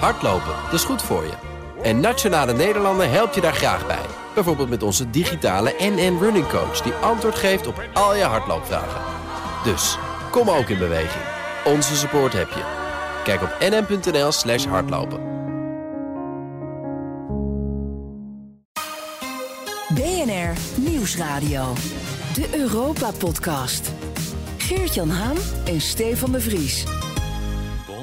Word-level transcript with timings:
Hardlopen, 0.00 0.54
dat 0.64 0.72
is 0.72 0.84
goed 0.84 1.02
voor 1.02 1.22
je. 1.24 1.32
En 1.82 2.00
Nationale 2.00 2.52
Nederlanden 2.52 3.10
helpt 3.10 3.34
je 3.34 3.40
daar 3.40 3.54
graag 3.54 3.86
bij. 3.86 4.06
Bijvoorbeeld 4.34 4.68
met 4.68 4.82
onze 4.82 5.10
digitale 5.10 5.74
NN 5.78 6.18
Running 6.20 6.48
Coach... 6.48 6.80
die 6.80 6.92
antwoord 6.92 7.34
geeft 7.34 7.66
op 7.66 7.82
al 7.92 8.14
je 8.16 8.22
hardloopvragen. 8.22 9.00
Dus, 9.64 9.98
kom 10.30 10.50
ook 10.50 10.68
in 10.68 10.78
beweging. 10.78 11.24
Onze 11.64 11.96
support 11.96 12.32
heb 12.32 12.48
je. 12.48 12.62
Kijk 13.24 13.42
op 13.42 13.56
nn.nl 13.60 14.32
slash 14.32 14.66
hardlopen. 14.66 15.32
BNR 19.94 20.52
Nieuwsradio. 20.76 21.72
De 22.34 22.48
Europa-podcast. 22.58 23.92
Geert-Jan 24.56 25.10
Haan 25.10 25.36
en 25.64 25.80
Stefan 25.80 26.32
de 26.32 26.40
Vries. 26.40 26.84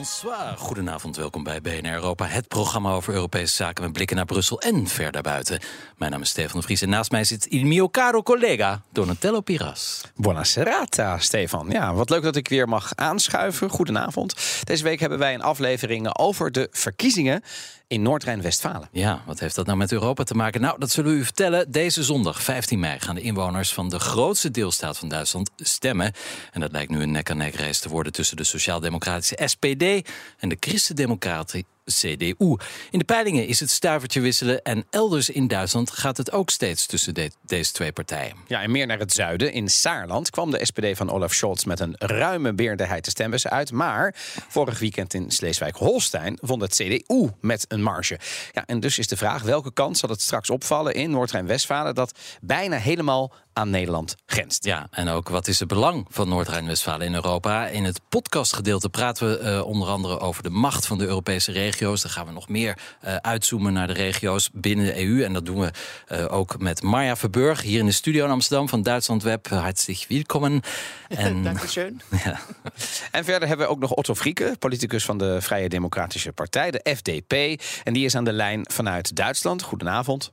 Bonsoir. 0.02 0.58
Goedenavond, 0.58 1.16
welkom 1.16 1.44
bij 1.44 1.62
BNR 1.62 1.94
Europa. 1.94 2.26
Het 2.26 2.48
programma 2.48 2.92
over 2.92 3.14
Europese 3.14 3.56
zaken 3.56 3.84
met 3.84 3.94
blikken 3.94 4.16
naar 4.16 4.26
Brussel 4.26 4.60
en 4.60 4.88
ver 4.88 5.12
daarbuiten. 5.12 5.60
Mijn 5.98 6.12
naam 6.12 6.22
is 6.22 6.30
Stefan 6.30 6.60
de 6.60 6.66
Vries 6.66 6.82
en 6.82 6.90
naast 6.90 7.12
mij 7.12 7.24
zit 7.24 7.46
il 7.46 7.66
mio 7.66 7.90
caro 7.90 8.24
collega 8.24 8.82
Donatello 8.92 9.42
Piras. 9.42 10.02
Buonasera, 10.16 10.86
Stefan. 11.18 11.70
Ja, 11.70 11.94
wat 11.94 12.10
leuk 12.10 12.24
dat 12.24 12.36
ik 12.36 12.48
weer 12.48 12.68
mag 12.68 12.92
aanschuiven. 12.96 13.70
Goedenavond. 13.70 14.36
Deze 14.64 14.84
week 14.84 15.00
hebben 15.00 15.20
wij 15.20 15.34
een 15.34 15.42
aflevering 15.42 16.18
over 16.18 16.52
de 16.52 16.68
verkiezingen 16.72 17.44
in 17.92 18.02
Noord-Rijn-Westfalen. 18.02 18.88
Ja, 18.92 19.24
wat 19.26 19.40
heeft 19.40 19.56
dat 19.56 19.66
nou 19.66 19.78
met 19.78 19.92
Europa 19.92 20.24
te 20.24 20.34
maken? 20.34 20.62
Nou, 20.62 20.80
dat 20.80 20.92
zullen 20.92 21.12
we 21.12 21.18
u 21.18 21.24
vertellen. 21.24 21.72
Deze 21.72 22.04
zondag, 22.04 22.44
15 22.44 22.80
mei, 22.80 23.00
gaan 23.00 23.16
de 23.16 23.22
inwoners 23.22 23.74
van 23.74 23.90
de 23.90 24.00
grootste 24.00 24.52
deelstaat 24.52 24.98
van 24.98 25.10
Duitsland 25.10 25.50
stemmen. 25.58 26.14
En 26.52 26.60
dat 26.60 26.72
lijkt 26.72 26.92
nu 26.92 27.02
een 27.02 27.12
nek-aan-nek 27.12 27.56
race 27.56 27.82
te 27.82 27.90
worden 27.90 28.12
tussen 28.12 28.38
de 28.38 28.44
sociaal-democratische 28.44 29.40
SPD 29.46 30.10
en 30.38 30.50
de 30.50 30.58
christendemocratie 30.60 31.66
CDU. 31.86 32.56
In 32.92 33.00
de 33.00 33.04
peilingen 33.06 33.48
is 33.48 33.60
het 33.60 33.70
stuivertje 33.70 34.22
wisselen 34.22 34.62
en 34.62 34.86
elders 34.90 35.30
in 35.30 35.48
Duitsland 35.48 35.92
gaat 35.92 36.18
het 36.18 36.32
ook 36.32 36.50
steeds 36.50 36.86
tussen 36.86 37.14
de- 37.14 37.32
deze 37.46 37.72
twee 37.72 37.92
partijen. 37.92 38.36
Ja, 38.48 38.62
en 38.62 38.72
meer 38.72 38.88
naar 38.88 39.00
het 39.00 39.14
zuiden. 39.14 39.54
In 39.54 39.70
Saarland 39.70 40.30
kwam 40.30 40.52
de 40.52 40.66
SPD 40.66 40.98
van 40.98 41.10
Olaf 41.12 41.34
Scholz 41.34 41.64
met 41.64 41.80
een 41.80 41.96
ruime 41.98 42.52
meerderheid 42.52 43.06
de 43.06 43.12
stembus 43.12 43.48
uit. 43.48 43.72
Maar 43.72 44.16
vorig 44.48 44.80
weekend 44.80 45.14
in 45.14 45.32
Sleeswijk-Holstein 45.32 46.38
vond 46.42 46.62
het 46.62 46.74
CDU 46.76 47.30
met 47.42 47.66
een 47.68 47.82
marge. 47.84 48.20
Ja, 48.52 48.66
en 48.66 48.80
dus 48.80 48.98
is 48.98 49.08
de 49.08 49.18
vraag 49.18 49.42
welke 49.44 49.74
kant 49.74 49.98
zal 49.98 50.10
het 50.10 50.22
straks 50.22 50.50
opvallen 50.50 50.94
in 50.94 51.12
Noord-Rijn-Westfalen... 51.12 51.96
dat 51.96 52.20
bijna 52.42 52.78
helemaal 52.78 53.34
aan 53.54 53.70
Nederland 53.70 54.16
grenst. 54.26 54.66
Ja, 54.66 54.88
en 54.92 55.08
ook 55.08 55.30
wat 55.30 55.48
is 55.48 55.60
het 55.60 55.68
belang 55.68 56.06
van 56.10 56.30
Noord-Rijn-Westfalen 56.30 57.08
in 57.08 57.14
Europa? 57.14 57.68
In 57.68 57.84
het 57.84 58.02
podcastgedeelte 58.10 58.90
praten 58.90 59.30
we 59.30 59.38
eh, 59.38 59.66
onder 59.66 59.88
andere 59.88 60.20
over 60.20 60.44
de 60.44 60.50
macht 60.50 60.86
van 60.86 60.98
de 60.98 61.06
Europese 61.06 61.52
regio's. 61.52 62.02
Dan 62.02 62.12
gaan 62.12 62.26
we 62.26 62.32
nog 62.32 62.50
meer 62.50 62.78
eh, 63.00 63.16
uitzoomen 63.16 63.74
naar 63.74 63.88
de 63.88 63.94
regio's 63.94 64.50
binnen 64.54 64.86
de 64.86 65.06
EU. 65.06 65.24
En 65.24 65.34
dat 65.34 65.46
doen 65.46 65.60
we 65.60 65.72
eh, 66.08 66.34
ook 66.34 66.60
met 66.60 66.82
Marja 66.82 67.16
Verburg 67.16 67.62
hier 67.62 67.80
in 67.80 67.86
de 67.86 67.92
studio 67.92 68.26
in 68.26 68.32
Amsterdam 68.32 68.70
van 68.70 68.82
Duitsland 68.82 69.24
Web. 69.24 69.48
Hartstikke 69.48 70.06
welkom. 70.08 70.40
En, 71.08 71.44
Dankeschön. 71.44 72.02
ja, 72.24 72.40
En 73.12 73.24
verder 73.24 73.48
hebben 73.48 73.66
we 73.66 73.72
ook 73.72 73.80
nog 73.80 73.92
Otto 73.92 74.16
Frieke, 74.16 74.56
politicus 74.60 75.06
van 75.06 75.18
de 75.18 75.42
Vrije 75.42 75.70
Democratische 75.70 76.32
Partij, 76.32 76.72
de 76.72 76.96
FDP. 76.96 77.62
En 77.84 77.94
die 77.94 78.06
is 78.06 78.16
aan 78.16 78.24
de 78.24 78.34
lijn 78.34 78.66
vanuit 78.72 79.16
Duitsland. 79.16 79.62
Goedenavond. 79.62 80.32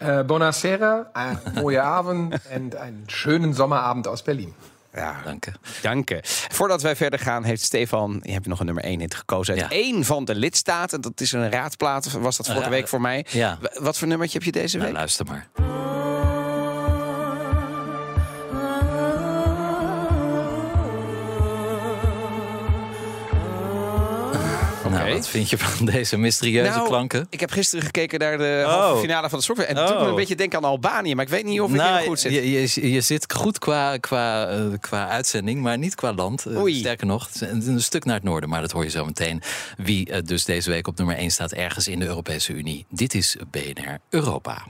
Äh, 0.00 0.24
Buonasera, 0.24 1.10
einen 1.12 1.40
mooie 1.54 1.82
Abend 1.82 2.34
en 2.50 2.72
einen 2.78 3.04
schönen 3.06 3.54
Sommerabend 3.54 4.06
aus 4.06 4.22
Berlin. 4.22 4.54
Ja, 4.94 5.20
dank 5.24 5.44
je. 5.44 5.52
dank 5.82 6.08
je. 6.08 6.20
Voordat 6.52 6.82
wij 6.82 6.96
verder 6.96 7.18
gaan, 7.18 7.44
heeft 7.44 7.62
Stefan, 7.62 8.20
je 8.22 8.32
hebt 8.32 8.46
nog 8.46 8.60
een 8.60 8.66
nummer 8.66 8.84
1 8.84 9.00
hit 9.00 9.14
gekozen 9.14 9.54
uit 9.54 9.62
Ja. 9.62 9.70
één 9.76 10.04
van 10.04 10.24
de 10.24 10.34
lidstaten. 10.34 11.00
Dat 11.00 11.20
is 11.20 11.32
een 11.32 11.50
raadplaat, 11.50 12.12
was 12.12 12.36
dat 12.36 12.46
vorige 12.46 12.70
week 12.70 12.88
voor 12.88 13.00
mij. 13.00 13.26
Ja. 13.30 13.58
Wat 13.80 13.98
voor 13.98 14.08
nummertje 14.08 14.38
heb 14.38 14.46
je 14.46 14.52
deze 14.60 14.76
Nou, 14.76 14.88
week? 14.88 14.98
luister 14.98 15.26
maar. 15.26 15.48
Wat 25.12 25.28
vind 25.28 25.50
je 25.50 25.58
van 25.58 25.86
deze 25.94 26.16
mysterieuze 26.16 26.70
Nou, 26.70 26.86
klanken? 26.88 27.26
Ik 27.30 27.40
heb 27.40 27.50
gisteren 27.50 27.84
gekeken 27.84 28.18
naar 28.18 28.38
de 28.38 28.62
Oh. 28.66 28.72
halve 28.72 29.00
finale 29.00 29.28
van 29.28 29.38
de 29.38 29.44
Songfest. 29.44 29.68
En 29.68 29.74
doet 29.74 29.88
me 29.88 30.00
Oh. 30.00 30.08
een 30.08 30.14
beetje 30.14 30.34
denken 30.36 30.58
aan 30.58 30.64
Albanië. 30.64 31.14
Maar 31.14 31.24
ik 31.24 31.30
weet 31.30 31.44
niet 31.44 31.60
of 31.60 31.70
ik 31.70 31.76
Nou, 31.76 32.06
goed 32.06 32.20
zit. 32.20 32.32
Je, 32.32 32.50
je, 32.50 32.90
je 32.92 33.00
zit 33.00 33.32
goed 33.34 33.58
qua, 33.58 33.96
qua, 33.96 34.48
eh, 34.48 34.64
qua 34.80 35.08
uitzending, 35.08 35.60
maar 35.60 35.78
niet 35.78 35.94
qua 35.94 36.12
land. 36.12 36.46
Eh, 36.46 36.74
sterker 36.74 37.06
nog, 37.06 37.26
het 37.26 37.34
is 37.34 37.40
een, 37.40 37.68
een 37.68 37.82
stuk 37.82 38.04
naar 38.04 38.14
het 38.14 38.24
noorden, 38.24 38.48
maar 38.48 38.60
dat 38.60 38.70
hoor 38.72 38.84
je 38.84 38.90
zo 38.90 39.04
meteen. 39.04 39.42
Wie 39.76 40.10
eh, 40.10 40.18
dus 40.24 40.44
deze 40.44 40.70
week 40.70 40.86
op 40.86 40.96
nummer 40.96 41.16
1 41.16 41.30
staat 41.30 41.52
ergens 41.52 41.88
in 41.88 41.98
de 41.98 42.06
Europese 42.06 42.52
Unie. 42.52 42.86
Dit 42.90 43.14
is 43.14 43.36
BNR 43.50 43.98
Europa. 44.10 44.62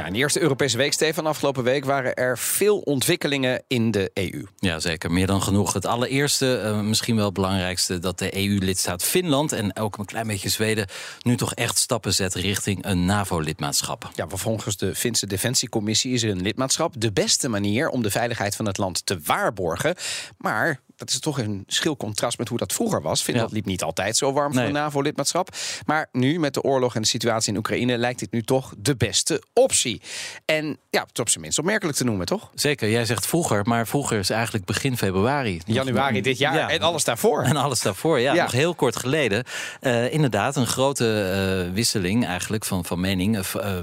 Ja, 0.00 0.06
in 0.06 0.12
de 0.12 0.18
eerste 0.18 0.40
Europese 0.40 0.76
week, 0.76 0.92
Stefan, 0.92 1.26
afgelopen 1.26 1.64
week 1.64 1.84
waren 1.84 2.14
er 2.14 2.38
veel 2.38 2.78
ontwikkelingen 2.78 3.62
in 3.66 3.90
de 3.90 4.10
EU. 4.14 4.46
Ja, 4.58 4.78
zeker. 4.78 5.12
Meer 5.12 5.26
dan 5.26 5.42
genoeg. 5.42 5.72
Het 5.72 5.86
allereerste, 5.86 6.56
eh, 6.56 6.80
misschien 6.80 7.16
wel 7.16 7.24
het 7.24 7.34
belangrijkste, 7.34 7.98
dat 7.98 8.18
de 8.18 8.36
EU-lidstaat 8.36 9.04
Finland 9.04 9.52
en 9.52 9.76
ook 9.76 9.98
een 9.98 10.04
klein 10.04 10.26
beetje 10.26 10.48
Zweden 10.48 10.86
nu 11.22 11.36
toch 11.36 11.54
echt 11.54 11.78
stappen 11.78 12.14
zetten 12.14 12.40
richting 12.40 12.84
een 12.84 13.04
NAVO-lidmaatschap. 13.04 14.10
Ja, 14.14 14.26
volgens 14.28 14.76
de 14.76 14.94
Finse 14.94 15.26
Defensiecommissie 15.26 16.12
is 16.12 16.22
er 16.22 16.30
een 16.30 16.42
lidmaatschap 16.42 16.94
de 16.98 17.12
beste 17.12 17.48
manier 17.48 17.88
om 17.88 18.02
de 18.02 18.10
veiligheid 18.10 18.56
van 18.56 18.66
het 18.66 18.78
land 18.78 19.06
te 19.06 19.20
waarborgen. 19.24 19.94
Maar 20.38 20.80
dat 21.00 21.08
is 21.10 21.18
toch 21.20 21.38
een 21.38 21.64
schil 21.66 21.96
contrast 21.96 22.38
met 22.38 22.48
hoe 22.48 22.58
dat 22.58 22.72
vroeger 22.72 23.02
was. 23.02 23.22
Finland 23.22 23.48
Ja. 23.48 23.54
liep 23.56 23.64
niet 23.64 23.82
altijd 23.82 24.16
zo 24.16 24.32
warm 24.32 24.52
voor 24.52 24.60
Nee. 24.60 24.70
een 24.70 24.76
NAVO-lidmaatschap. 24.76 25.48
Maar 25.86 26.08
nu, 26.12 26.38
met 26.38 26.54
de 26.54 26.62
oorlog 26.62 26.94
en 26.94 27.02
de 27.02 27.08
situatie 27.08 27.52
in 27.52 27.58
Oekraïne, 27.58 27.98
lijkt 27.98 28.18
dit 28.18 28.32
nu 28.32 28.42
toch 28.42 28.72
de 28.78 28.96
beste 28.96 29.42
optie. 29.52 30.00
En 30.44 30.78
ja, 30.90 31.00
het 31.00 31.10
is 31.12 31.20
op 31.20 31.28
zijn 31.28 31.42
minst 31.42 31.58
opmerkelijk 31.58 31.96
te 31.98 32.04
noemen, 32.04 32.26
toch? 32.26 32.50
Zeker, 32.54 32.90
jij 32.90 33.04
zegt 33.04 33.26
vroeger, 33.26 33.66
maar 33.66 33.86
vroeger 33.86 34.18
is 34.18 34.30
eigenlijk 34.30 34.64
begin 34.64 34.96
februari. 34.96 35.60
Januari 35.66 36.20
dit 36.20 36.38
jaar 36.38 36.54
Ja. 36.54 36.68
en 36.70 36.80
alles 36.80 37.04
daarvoor. 37.04 37.42
En 37.42 37.56
alles 37.56 37.80
daarvoor, 37.80 38.18
ja, 38.20 38.34
Ja. 38.34 38.42
nog 38.42 38.52
heel 38.52 38.74
kort 38.74 38.96
geleden. 38.96 39.44
Eh, 39.80 40.12
inderdaad, 40.12 40.56
een 40.56 40.66
grote 40.66 41.22
eh, 41.68 41.74
wisseling 41.74 42.26
eigenlijk 42.26 42.64
van, 42.64 42.84
van 42.84 43.00
mening. 43.00 43.38
Eh, 43.38 43.76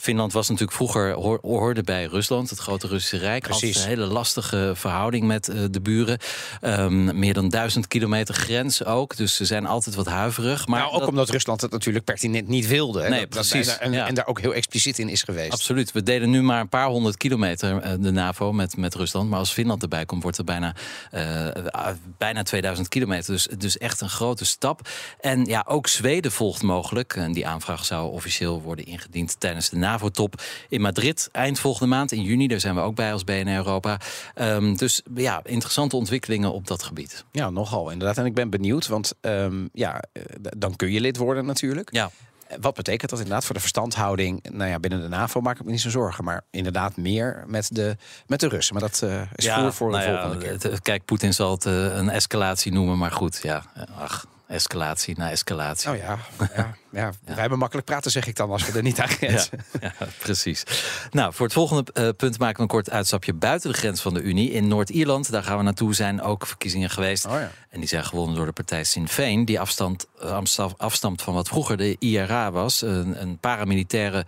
Finland 0.00 0.32
was 0.32 0.48
natuurlijk 0.48 0.76
vroeger 0.76 1.12
hoor- 1.12 1.38
hoorde 1.42 1.82
bij 1.82 2.04
Rusland, 2.04 2.50
het 2.50 2.58
grote 2.58 2.86
Russische 2.86 3.16
Rijk. 3.16 3.46
Had 3.46 3.58
Precies. 3.58 3.82
een 3.82 3.88
hele 3.88 4.06
lastige 4.06 4.72
verhouding 4.74 5.26
met 5.26 5.48
eh, 5.48 5.60
de 5.70 5.80
buren. 5.80 6.18
Ehm, 6.60 7.18
meer 7.18 7.34
dan 7.34 7.48
duizend 7.48 7.88
kilometer 7.88 8.34
grens 8.34 8.84
ook. 8.84 9.16
Dus 9.16 9.34
ze 9.36 9.44
zijn 9.44 9.66
altijd 9.66 9.94
wat 9.94 10.06
huiverig. 10.06 10.66
Maar 10.66 10.80
nou, 10.80 10.92
ook 10.92 11.00
dat- 11.00 11.08
omdat 11.08 11.30
Rusland 11.30 11.60
het 11.60 11.70
natuurlijk 11.70 12.04
pertinent 12.04 12.48
niet 12.48 12.66
wilde. 12.66 13.02
hè. 13.02 13.08
Nee, 13.08 13.20
Dat- 13.20 13.32
dat- 13.32 13.48
precies, 13.48 13.78
En, 13.78 13.92
ja. 13.92 14.06
en 14.06 14.14
daar 14.14 14.26
ook 14.26 14.40
heel 14.40 14.54
expliciet 14.54 14.98
in 14.98 15.08
is 15.08 15.22
geweest. 15.22 15.52
Absoluut. 15.52 15.92
We 15.92 16.02
deden 16.02 16.30
nu 16.30 16.42
maar 16.42 16.60
een 16.60 16.68
paar 16.68 16.86
honderd 16.88 17.16
kilometer 17.16 17.76
eh, 17.80 17.92
de 18.00 18.10
NAVO 18.10 18.52
met, 18.52 18.76
met 18.76 18.94
Rusland. 18.94 19.30
Maar 19.30 19.38
als 19.38 19.52
Finland 19.52 19.82
erbij 19.82 20.04
komt, 20.04 20.22
wordt 20.22 20.36
het 20.36 20.46
bijna, 20.46 20.74
eh, 21.10 21.88
bijna 22.18 22.42
2000 22.42 22.88
kilometer. 22.88 23.32
Dus, 23.32 23.48
dus 23.58 23.78
echt 23.78 24.00
een 24.00 24.08
grote 24.10 24.44
stap. 24.44 24.88
En 25.20 25.44
ja, 25.44 25.64
ook 25.68 25.86
Zweden 25.86 26.32
volgt 26.32 26.62
mogelijk. 26.62 27.14
En 27.16 27.32
die 27.32 27.46
aanvraag 27.46 27.84
zou 27.84 28.10
officieel 28.12 28.62
worden 28.62 28.84
ingediend 28.86 29.36
tijdens 29.40 29.68
de 29.68 29.76
NAVO-top 29.88 30.42
in 30.68 30.80
Madrid. 30.80 31.28
Eind 31.32 31.58
volgende 31.58 31.94
maand, 31.94 32.12
in 32.12 32.22
juni. 32.22 32.46
Daar 32.46 32.60
zijn 32.60 32.74
we 32.74 32.80
ook 32.80 32.94
bij 32.94 33.12
als 33.12 33.24
BNR 33.24 33.56
Europa. 33.56 34.00
Ehm, 34.34 34.74
dus 34.74 35.02
ja, 35.14 35.40
interessante 35.44 35.96
ontwikkelingen 35.96 36.52
op 36.52 36.66
dat 36.66 36.82
gebied. 36.82 37.24
Ja, 37.32 37.50
nogal 37.50 37.90
inderdaad. 37.90 38.18
En 38.18 38.24
ik 38.26 38.34
ben 38.34 38.50
benieuwd, 38.50 38.86
want 38.86 39.12
ehm, 39.20 39.66
ja, 39.72 40.02
eh, 40.12 40.22
dan 40.56 40.76
kun 40.76 40.92
je 40.92 41.00
lid 41.00 41.16
worden 41.16 41.46
natuurlijk. 41.46 41.88
Ja. 41.92 42.10
Eh, 42.48 42.56
Wat 42.60 42.74
betekent 42.74 43.10
dat 43.10 43.18
inderdaad 43.18 43.44
voor 43.44 43.54
de 43.54 43.60
verstandhouding? 43.60 44.44
Nou 44.52 44.70
ja, 44.70 44.78
binnen 44.78 45.00
de 45.00 45.08
NAVO 45.08 45.40
maak 45.40 45.58
ik 45.58 45.64
me 45.64 45.70
niet 45.70 45.80
zo 45.80 45.90
zorgen. 45.90 46.24
Maar 46.24 46.42
inderdaad 46.50 46.96
meer 46.96 47.44
met 47.46 47.74
de, 47.74 47.96
met 48.26 48.40
de 48.40 48.48
Russen. 48.48 48.74
Maar 48.74 48.88
dat 48.90 49.02
eh, 49.02 49.20
is 49.34 49.48
voor, 49.48 49.72
voor 49.72 49.90
nou 49.90 50.04
de 50.04 50.10
ja, 50.10 50.22
volgende 50.22 50.58
keer. 50.58 50.80
Kijk, 50.80 51.04
Poetin 51.04 51.34
zal 51.34 51.50
het 51.50 51.64
een 51.64 52.08
escalatie 52.10 52.72
noemen. 52.72 52.98
Maar 52.98 53.12
goed, 53.12 53.40
ja, 53.42 53.62
ach, 53.98 54.26
escalatie 54.48 55.18
na 55.18 55.30
escalatie. 55.30 55.90
Oh 55.90 55.96
ja, 55.96 56.18
ja, 56.38 56.74
ja. 57.00 57.12
wij 57.24 57.34
hebben 57.34 57.58
makkelijk 57.58 57.86
praten, 57.86 58.10
zeg 58.10 58.26
ik 58.26 58.36
dan, 58.36 58.50
als 58.50 58.66
we 58.66 58.76
er 58.76 58.82
niet 58.82 59.00
aan 59.00 59.08
grenzen. 59.08 59.64
Ja, 59.80 59.92
precies. 60.18 60.62
Nou, 61.10 61.32
voor 61.34 61.44
het 61.46 61.54
volgende 61.54 61.92
eh, 61.92 62.08
punt 62.16 62.38
maken 62.38 62.56
we 62.56 62.62
een 62.62 62.68
kort 62.68 62.90
uitstapje 62.90 63.32
buiten 63.32 63.70
de 63.70 63.76
grens 63.76 64.00
van 64.00 64.14
de 64.14 64.20
Unie. 64.20 64.50
In 64.50 64.68
Noord-Ierland, 64.68 65.30
daar 65.30 65.42
gaan 65.42 65.56
we 65.56 65.62
naartoe, 65.62 65.94
zijn 65.94 66.22
ook 66.22 66.46
verkiezingen 66.46 66.90
geweest. 66.90 67.26
Oh 67.26 67.32
ja. 67.32 67.50
En 67.68 67.80
die 67.80 67.88
zijn 67.88 68.04
gewonnen 68.04 68.36
door 68.36 68.46
de 68.46 68.52
partij 68.52 68.84
Sinn 68.84 69.08
Féin, 69.08 69.44
die 69.44 69.60
afstand, 69.60 70.06
afsta- 70.20 70.74
afstamt 70.76 71.22
van 71.22 71.34
wat 71.34 71.48
vroeger 71.48 71.76
de 71.76 71.96
IRA 71.98 72.50
was. 72.50 72.82
Een, 72.82 73.20
een 73.22 73.38
paramilitaire, 73.38 74.26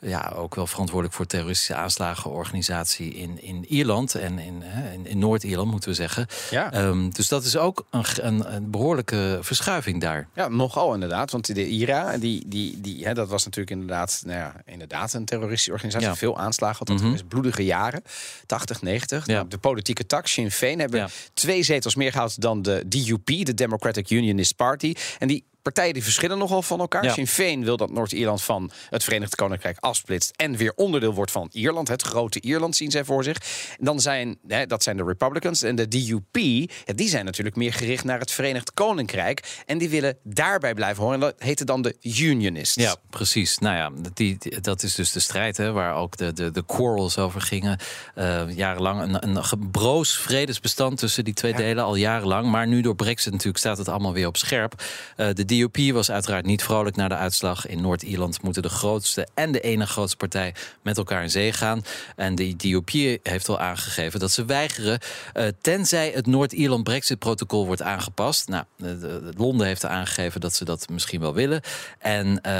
ja, 0.00 0.32
ook 0.36 0.54
wel 0.54 0.66
verantwoordelijk 0.66 1.16
voor 1.16 1.26
terroristische 1.26 1.74
aanslagenorganisatie 1.74 3.14
in, 3.14 3.42
in 3.42 3.64
Ierland. 3.68 4.14
En 4.14 4.38
in, 4.38 4.62
in, 4.92 5.06
in 5.06 5.18
Noord-Ierland, 5.18 5.70
moeten 5.70 5.88
we 5.88 5.94
zeggen. 5.94 6.26
Ja. 6.50 6.72
Ehm, 6.72 7.10
dus 7.10 7.28
dat 7.28 7.44
is 7.44 7.56
ook 7.56 7.86
een, 7.90 8.04
een, 8.16 8.54
een 8.54 8.70
behoorlijke 8.70 9.38
verschil 9.40 9.60
verschuiving 9.62 10.00
daar. 10.00 10.28
Ja, 10.34 10.48
nogal 10.48 10.94
inderdaad. 10.94 11.30
Want 11.30 11.54
de 11.54 11.68
IRA, 11.68 12.18
die, 12.18 12.42
die, 12.46 12.80
die, 12.80 13.04
hè, 13.04 13.14
dat 13.14 13.28
was 13.28 13.44
natuurlijk 13.44 13.70
inderdaad, 13.70 14.22
nou 14.26 14.38
ja, 14.38 14.54
inderdaad 14.64 15.12
een 15.12 15.24
terroristische 15.24 15.72
organisatie. 15.72 16.08
Ja. 16.08 16.16
Veel 16.16 16.38
aanslagen 16.38 16.78
had 16.78 16.86
dat 16.86 17.00
geweest. 17.00 17.28
Bloedige 17.28 17.64
jaren, 17.64 18.02
80, 18.46 18.82
90. 18.82 19.26
Ja. 19.26 19.32
Nou, 19.32 19.48
de 19.48 19.58
politieke 19.58 20.06
tak, 20.06 20.26
Sinn 20.26 20.50
Féin, 20.50 20.78
hebben 20.78 21.08
twee 21.34 21.62
zetels 21.62 21.94
meer 21.94 22.12
gehaald 22.12 22.40
dan 22.40 22.62
de 22.62 22.82
DUP, 22.86 23.26
de 23.26 23.54
Democratic 23.54 24.10
Unionist 24.10 24.56
Party. 24.56 24.94
En 25.18 25.28
die 25.28 25.44
partijen 25.62 25.92
die 25.94 26.02
verschillen 26.02 26.38
nogal 26.38 26.62
van 26.62 26.80
elkaar. 26.80 27.04
Ja. 27.04 27.12
Sinn 27.12 27.26
Féin 27.26 27.64
wil 27.64 27.76
dat 27.76 27.90
Noord-Ierland 27.90 28.42
van 28.42 28.70
het 28.90 29.04
Verenigd 29.04 29.34
Koninkrijk 29.34 29.76
afsplitst 29.80 30.32
en 30.36 30.56
weer 30.56 30.72
onderdeel 30.76 31.14
wordt 31.14 31.30
van 31.30 31.48
Ierland. 31.52 31.88
Het 31.88 32.02
grote 32.02 32.40
Ierland 32.40 32.76
zien 32.76 32.90
zij 32.90 33.04
voor 33.04 33.24
zich. 33.24 33.36
Dan 33.80 34.00
zijn, 34.00 34.38
hè, 34.46 34.66
dat 34.66 34.82
zijn 34.82 34.96
de 34.96 35.04
Republicans 35.04 35.62
en 35.62 35.74
de 35.76 35.88
DUP, 35.88 36.36
ja, 36.84 36.92
die 36.94 37.08
zijn 37.08 37.24
natuurlijk 37.24 37.56
meer 37.56 37.72
gericht 37.72 38.04
naar 38.04 38.18
het 38.18 38.30
Verenigd 38.30 38.74
Koninkrijk. 38.74 39.62
En 39.66 39.78
die 39.78 39.88
willen 39.88 40.16
daarbij 40.22 40.74
blijven 40.74 41.02
horen. 41.02 41.20
En 41.20 41.20
dat 41.26 41.34
heette 41.38 41.64
dan 41.64 41.82
de 41.82 41.96
Unionists. 42.00 42.74
Ja, 42.74 42.96
precies. 43.10 43.58
Nou 43.58 43.76
ja, 43.76 43.90
die, 44.14 44.36
die- 44.38 44.60
dat 44.60 44.82
is 44.82 44.94
dus 44.94 45.12
de 45.12 45.20
strijd 45.20 45.56
hè, 45.56 45.72
waar 45.72 45.94
ook 45.94 46.16
de, 46.16 46.32
de, 46.32 46.50
de 46.50 46.64
quarrels 46.66 47.18
over 47.18 47.40
gingen. 47.40 47.78
Eh, 48.14 48.42
jarenlang 48.56 49.00
een, 49.00 49.28
een 49.36 49.44
gebroos 49.44 50.16
vredesbestand 50.18 50.98
tussen 50.98 51.24
die 51.24 51.34
twee 51.34 51.54
delen, 51.54 51.84
al 51.84 51.94
jarenlang. 51.94 52.50
Maar 52.50 52.66
nu 52.66 52.80
door 52.80 52.94
Brexit 52.96 53.32
natuurlijk 53.32 53.58
staat 53.58 53.78
het 53.78 53.88
allemaal 53.88 54.12
weer 54.12 54.26
op 54.26 54.36
scherp. 54.36 54.82
Eh, 55.16 55.28
de 55.32 55.44
DUP 55.56 55.92
was 55.92 56.10
uiteraard 56.10 56.46
niet 56.46 56.62
vrolijk 56.62 56.96
na 56.96 57.08
de 57.08 57.14
uitslag. 57.14 57.66
In 57.66 57.80
Noord-Ierland 57.80 58.42
moeten 58.42 58.62
de 58.62 58.68
grootste 58.68 59.28
en 59.34 59.52
de 59.52 59.60
ene 59.60 59.86
grootste 59.86 60.16
partij 60.16 60.54
met 60.82 60.96
elkaar 60.98 61.22
in 61.22 61.30
zee 61.30 61.52
gaan. 61.52 61.82
En 62.16 62.34
de 62.34 62.56
DUP 62.56 62.88
heeft 63.22 63.48
al 63.48 63.58
aangegeven 63.58 64.20
dat 64.20 64.30
ze 64.30 64.44
weigeren, 64.44 64.98
eh, 65.32 65.46
tenzij 65.60 66.10
het 66.14 66.26
Noord-Ierland 66.26 66.84
Brexit-protocol 66.84 67.66
wordt 67.66 67.82
aangepast. 67.82 68.48
Nou, 68.48 68.64
de- 68.76 68.98
de- 68.98 69.32
Londen 69.36 69.66
heeft 69.66 69.84
aangegeven 69.84 70.40
dat 70.40 70.54
ze 70.54 70.64
dat 70.64 70.88
misschien 70.88 71.20
wel 71.20 71.34
willen. 71.34 71.60
En 71.98 72.40
eh, 72.40 72.52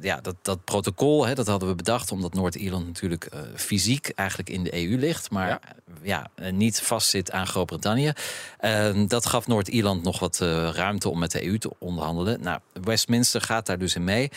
ja, 0.00 0.20
dat, 0.22 0.34
dat 0.42 0.64
protocol, 0.64 1.26
hè, 1.26 1.34
dat 1.34 1.46
hadden 1.46 1.68
we 1.68 1.74
bedacht, 1.74 2.12
omdat 2.12 2.34
Noord-Ierland 2.34 2.86
natuurlijk 2.86 3.24
eh, 3.24 3.40
fysiek 3.54 4.08
eigenlijk 4.14 4.48
in 4.50 4.64
de 4.64 4.74
EU 4.88 4.98
ligt, 4.98 5.30
maar 5.30 5.48
Ja. 5.48 5.60
ja. 6.02 6.28
eh, 6.34 6.52
niet 6.52 6.80
vastzit 6.80 7.30
aan 7.30 7.46
Groot-Brittannië. 7.46 8.12
Eh, 8.58 8.88
dat 9.06 9.26
gaf 9.26 9.46
Noord-Ierland 9.46 10.02
nog 10.02 10.18
wat 10.18 10.40
eh, 10.40 10.68
ruimte 10.72 11.08
om 11.08 11.18
met 11.18 11.30
de 11.30 11.46
EU 11.46 11.58
te 11.58 11.70
onderhandelen. 11.78 12.08
Nou, 12.14 12.60
Westminster 12.72 13.40
gaat 13.40 13.66
daar 13.66 13.78
dus 13.78 13.94
in 13.94 14.04
mee, 14.04 14.30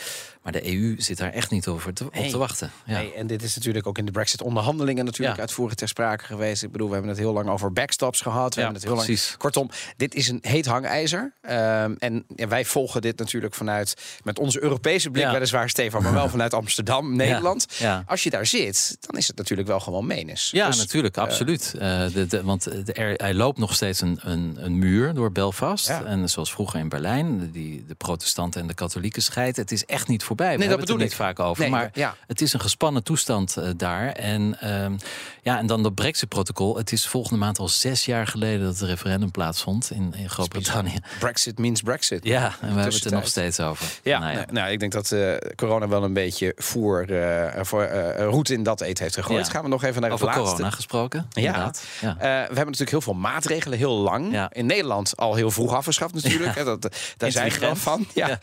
maar 0.44 0.52
de 0.52 0.72
EU 0.74 0.94
zit 0.98 1.18
daar 1.18 1.32
echt 1.32 1.50
niet 1.50 1.66
over 1.68 1.94
te, 1.94 2.04
op 2.04 2.14
Nee. 2.14 2.30
te 2.30 2.38
wachten. 2.38 2.70
Ja. 2.84 2.98
Nee, 2.98 3.14
en 3.14 3.26
dit 3.26 3.42
is 3.42 3.54
natuurlijk 3.56 3.86
ook 3.86 3.98
in 3.98 4.04
de 4.04 4.12
Brexit-onderhandelingen 4.12 5.04
natuurlijk 5.04 5.34
Ja. 5.36 5.40
uitvoerig 5.42 5.74
ter 5.74 5.88
sprake 5.88 6.24
geweest. 6.24 6.62
Ik 6.62 6.72
bedoel, 6.72 6.86
we 6.86 6.92
hebben 6.92 7.10
het 7.12 7.20
heel 7.20 7.32
lang 7.32 7.48
over 7.48 7.72
backstops 7.72 8.20
gehad. 8.20 8.54
We 8.54 8.60
Ja, 8.60 8.66
hebben 8.66 8.74
het 8.74 8.84
heel 8.84 8.94
lang. 8.94 9.06
precies. 9.06 9.36
Kortom, 9.36 9.70
dit 9.96 10.14
is 10.14 10.28
een 10.28 10.38
heet 10.42 10.66
hangijzer. 10.66 11.32
Ehm, 11.40 11.94
en 11.98 12.24
wij 12.48 12.64
volgen 12.64 13.00
dit 13.02 13.18
natuurlijk 13.18 13.54
vanuit 13.54 13.94
met 14.24 14.38
onze 14.38 14.62
Europese 14.62 15.10
blik, 15.10 15.26
weliswaar, 15.30 15.68
Stefan, 15.68 16.02
maar 16.02 16.12
wel 16.12 16.28
vanuit 16.36 16.54
Amsterdam, 16.54 17.16
Nederland. 17.16 17.66
Als 18.06 18.22
je 18.22 18.30
daar 18.30 18.46
zit, 18.46 18.96
dan 19.00 19.18
is 19.18 19.26
het 19.26 19.36
natuurlijk 19.36 19.68
wel 19.68 19.80
gewoon 19.80 20.06
menens. 20.06 20.50
Ja, 20.50 20.66
Dus, 20.66 20.76
natuurlijk, 20.76 21.16
absoluut. 21.18 21.74
Eh, 21.78 22.06
de, 22.12 22.26
de- 22.26 22.42
want 22.42 22.62
de, 22.86 22.92
er, 22.92 23.16
er 23.16 23.34
loopt 23.34 23.58
nog 23.58 23.74
steeds 23.74 24.00
een, 24.00 24.18
een, 24.22 24.56
een 24.58 24.78
muur 24.78 25.14
door 25.14 25.32
Belfast. 25.32 25.88
En 25.88 26.28
zoals 26.30 26.52
vroeger 26.52 26.80
in 26.80 26.88
Berlijn, 26.88 27.50
die 27.50 27.84
de 27.86 27.94
protestanten 27.94 28.60
en 28.60 28.66
de 28.66 28.74
katholieken 28.74 29.22
scheidt. 29.22 29.56
Het 29.56 29.72
is 29.72 29.84
echt 29.84 30.08
niet 30.08 30.24
voorbij. 30.36 30.58
We 30.58 30.58
dat 30.58 30.68
hebben 30.68 30.86
het 30.86 30.88
er 30.88 30.94
bedoel 30.94 30.96
niet 30.96 31.10
ik. 31.10 31.36
vaak 31.36 31.40
over. 31.48 31.62
Nee, 31.62 31.70
maar 31.70 31.90
ja. 31.92 32.16
het 32.26 32.40
is 32.40 32.52
een 32.52 32.60
gespannen 32.60 33.02
toestand 33.02 33.56
eh, 33.56 33.68
daar. 33.76 34.08
En, 34.08 34.56
ehm, 34.60 34.96
ja, 35.42 35.58
en 35.58 35.66
dan 35.66 35.82
dat 35.82 35.94
Brexit-protocol. 35.94 36.76
Het 36.76 36.92
is 36.92 37.06
volgende 37.06 37.38
maand 37.38 37.58
al 37.58 37.68
zes 37.68 38.04
jaar 38.04 38.26
geleden 38.26 38.64
dat 38.64 38.78
het 38.78 38.88
referendum 38.88 39.30
plaatsvond 39.30 39.90
in, 39.90 40.14
in 40.16 40.30
Groot-Brittannië. 40.30 40.98
Brexit 41.18 41.58
means 41.58 41.82
Brexit. 41.82 42.24
Ja, 42.24 42.44
en 42.44 42.52
we 42.60 42.66
hebben 42.66 42.84
het 42.84 43.04
er 43.04 43.12
nog 43.12 43.26
steeds 43.26 43.60
over. 43.60 43.86
Ja, 44.02 44.18
Nou 44.18 44.34
nou, 44.34 44.46
nou, 44.50 44.70
ik 44.70 44.80
denk 44.80 44.92
dat 44.92 45.12
eh, 45.12 45.34
corona 45.56 45.88
wel 45.88 46.04
een 46.04 46.12
beetje 46.12 46.52
voer, 46.56 47.22
eh, 47.22 47.64
voor, 47.64 47.82
eh, 47.82 48.24
roet 48.24 48.50
in 48.50 48.62
dat 48.62 48.80
eten 48.80 49.02
heeft 49.02 49.16
gegooid. 49.16 49.46
Ja. 49.46 49.52
Gaan 49.52 49.62
we 49.62 49.68
nog 49.68 49.84
even 49.84 50.00
naar 50.00 50.10
Over 50.10 50.26
het 50.26 50.36
laatste. 50.36 50.54
corona 50.54 50.74
gesproken. 50.74 51.26
Ja. 51.30 51.40
inderdaad. 51.46 51.82
Ja. 52.00 52.16
We 52.18 52.26
hebben 52.26 52.64
natuurlijk 52.64 52.90
heel 52.90 53.00
veel 53.00 53.14
maatregelen, 53.14 53.78
heel 53.78 53.96
lang. 53.96 54.32
Ja. 54.32 54.50
In 54.52 54.66
Nederland 54.66 55.16
al 55.16 55.34
heel 55.34 55.50
vroeg 55.50 55.74
afgeschaft 55.74 56.14
natuurlijk. 56.14 56.64
Dat, 56.64 56.96
daar 57.16 57.30
zijn 57.30 57.50
we 57.50 57.76
van. 57.76 58.06
Ja. 58.14 58.38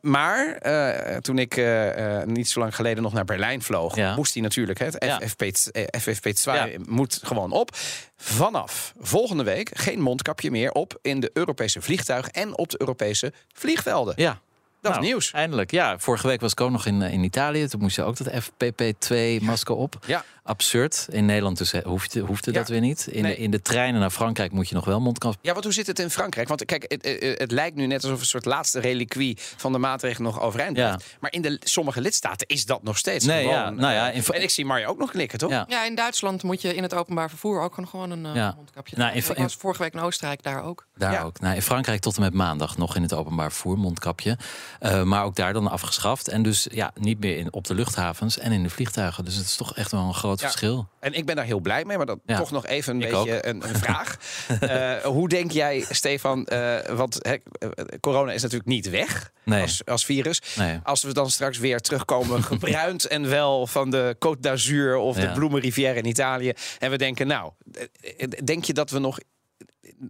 Maar 0.00 0.58
toen 1.16 1.38
ik 1.38 1.56
eh, 1.56 2.20
eh, 2.20 2.26
niet 2.26 2.48
zo 2.48 2.60
lang 2.60 2.74
geleden 2.74 3.02
nog 3.02 3.12
naar 3.12 3.24
Berlijn 3.24 3.62
vloog... 3.62 3.96
Ja. 3.96 4.14
moest 4.16 4.34
hij 4.34 4.42
natuurlijk, 4.42 4.78
hè, 4.78 4.84
het 4.84 5.04
Ja. 5.04 5.20
FFP, 5.26 5.42
eh, 5.42 5.82
FFP2 6.00 6.52
Ja. 6.54 6.68
moet 6.86 7.20
gewoon 7.22 7.52
op. 7.52 7.70
Vanaf 8.16 8.94
volgende 9.00 9.42
week 9.42 9.70
geen 9.72 10.00
mondkapje 10.00 10.50
meer 10.50 10.72
op 10.72 10.98
in 11.02 11.20
de 11.20 11.30
Europese 11.32 11.80
vliegtuigen... 11.80 12.32
en 12.32 12.58
op 12.58 12.68
de 12.70 12.80
Europese 12.80 13.32
vliegvelden. 13.52 14.14
ja. 14.16 14.40
Dat 14.80 14.92
Nou, 14.92 15.04
is 15.04 15.10
nieuws. 15.10 15.32
Eindelijk, 15.32 15.70
ja. 15.70 15.98
Vorige 15.98 16.26
week 16.26 16.40
was 16.40 16.52
ik 16.52 16.60
ook 16.60 16.70
nog 16.70 16.86
in, 16.86 17.02
eh, 17.02 17.12
in 17.12 17.22
Italië. 17.24 17.66
Toen 17.66 17.80
moest 17.80 17.96
je 17.96 18.02
ook 18.02 18.16
dat 18.16 18.28
FPP2-masker 18.42 19.74
op. 19.74 19.98
Ja. 20.06 20.24
Absurd. 20.48 21.06
In 21.10 21.24
Nederland 21.26 21.58
dus 21.58 21.72
eh, 21.72 21.84
hoefde, 21.84 22.20
hoefde 22.20 22.52
Ja. 22.52 22.58
dat 22.58 22.68
weer 22.68 22.80
niet. 22.80 23.06
In, 23.10 23.22
Nee. 23.22 23.34
de, 23.36 23.42
in 23.42 23.50
de 23.50 23.62
treinen 23.62 24.00
naar 24.00 24.10
Frankrijk 24.10 24.52
moet 24.52 24.68
je 24.68 24.74
nog 24.74 24.84
wel 24.84 25.00
mondkapje. 25.00 25.38
Ja, 25.42 25.52
want 25.52 25.64
hoe 25.64 25.72
zit 25.72 25.86
het 25.86 25.98
in 25.98 26.10
Frankrijk? 26.10 26.48
Want 26.48 26.64
kijk, 26.64 26.84
het, 26.88 27.04
het, 27.04 27.38
het 27.38 27.50
lijkt 27.50 27.76
nu 27.76 27.86
net 27.86 28.02
alsof 28.04 28.20
een 28.20 28.26
soort 28.26 28.44
laatste 28.44 28.80
reliquie 28.80 29.36
van 29.56 29.72
de 29.72 29.78
maatregelen 29.78 30.32
nog 30.32 30.40
overeind 30.40 30.76
Ja. 30.76 30.86
blijft. 30.86 31.16
Maar 31.20 31.32
in 31.32 31.42
de 31.42 31.60
sommige 31.64 32.00
lidstaten 32.00 32.46
is 32.46 32.64
dat 32.66 32.82
nog 32.82 32.98
steeds 32.98 33.24
Nee, 33.24 33.42
gewoon. 33.42 33.54
ja, 33.58 33.70
nou 33.70 33.92
ja, 33.92 34.08
eh, 34.10 34.16
in 34.16 34.22
Fra- 34.22 34.34
en 34.34 34.42
ik 34.42 34.50
zie 34.50 34.64
Mario 34.64 34.86
ook 34.88 34.98
nog 34.98 35.10
knikken, 35.10 35.38
toch? 35.38 35.50
Ja. 35.50 35.64
Ja, 35.68 35.84
in 35.84 35.94
Duitsland 35.94 36.42
moet 36.42 36.62
je 36.62 36.74
in 36.74 36.82
het 36.82 36.94
openbaar 36.94 37.28
vervoer 37.28 37.60
ook 37.62 37.74
gewoon 37.74 38.10
een 38.10 38.26
eh, 38.26 38.34
Ja. 38.34 38.52
mondkapje 38.56 38.96
Nou, 38.96 39.10
in- 39.10 39.16
Ik 39.18 39.36
was 39.36 39.54
vorige 39.54 39.82
week 39.82 39.92
in 39.92 40.00
Oostenrijk 40.00 40.42
daar 40.42 40.62
ook. 40.64 40.86
Daar 40.96 41.12
Ja. 41.12 41.22
ook. 41.22 41.40
Nou, 41.40 41.54
in 41.54 41.62
Frankrijk 41.62 42.00
tot 42.00 42.16
en 42.16 42.22
met 42.22 42.34
maandag 42.34 42.76
nog 42.76 42.96
in 42.96 43.02
het 43.02 43.14
openbaar 43.14 43.50
vervoer, 43.52 43.78
mondkapje. 43.78 44.38
Eh, 44.78 45.02
maar 45.02 45.24
ook 45.24 45.36
daar 45.36 45.52
dan 45.52 45.68
afgeschaft. 45.70 46.28
En 46.28 46.42
dus 46.42 46.66
ja, 46.70 46.90
niet 46.94 47.20
meer 47.20 47.36
in, 47.36 47.52
op 47.52 47.66
de 47.66 47.74
luchthavens 47.74 48.38
en 48.38 48.52
in 48.52 48.62
de 48.62 48.70
vliegtuigen. 48.70 49.24
Dus 49.24 49.34
het 49.34 49.46
is 49.46 49.56
toch 49.56 49.74
echt 49.76 49.90
wel 49.90 50.00
een 50.02 50.14
groot 50.14 50.37
Verschil. 50.40 50.88
En 51.00 51.12
ik 51.12 51.26
ben 51.26 51.36
daar 51.36 51.44
heel 51.44 51.60
blij 51.60 51.84
mee, 51.84 51.96
maar 51.96 52.06
dat 52.06 52.18
toch 52.26 52.50
nog 52.50 52.66
even 52.66 52.94
een 52.94 53.02
Ik 53.02 53.10
beetje 53.10 53.46
een, 53.46 53.68
een 53.68 53.76
vraag. 53.76 54.16
Eh, 54.60 54.94
hoe 55.04 55.28
denk 55.28 55.50
jij, 55.50 55.84
Stefan, 55.90 56.46
eh, 56.46 56.96
want 56.96 57.22
eh, 57.22 57.32
corona 58.00 58.32
is 58.32 58.42
natuurlijk 58.42 58.70
niet 58.70 58.90
weg 58.90 59.32
Nee. 59.44 59.62
als, 59.62 59.84
als 59.84 60.04
virus. 60.04 60.42
Nee. 60.56 60.80
Als 60.82 61.02
we 61.02 61.12
dan 61.12 61.30
straks 61.30 61.58
weer 61.58 61.80
terugkomen, 61.80 62.42
gebruind 62.42 63.06
en 63.06 63.28
wel 63.28 63.66
van 63.66 63.90
de 63.90 64.16
Côte 64.26 64.40
d'Azur 64.40 64.96
of 64.96 65.16
de. 65.16 65.32
Bloemenrivière 65.32 65.98
in 65.98 66.06
Italië. 66.06 66.52
En 66.78 66.90
we 66.90 66.98
denken, 66.98 67.26
nou, 67.26 67.52
denk 68.44 68.64
je 68.64 68.72
dat 68.72 68.90
we 68.90 68.98
nog, 68.98 69.18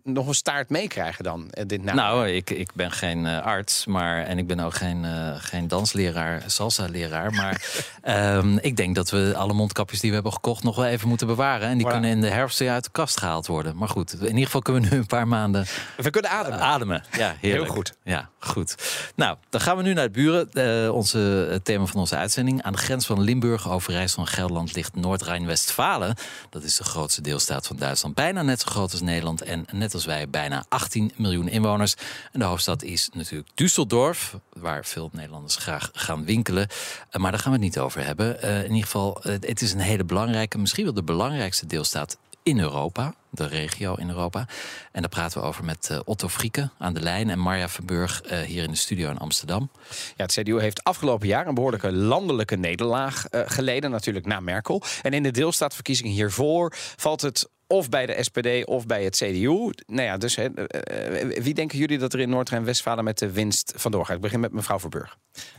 nog 0.03 0.27
een 0.27 0.35
staart 0.35 0.69
meekrijgen 0.71 1.25
dan? 1.25 1.51
eh, 1.51 1.65
Dit? 1.67 1.83
Nou, 1.85 2.29
ik, 2.29 2.51
ik 2.51 2.71
ben 2.75 2.91
geen 2.91 3.27
eh, 3.27 3.41
arts, 3.45 3.87
maar, 3.87 4.25
en 4.25 4.39
ik 4.39 4.47
ben 4.47 4.61
ook 4.61 4.75
geen, 4.75 5.05
eh, 5.05 5.33
geen 5.37 5.69
dansleraar, 5.69 6.43
salsa-leraar. 6.47 7.33
Maar 7.33 7.63
ehm, 8.03 8.57
ik 8.57 8.77
denk 8.77 8.95
dat 8.95 9.11
we 9.11 9.35
alle 9.37 9.53
mondkapjes 9.53 10.01
die 10.01 10.09
we 10.09 10.15
hebben 10.15 10.33
gekocht 10.33 10.63
nog 10.63 10.77
wel 10.77 10.85
even 10.87 11.09
moeten 11.09 11.27
bewaren. 11.27 11.69
En 11.69 11.77
die 11.79 11.87
Voilà. 11.87 11.91
kunnen 11.91 12.11
in 12.11 12.21
de 12.21 12.29
herfst 12.29 12.59
weer 12.59 12.71
uit 12.71 12.85
de 12.85 12.91
kast 12.91 13.19
gehaald 13.19 13.47
worden. 13.47 13.77
Maar 13.77 13.89
goed, 13.89 14.13
in 14.21 14.27
ieder 14.27 14.45
geval 14.45 14.63
kunnen 14.63 14.83
we 14.83 14.89
nu 14.89 14.97
een 14.97 15.07
paar 15.07 15.29
maanden 15.29 15.67
we 15.97 16.11
kunnen 16.11 16.31
ademen. 16.31 16.61
ademen. 16.61 17.03
Ja, 17.13 17.35
heerlijk. 17.41 17.65
Heel 17.65 17.75
goed. 17.75 17.95
Ja, 18.03 18.29
goed. 18.39 18.75
Nou, 19.17 19.37
dan 19.51 19.61
gaan 19.61 19.77
we 19.77 19.83
nu 19.83 19.93
naar 19.93 20.03
het 20.03 20.13
buren. 20.13 20.95
Onze, 20.95 21.19
het 21.51 21.65
thema 21.65 21.85
van 21.87 22.01
onze 22.01 22.17
uitzending. 22.17 22.63
Aan 22.63 22.73
de 22.73 22.79
grens 22.79 23.07
van 23.07 23.21
Limburg, 23.21 23.71
Overijssel 23.71 24.23
en 24.23 24.29
Gelderland 24.29 24.75
ligt 24.75 24.95
Noord-Rijn-Westfalen. 24.95 26.15
Dat 26.51 26.63
is 26.63 26.77
de 26.77 26.85
grootste 26.85 27.23
deelstaat 27.23 27.67
van 27.67 27.77
Duitsland. 27.77 28.15
Bijna 28.15 28.43
net 28.43 28.61
zo 28.61 28.71
groot 28.71 28.93
als 28.93 29.01
Nederland. 29.01 29.43
En 29.43 29.67
net 29.79 29.95
als 29.95 30.05
wij 30.05 30.29
bijna 30.29 30.65
18 30.69 31.13
miljoen 31.17 31.49
inwoners. 31.49 31.95
En 32.33 32.41
de 32.41 32.47
hoofdstad 32.47 32.83
is 32.83 33.09
natuurlijk 33.13 33.51
Düsseldorf. 33.51 34.35
Waar 34.53 34.85
veel 34.85 35.11
Nederlanders 35.13 35.57
graag 35.57 35.91
gaan 35.93 36.25
winkelen. 36.25 36.69
Eh, 37.11 37.21
maar 37.21 37.31
daar 37.31 37.41
gaan 37.41 37.53
we 37.53 37.59
het 37.59 37.67
niet 37.67 37.79
over 37.79 38.05
hebben. 38.05 38.43
Eh, 38.43 38.57
in 38.59 38.71
ieder 38.71 38.83
geval, 38.83 39.23
eh, 39.23 39.33
het 39.41 39.63
is 39.63 39.73
een 39.73 39.79
hele 39.79 40.05
belangrijke, 40.05 40.59
misschien 40.59 40.85
wel 40.85 40.95
de 40.95 41.03
belangrijkste 41.03 41.67
deelstaat 41.67 42.19
in 42.43 42.61
Europa, 42.61 43.15
de 43.31 43.47
regio 43.47 43.95
in 43.95 44.09
Europa. 44.09 44.47
En 44.93 45.01
daar 45.01 45.11
praten 45.11 45.41
we 45.41 45.47
over 45.47 45.65
met 45.65 46.01
Otto 46.05 46.29
Frieke 46.29 46.71
aan 46.79 46.95
de 46.95 47.01
lijn 47.01 47.31
en 47.31 47.39
Marja 47.39 47.69
Verburg 47.69 48.23
eh, 48.23 48.41
hier 48.41 48.63
in 48.63 48.71
de 48.71 48.77
studio 48.77 49.11
in 49.11 49.19
Amsterdam. 49.19 49.71
Ja, 50.17 50.25
het 50.25 50.33
CDU 50.33 50.61
heeft 50.61 50.85
afgelopen 50.85 51.27
jaar 51.27 51.47
een 51.47 51.55
behoorlijke 51.55 51.93
landelijke 51.93 52.57
nederlaag 52.57 53.25
geleden, 53.31 53.91
natuurlijk 53.91 54.27
na 54.27 54.41
Merkel. 54.41 54.83
En 55.03 55.13
in 55.13 55.23
de 55.23 55.31
deelstaatverkiezingen 55.31 56.13
hiervoor 56.13 56.73
valt 56.97 57.21
het 57.21 57.49
of 57.71 57.89
bij 57.89 58.07
de 58.07 58.23
SPD 58.23 58.65
of 58.65 58.87
bij 58.87 59.05
het 59.05 59.17
CDU. 59.17 59.71
Nou 59.87 60.03
ja, 60.03 60.17
dus 60.17 60.37
hè, 60.37 60.49
eh, 60.55 61.21
eh, 61.21 61.43
wie 61.43 61.55
denken 61.55 61.79
jullie 61.79 61.99
dat 61.99 62.13
er 62.13 62.21
in 62.21 62.29
Noord-Rijn-Westfalen 62.29 63.05
met 63.05 63.19
de 63.19 63.31
winst 63.31 63.73
vandoor 63.77 64.07
gaat? 64.07 64.17
Ik 64.17 64.23
begin 64.23 64.41
met 64.41 64.53
mevrouw 64.53 64.79
Verburg. 64.79 65.17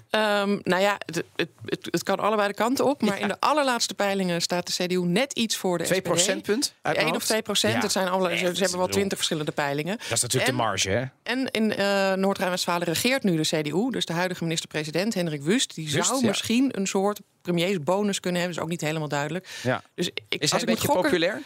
Ehm, 0.10 0.60
nou 0.64 0.82
ja, 0.82 0.96
het, 1.06 1.24
het, 1.36 1.50
het, 1.66 1.88
het 1.92 2.04
kan 2.04 2.20
allebei 2.20 2.48
de 2.48 2.54
kanten 2.54 2.86
op. 2.86 3.02
Maar 3.02 3.20
in 3.20 3.28
de 3.28 3.40
allerlaatste 3.40 3.94
peilingen 3.94 4.42
staat 4.42 4.78
de 4.78 4.86
CDU 4.86 4.98
net 4.98 5.34
iets 5.34 5.56
voor 5.58 5.78
de 5.78 5.84
2 5.84 5.98
SPD. 5.98 6.10
procentpunt? 6.10 6.74
uit 6.82 6.96
mijn 6.96 6.98
1 6.98 7.06
of 7.08 7.12
hoofd? 7.12 7.26
2 7.26 7.42
procent. 7.42 7.74
Ja. 7.74 7.80
Dat 7.80 7.92
zijn 7.92 8.08
alle, 8.08 8.38
ze, 8.38 8.46
hebben 8.46 8.78
wel 8.78 8.88
twintig 8.88 9.18
verschillende 9.18 9.52
peilingen. 9.52 9.98
Dat 9.98 10.12
is 10.12 10.22
natuurlijk 10.22 10.52
En- 10.52 10.58
de 10.58 10.64
marge, 10.64 10.90
hè? 10.90 11.04
En 11.24 11.52
in 11.52 11.76
eh 11.76 12.14
Noord-Rijn-Westfalen 12.14 12.88
regeert 12.88 13.24
nu 13.24 13.36
de 13.36 13.42
CDU. 13.62 13.90
Dus 13.90 14.06
de 14.06 14.14
huidige 14.14 14.44
minister-president, 14.44 15.14
Hendrik 15.14 15.42
Wust... 15.42 15.76
die 15.76 15.92
Wust, 15.92 16.08
zou 16.08 16.22
ja. 16.22 16.28
misschien 16.28 16.70
een 16.72 16.88
soort 16.88 17.20
premiersbonus 17.42 18.20
kunnen 18.20 18.42
hebben. 18.42 18.58
is 18.58 18.64
ook 18.64 18.70
niet 18.70 18.82
helemaal 18.82 19.08
duidelijk. 19.08 19.48
Ja. 19.64 19.84
Dus 19.96 20.08
ik, 20.08 20.14
Is 20.16 20.26
hij 20.30 20.40
als 20.40 20.52
een 20.52 20.60
ik 20.60 20.68
moet 20.68 20.76
beetje 20.76 20.88
gokken, 20.88 21.12
populair? 21.12 21.42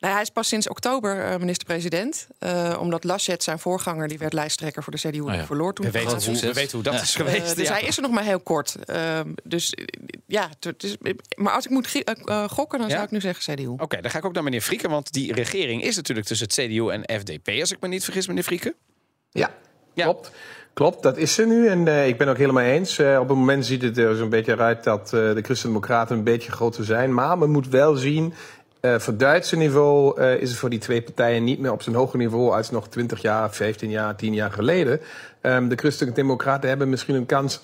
Nou, 0.00 0.12
hij 0.12 0.22
is 0.22 0.30
pas 0.30 0.48
sinds 0.48 0.68
oktober 0.68 1.30
uh, 1.32 1.36
minister-president. 1.36 2.28
Uh, 2.40 2.76
omdat 2.80 3.04
Laschet, 3.04 3.42
zijn 3.42 3.58
voorganger, 3.58 4.08
die 4.08 4.18
werd 4.18 4.32
lijsttrekker 4.32 4.82
voor 4.82 4.92
de 4.92 4.98
CDU 5.08 5.20
Oh 5.20 5.34
ja. 5.34 5.44
verloor 5.44 5.74
toen. 5.74 5.84
We 5.86 5.90
weten, 5.92 6.24
hoe, 6.24 6.40
we 6.40 6.52
weten 6.52 6.72
hoe 6.72 6.82
dat 6.82 6.94
Ja. 6.94 7.00
is 7.00 7.14
Eh, 7.16 7.26
geweest. 7.26 7.56
dus 7.56 7.68
ja. 7.68 7.72
hij 7.74 7.82
is 7.82 7.96
er 7.96 8.02
nog 8.02 8.10
maar 8.10 8.24
heel 8.24 8.40
kort. 8.40 8.76
Ehm, 8.84 9.32
dus 9.44 9.70
eh, 9.74 9.84
ja, 10.26 10.48
het 10.60 10.82
is, 10.82 10.96
maar 11.36 11.52
als 11.52 11.64
ik 11.64 11.70
moet 11.70 12.02
eh, 12.04 12.14
eh, 12.24 12.48
gokken, 12.48 12.78
dan 12.78 12.88
Ja? 12.88 12.92
zou 12.94 13.04
ik 13.06 13.10
nu 13.12 13.20
zeggen 13.20 13.54
CDU. 13.54 13.66
Oké, 13.68 14.00
dan 14.00 14.10
ga 14.10 14.18
ik 14.18 14.24
ook 14.24 14.32
naar 14.34 14.42
meneer 14.42 14.60
Frieken, 14.60 14.90
want 14.90 15.12
die 15.12 15.32
regering 15.32 15.82
is 15.82 15.96
natuurlijk 15.96 16.26
tussen 16.26 16.46
het 16.46 16.56
CDU 16.56 16.88
en 16.88 17.20
FDP, 17.20 17.48
als 17.60 17.72
ik 17.72 17.80
me 17.80 17.88
niet 17.88 18.04
vergis, 18.04 18.26
meneer 18.26 18.42
Frieken. 18.42 18.74
Ja, 19.30 19.50
Ja. 19.94 20.04
klopt. 20.04 20.30
Klopt, 20.72 21.02
dat 21.02 21.16
is 21.16 21.34
ze 21.34 21.46
nu. 21.46 21.68
En 21.68 21.88
eh, 21.88 22.08
ik 22.08 22.18
ben 22.18 22.28
ook 22.28 22.36
helemaal 22.36 22.64
eens. 22.64 22.98
Eh, 22.98 23.18
op 23.20 23.28
het 23.28 23.36
moment 23.36 23.66
ziet 23.66 23.82
het 23.82 23.98
er 23.98 24.16
zo'n 24.16 24.28
beetje 24.28 24.56
uit 24.58 24.84
dat 24.84 25.00
eh, 25.04 25.10
de 25.10 25.40
Christen-Democraten 25.42 26.16
een 26.16 26.24
beetje 26.24 26.50
groter 26.52 26.84
zijn. 26.84 27.14
Maar 27.14 27.38
men 27.38 27.50
moet 27.50 27.68
wel 27.68 27.94
zien, 27.96 28.34
eh 28.80 28.98
voor 28.98 29.16
Duitse 29.16 29.56
niveau 29.56 30.20
eh, 30.20 30.40
is 30.40 30.48
het 30.50 30.58
voor 30.58 30.70
die 30.70 30.78
twee 30.78 31.02
partijen 31.02 31.44
niet 31.44 31.58
meer 31.58 31.72
op 31.72 31.82
zo'n 31.82 31.94
hoger 31.94 32.18
niveau 32.18 32.56
als 32.56 32.70
nog 32.70 32.88
20 32.88 33.22
jaar, 33.22 33.50
15 33.52 33.90
jaar, 33.90 34.16
10 34.16 34.34
jaar 34.34 34.52
geleden. 34.52 35.00
Ehm, 35.40 35.68
de 35.68 35.76
Christen-Democraten 35.76 36.68
hebben 36.68 36.88
misschien 36.88 37.14
een 37.14 37.26
kans 37.26 37.60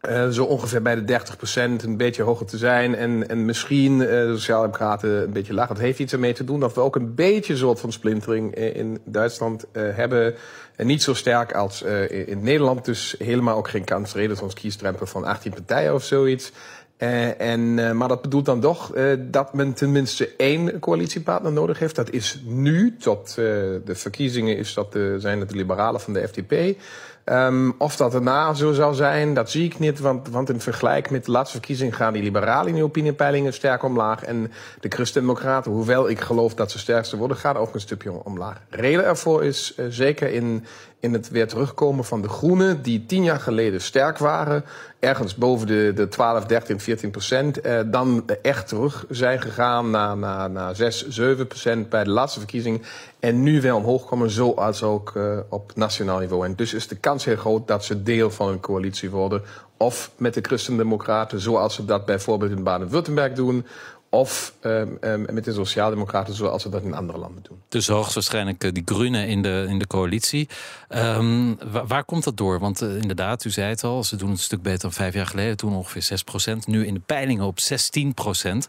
eh, 0.00 0.28
zo 0.28 0.44
ongeveer 0.44 0.82
bij 0.82 0.94
de 0.94 1.04
30% 1.04 1.82
een 1.82 1.96
beetje 1.96 2.22
hoger 2.22 2.46
te 2.46 2.56
zijn. 2.56 2.94
En, 2.94 3.28
en 3.28 3.44
misschien 3.44 4.00
eh, 4.00 4.08
de 4.08 4.32
Sociaaldemocraten 4.32 5.22
een 5.22 5.32
beetje 5.32 5.54
lager. 5.54 5.74
Dat 5.74 5.84
heeft 5.84 5.98
iets 5.98 6.12
ermee 6.12 6.32
te 6.32 6.44
doen 6.44 6.60
dat 6.60 6.74
we 6.74 6.80
ook 6.80 6.96
een 6.96 7.14
beetje 7.14 7.52
een 7.52 7.58
soort 7.58 7.80
van 7.80 7.92
splintering 7.92 8.54
in 8.54 9.00
Duitsland 9.04 9.64
hebben. 9.72 10.34
En 10.76 10.86
niet 10.86 11.02
zo 11.02 11.14
sterk 11.14 11.52
als 11.54 11.82
in 12.08 12.42
Nederland. 12.42 12.84
Dus 12.84 13.14
helemaal 13.18 13.56
ook 13.56 13.68
geen 13.68 13.84
kans. 13.84 14.14
Reden 14.14 14.36
zoals 14.36 14.54
kiesdrempel 14.54 15.06
van 15.06 15.24
18 15.24 15.52
partijen 15.52 15.94
of 15.94 16.04
zoiets. 16.04 16.52
Eh, 16.96 17.40
en, 17.40 17.78
eh, 17.78 17.92
maar 17.92 18.08
dat 18.08 18.22
bedoelt 18.22 18.44
dan 18.44 18.60
toch 18.60 18.94
eh, 18.94 19.04
dat 19.18 19.54
men 19.54 19.72
tenminste 19.72 20.36
één 20.36 20.78
coalitiepartner 20.78 21.52
nodig 21.52 21.78
heeft. 21.78 21.96
Dat 21.96 22.10
is 22.10 22.42
nu, 22.44 22.96
tot 22.96 23.34
de 23.34 23.94
verkiezingen 23.94 24.56
is 24.56 24.74
dat 24.74 24.92
de, 24.92 25.14
zijn 25.18 25.40
het 25.40 25.48
de 25.48 25.56
liberalen 25.56 26.00
van 26.00 26.12
de 26.12 26.28
FDP. 26.28 26.78
Ehm, 27.24 27.70
of 27.78 27.96
dat 27.96 28.12
daarna 28.12 28.54
zo 28.54 28.72
zou 28.72 28.94
zijn, 28.94 29.34
dat 29.34 29.50
zie 29.50 29.64
ik 29.64 29.78
niet. 29.78 30.00
Want, 30.00 30.28
want 30.28 30.50
in 30.50 30.60
vergelijk 30.60 31.10
met 31.10 31.24
de 31.24 31.30
laatste 31.30 31.56
verkiezingen 31.56 31.92
gaan 31.92 32.12
die 32.12 32.22
liberalen 32.22 32.68
in 32.68 32.74
de 32.74 32.82
opiniepeilingen 32.82 33.52
sterk 33.52 33.82
omlaag. 33.82 34.24
En 34.24 34.52
de 34.80 34.88
Christen-Democraten, 34.88 35.72
hoewel 35.72 36.08
ik 36.08 36.20
geloof 36.20 36.54
dat 36.54 36.70
ze 36.70 36.78
sterkste 36.78 37.16
worden, 37.16 37.36
gaan 37.36 37.56
ook 37.56 37.74
een 37.74 37.80
stukje 37.80 38.24
omlaag. 38.24 38.60
Reden 38.68 39.04
ervoor 39.04 39.44
is 39.44 39.74
zeker 39.88 40.32
in, 40.32 40.64
in 41.02 41.12
het 41.12 41.30
weer 41.30 41.48
terugkomen 41.48 42.04
van 42.04 42.22
de 42.22 42.28
Groenen, 42.28 42.82
die 42.82 43.06
tien 43.06 43.24
jaar 43.24 43.40
geleden 43.40 43.80
sterk 43.80 44.18
waren. 44.18 44.64
Ergens 44.98 45.34
boven 45.34 45.66
de, 45.66 45.92
de 45.94 46.08
12, 46.08 46.44
13, 46.44 46.80
14 46.80 47.10
procent. 47.10 47.60
Eh, 47.60 47.80
dan 47.86 48.24
echt 48.42 48.68
terug 48.68 49.04
zijn 49.08 49.40
gegaan 49.40 49.90
naar, 49.90 50.16
naar, 50.16 50.50
naar 50.50 50.76
6, 50.76 51.08
7 51.08 51.46
procent 51.46 51.88
bij 51.88 52.04
de 52.04 52.10
laatste 52.10 52.38
verkiezing. 52.38 52.82
En 53.20 53.42
nu 53.42 53.60
weer 53.60 53.74
omhoog 53.74 54.06
komen, 54.06 54.30
zoals 54.30 54.82
ook 54.82 55.12
eh, 55.16 55.38
op 55.48 55.72
nationaal 55.74 56.18
niveau. 56.18 56.44
En 56.46 56.54
dus 56.54 56.74
is 56.74 56.88
de 56.88 56.96
kans 56.96 57.24
heel 57.24 57.36
groot 57.36 57.68
dat 57.68 57.84
ze 57.84 58.02
deel 58.02 58.30
van 58.30 58.48
een 58.48 58.60
coalitie 58.60 59.10
worden. 59.10 59.42
Of 59.76 60.10
met 60.16 60.34
de 60.34 60.40
Christendemocraten, 60.40 61.40
zoals 61.40 61.74
ze 61.74 61.84
dat 61.84 62.04
bijvoorbeeld 62.04 62.50
in 62.50 62.62
Baden-Württemberg 62.62 63.32
doen. 63.32 63.66
Of 64.14 64.54
ehm, 64.60 64.88
ehm, 65.00 65.24
met 65.34 65.44
de 65.44 65.52
Sociaaldemocraten, 65.52 66.34
zoals 66.34 66.62
ze 66.62 66.68
dat 66.68 66.82
in 66.82 66.94
andere 66.94 67.18
landen 67.18 67.42
doen. 67.48 67.62
Dus 67.68 67.88
hoogstwaarschijnlijk 67.88 68.64
eh, 68.64 68.72
die 68.72 68.82
Groenen 68.84 69.26
in 69.28 69.42
de, 69.42 69.66
in 69.68 69.78
de 69.78 69.86
coalitie. 69.86 70.48
Ehm, 70.88 71.54
wa- 71.70 71.86
waar, 71.86 72.04
komt 72.04 72.24
dat 72.24 72.36
door? 72.36 72.58
Want 72.58 72.82
eh, 72.82 72.96
inderdaad, 72.96 73.44
u 73.44 73.50
zei 73.50 73.68
het 73.68 73.84
al, 73.84 74.04
ze 74.04 74.16
doen 74.16 74.28
het 74.30 74.38
een 74.38 74.44
stuk 74.44 74.62
beter 74.62 74.80
dan 74.80 74.92
vijf 74.92 75.14
jaar 75.14 75.26
geleden. 75.26 75.56
Toen 75.56 75.74
ongeveer 75.74 76.18
6% 76.54 76.56
Nu 76.66 76.86
in 76.86 76.94
de 76.94 77.00
peilingen 77.06 77.44
op 77.44 77.58
16% 77.60 78.68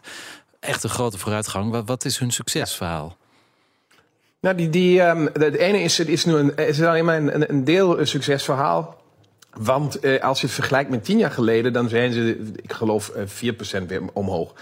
Echt 0.60 0.84
een 0.84 0.90
grote 0.90 1.18
vooruitgang. 1.18 1.70
Wat, 1.70 1.86
wat 1.86 2.04
is 2.04 2.18
hun 2.18 2.30
succesverhaal? 2.32 3.16
Nou, 4.40 4.56
die, 4.56 4.70
die, 4.70 4.96
de 5.32 5.58
ene 5.58 5.78
is, 5.80 5.98
het 5.98 6.08
is 6.08 6.24
nu 6.24 6.34
een, 6.34 6.56
is 6.56 6.82
alleen 6.82 7.04
maar 7.04 7.16
een, 7.16 7.50
een- 7.50 7.64
deel 7.64 7.98
een 8.00 8.06
succesverhaal. 8.06 9.02
Want 9.58 10.00
eh, 10.00 10.22
als 10.22 10.40
je 10.40 10.46
het 10.46 10.54
vergelijkt 10.54 10.90
met 10.90 11.04
tien 11.04 11.18
jaar 11.18 11.30
geleden, 11.30 11.72
dan 11.72 11.88
zijn 11.88 12.12
ze, 12.12 12.52
ik 12.62 12.72
geloof, 12.72 13.08
eh, 13.08 13.22
4% 13.82 13.86
weer 13.86 14.02
omhoog. 14.12 14.52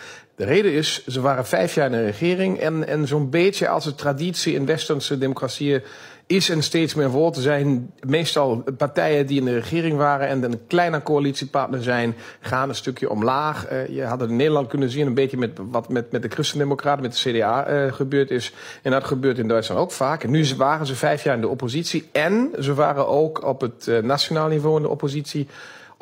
De 0.43 0.49
reden 0.49 0.73
is, 0.73 1.07
ze 1.07 1.21
waren 1.21 1.47
vijf 1.47 1.75
jaar 1.75 1.87
in 1.87 1.93
de 1.93 2.05
regering. 2.05 2.59
En, 2.59 2.87
en 2.87 3.07
zo'n 3.07 3.31
beetje 3.31 3.69
als 3.69 3.85
de 3.85 3.95
traditie 3.95 4.55
in 4.55 4.67
westerse 4.67 5.19
democratieën 5.19 5.83
is 6.27 6.49
en 6.49 6.63
steeds 6.63 6.95
meer 6.95 7.31
te 7.31 7.41
zijn. 7.41 7.93
Meestal 8.01 8.65
partijen 8.77 9.27
die 9.27 9.39
in 9.39 9.45
de 9.45 9.55
regering 9.55 9.97
waren 9.97 10.29
en 10.29 10.43
een 10.43 10.61
kleine 10.67 11.03
coalitiepartner 11.03 11.83
zijn, 11.83 12.15
gaan 12.41 12.69
een 12.69 12.75
stukje 12.75 13.11
omlaag. 13.11 13.67
Eh, 13.67 13.89
je 13.89 14.05
had 14.05 14.21
het 14.21 14.31
in 14.31 14.37
Nederland 14.37 14.69
kunnen 14.69 14.91
zien, 14.91 15.07
een 15.07 15.15
beetje 15.15 15.37
met 15.37 15.59
wat 15.71 15.89
met, 15.89 16.13
met 16.13 16.23
de 16.23 16.29
Christendemocraten, 16.29 17.03
met 17.03 17.23
de 17.23 17.31
CDA 17.31 17.65
eh, 17.65 17.93
gebeurd 17.93 18.31
is. 18.31 18.53
En 18.83 18.91
dat 18.91 19.05
gebeurt 19.05 19.39
in 19.39 19.49
Duitsland 19.49 19.81
ook 19.81 19.93
vaak. 19.93 20.23
En 20.23 20.31
nu 20.31 20.47
waren 20.57 20.87
ze 20.87 20.95
vijf 20.95 21.25
jaar 21.25 21.35
in 21.35 21.41
de 21.41 21.49
oppositie. 21.49 22.09
En 22.13 22.51
ze 22.61 22.75
waren 22.75 23.09
ook 23.09 23.45
op 23.45 23.61
het 23.61 23.89
eh, 23.89 23.99
nationaal 23.99 24.49
niveau 24.49 24.77
in 24.77 24.83
de 24.83 24.89
oppositie. 24.89 25.49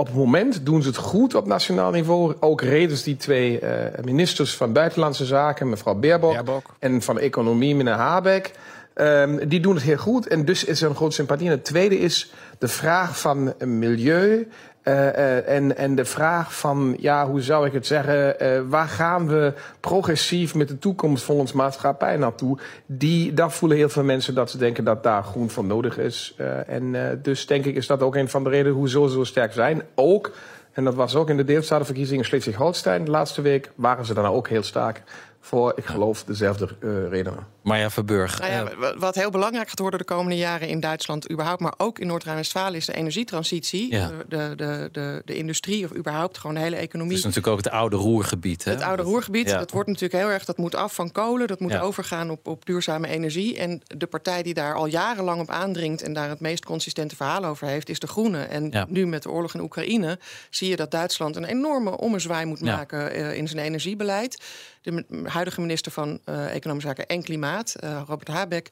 Op 0.00 0.06
het 0.06 0.14
moment 0.14 0.66
doen 0.66 0.82
ze 0.82 0.88
het 0.88 0.96
goed 0.96 1.34
op 1.34 1.46
nationaal 1.46 1.90
niveau. 1.90 2.34
Ook 2.38 2.60
redens 2.60 3.02
die 3.02 3.16
twee 3.16 3.58
eh, 3.58 4.04
ministers 4.04 4.56
van 4.56 4.72
Buitenlandse 4.72 5.24
Zaken, 5.24 5.68
mevrouw 5.68 5.94
Baerbock, 5.94 6.32
Baerbock. 6.32 6.66
en 6.78 7.02
van 7.02 7.18
Economie, 7.18 7.74
meneer 7.74 7.92
Habeck. 7.92 8.50
Ehm, 8.94 9.48
die 9.48 9.60
doen 9.60 9.74
het 9.74 9.84
heel 9.84 9.96
goed 9.96 10.26
en 10.26 10.44
dus 10.44 10.64
is 10.64 10.82
er 10.82 10.88
een 10.88 10.96
grote 10.96 11.14
sympathie. 11.14 11.46
En 11.46 11.52
het 11.52 11.64
tweede 11.64 11.98
is 11.98 12.32
de 12.58 12.68
vraag 12.68 13.20
van 13.20 13.54
milieu. 13.64 14.48
Eh, 14.82 15.08
eh, 15.08 15.48
en, 15.48 15.76
en 15.76 15.94
de 15.94 16.04
vraag 16.04 16.54
van, 16.54 16.96
ja, 16.98 17.26
hoe 17.26 17.40
zou 17.40 17.66
ik 17.66 17.72
het 17.72 17.86
zeggen, 17.86 18.40
eh, 18.40 18.60
waar 18.68 18.88
gaan 18.88 19.28
we 19.28 19.52
progressief 19.80 20.54
met 20.54 20.68
de 20.68 20.78
toekomst 20.78 21.24
van 21.24 21.36
ons 21.36 21.52
maatschappij 21.52 22.16
naartoe? 22.16 22.58
Die, 22.86 23.34
daar 23.34 23.50
voelen 23.50 23.78
heel 23.78 23.88
veel 23.88 24.02
mensen 24.02 24.34
dat 24.34 24.50
ze 24.50 24.58
denken 24.58 24.84
dat 24.84 25.02
daar 25.02 25.22
groen 25.22 25.50
voor 25.50 25.64
nodig 25.64 25.98
is. 25.98 26.34
En 26.66 27.18
dus 27.22 27.46
denk 27.46 27.64
ik 27.64 27.76
is 27.76 27.86
dat 27.86 28.02
ook 28.02 28.16
een 28.16 28.28
van 28.28 28.44
de 28.44 28.50
redenen 28.50 28.76
hoezo 28.76 29.06
ze 29.06 29.14
zo 29.14 29.24
sterk 29.24 29.52
zijn. 29.52 29.82
Ook, 29.94 30.32
en 30.72 30.84
dat 30.84 30.94
was 30.94 31.14
ook 31.14 31.28
in 31.28 31.36
de 31.36 31.44
deelstatenverkiezingen 31.44 32.20
in 32.20 32.26
Schleswig-Holstein 32.26 33.04
de 33.04 33.10
laatste 33.10 33.42
week, 33.42 33.70
waren 33.74 34.04
ze 34.04 34.14
dan 34.14 34.26
ook 34.26 34.48
heel 34.48 34.62
sterk 34.62 35.02
voor, 35.40 35.72
ik 35.76 35.84
geloof, 35.84 36.24
dezelfde 36.24 36.68
redenen. 37.10 37.46
Marja 37.62 37.90
Verburg. 37.90 38.38
Nou 38.40 38.52
ja, 38.52 38.64
eh, 38.70 38.76
wa- 38.78 38.96
wat 38.98 39.14
heel 39.14 39.30
belangrijk 39.30 39.68
gaat 39.68 39.78
worden 39.78 39.98
de 39.98 40.04
komende 40.04 40.36
jaren 40.36 40.68
in 40.68 40.80
Duitsland 40.80 41.30
überhaupt, 41.30 41.60
maar 41.60 41.74
ook 41.76 41.98
in 41.98 42.06
Noord-Rijn-Westfalen, 42.06 42.74
is 42.74 42.86
de 42.86 42.94
energietransitie. 42.94 43.92
Ja. 43.94 44.10
De, 44.28 44.52
de, 44.56 44.88
de, 44.92 45.22
de 45.24 45.36
industrie 45.36 45.84
of 45.84 45.94
überhaupt 45.96 46.38
gewoon 46.38 46.54
de 46.54 46.60
hele 46.62 46.76
economie. 46.76 47.10
het 47.16 47.18
is 47.18 47.24
natuurlijk 47.34 47.52
ook 47.52 47.64
het 47.64 47.72
oude 47.72 47.96
roergebied. 47.96 48.64
Hè? 48.64 48.70
Het 48.72 48.82
oude 48.82 49.02
roergebied, 49.02 49.48
Ja. 49.48 49.58
dat 49.58 49.70
wordt 49.70 49.88
natuurlijk 49.88 50.22
heel 50.22 50.30
erg, 50.32 50.44
dat 50.44 50.56
moet 50.58 50.74
af 50.74 50.94
van 50.94 51.12
kolen, 51.12 51.46
dat 51.46 51.60
moet 51.60 51.78
overgaan 51.78 52.30
op, 52.30 52.46
op 52.46 52.66
duurzame 52.66 53.08
energie. 53.08 53.58
En 53.58 53.82
de 53.86 54.06
partij 54.06 54.42
die 54.42 54.54
daar 54.54 54.74
al 54.74 54.86
jarenlang 54.86 55.40
op 55.40 55.50
aandringt 55.50 56.02
en 56.02 56.12
daar 56.12 56.28
het 56.28 56.40
meest 56.40 56.64
consistente 56.64 57.16
verhaal 57.16 57.44
over 57.44 57.66
heeft, 57.66 57.88
is 57.88 57.98
de 57.98 58.06
Groene. 58.06 58.42
En 58.42 58.86
nu 58.88 59.06
met 59.06 59.22
de 59.22 59.30
oorlog 59.30 59.54
in 59.54 59.60
Oekraïne 59.60 60.18
zie 60.50 60.68
je 60.68 60.76
dat 60.76 60.90
Duitsland 60.90 61.36
een 61.36 61.44
enorme 61.44 61.98
ommezwaai 61.98 62.44
moet 62.46 62.60
maken 62.60 63.10
eh, 63.12 63.36
in 63.36 63.48
zijn 63.48 63.64
energiebeleid. 63.66 64.42
De 64.82 65.04
huidige 65.24 65.60
minister 65.60 65.92
van 65.92 66.20
eh, 66.24 66.54
Economische 66.54 66.88
Zaken 66.88 67.06
en 67.06 67.22
Klimaat, 67.22 67.59
eh, 67.68 68.02
Robert 68.06 68.28
Habeck. 68.28 68.68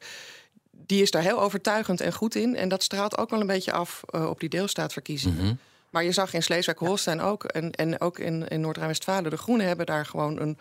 Die 0.71 1.01
is 1.01 1.11
daar 1.11 1.21
heel 1.21 1.41
overtuigend 1.41 2.01
en 2.01 2.13
goed 2.13 2.35
in. 2.35 2.55
En 2.55 2.69
dat 2.69 2.83
straalt 2.83 3.17
ook 3.17 3.29
wel 3.29 3.41
een 3.41 3.47
beetje 3.47 3.71
af 3.71 4.01
eh, 4.05 4.29
op 4.29 4.39
die 4.39 4.49
deelstaatverkiezingen. 4.49 5.43
Mhm. 5.43 5.53
Maar 5.89 6.03
je 6.03 6.11
zag 6.11 6.33
in 6.33 6.43
Sleeswijk-Holstein 6.43 7.21
ook 7.21 7.43
en, 7.43 7.71
en 7.71 8.01
ook 8.01 8.19
in, 8.19 8.47
in 8.47 8.61
Noord-Rijn-Westfalen... 8.61 9.31
de 9.31 9.37
Groenen 9.37 9.67
hebben 9.67 9.85
daar 9.85 10.05
gewoon 10.05 10.39
een... 10.39 10.57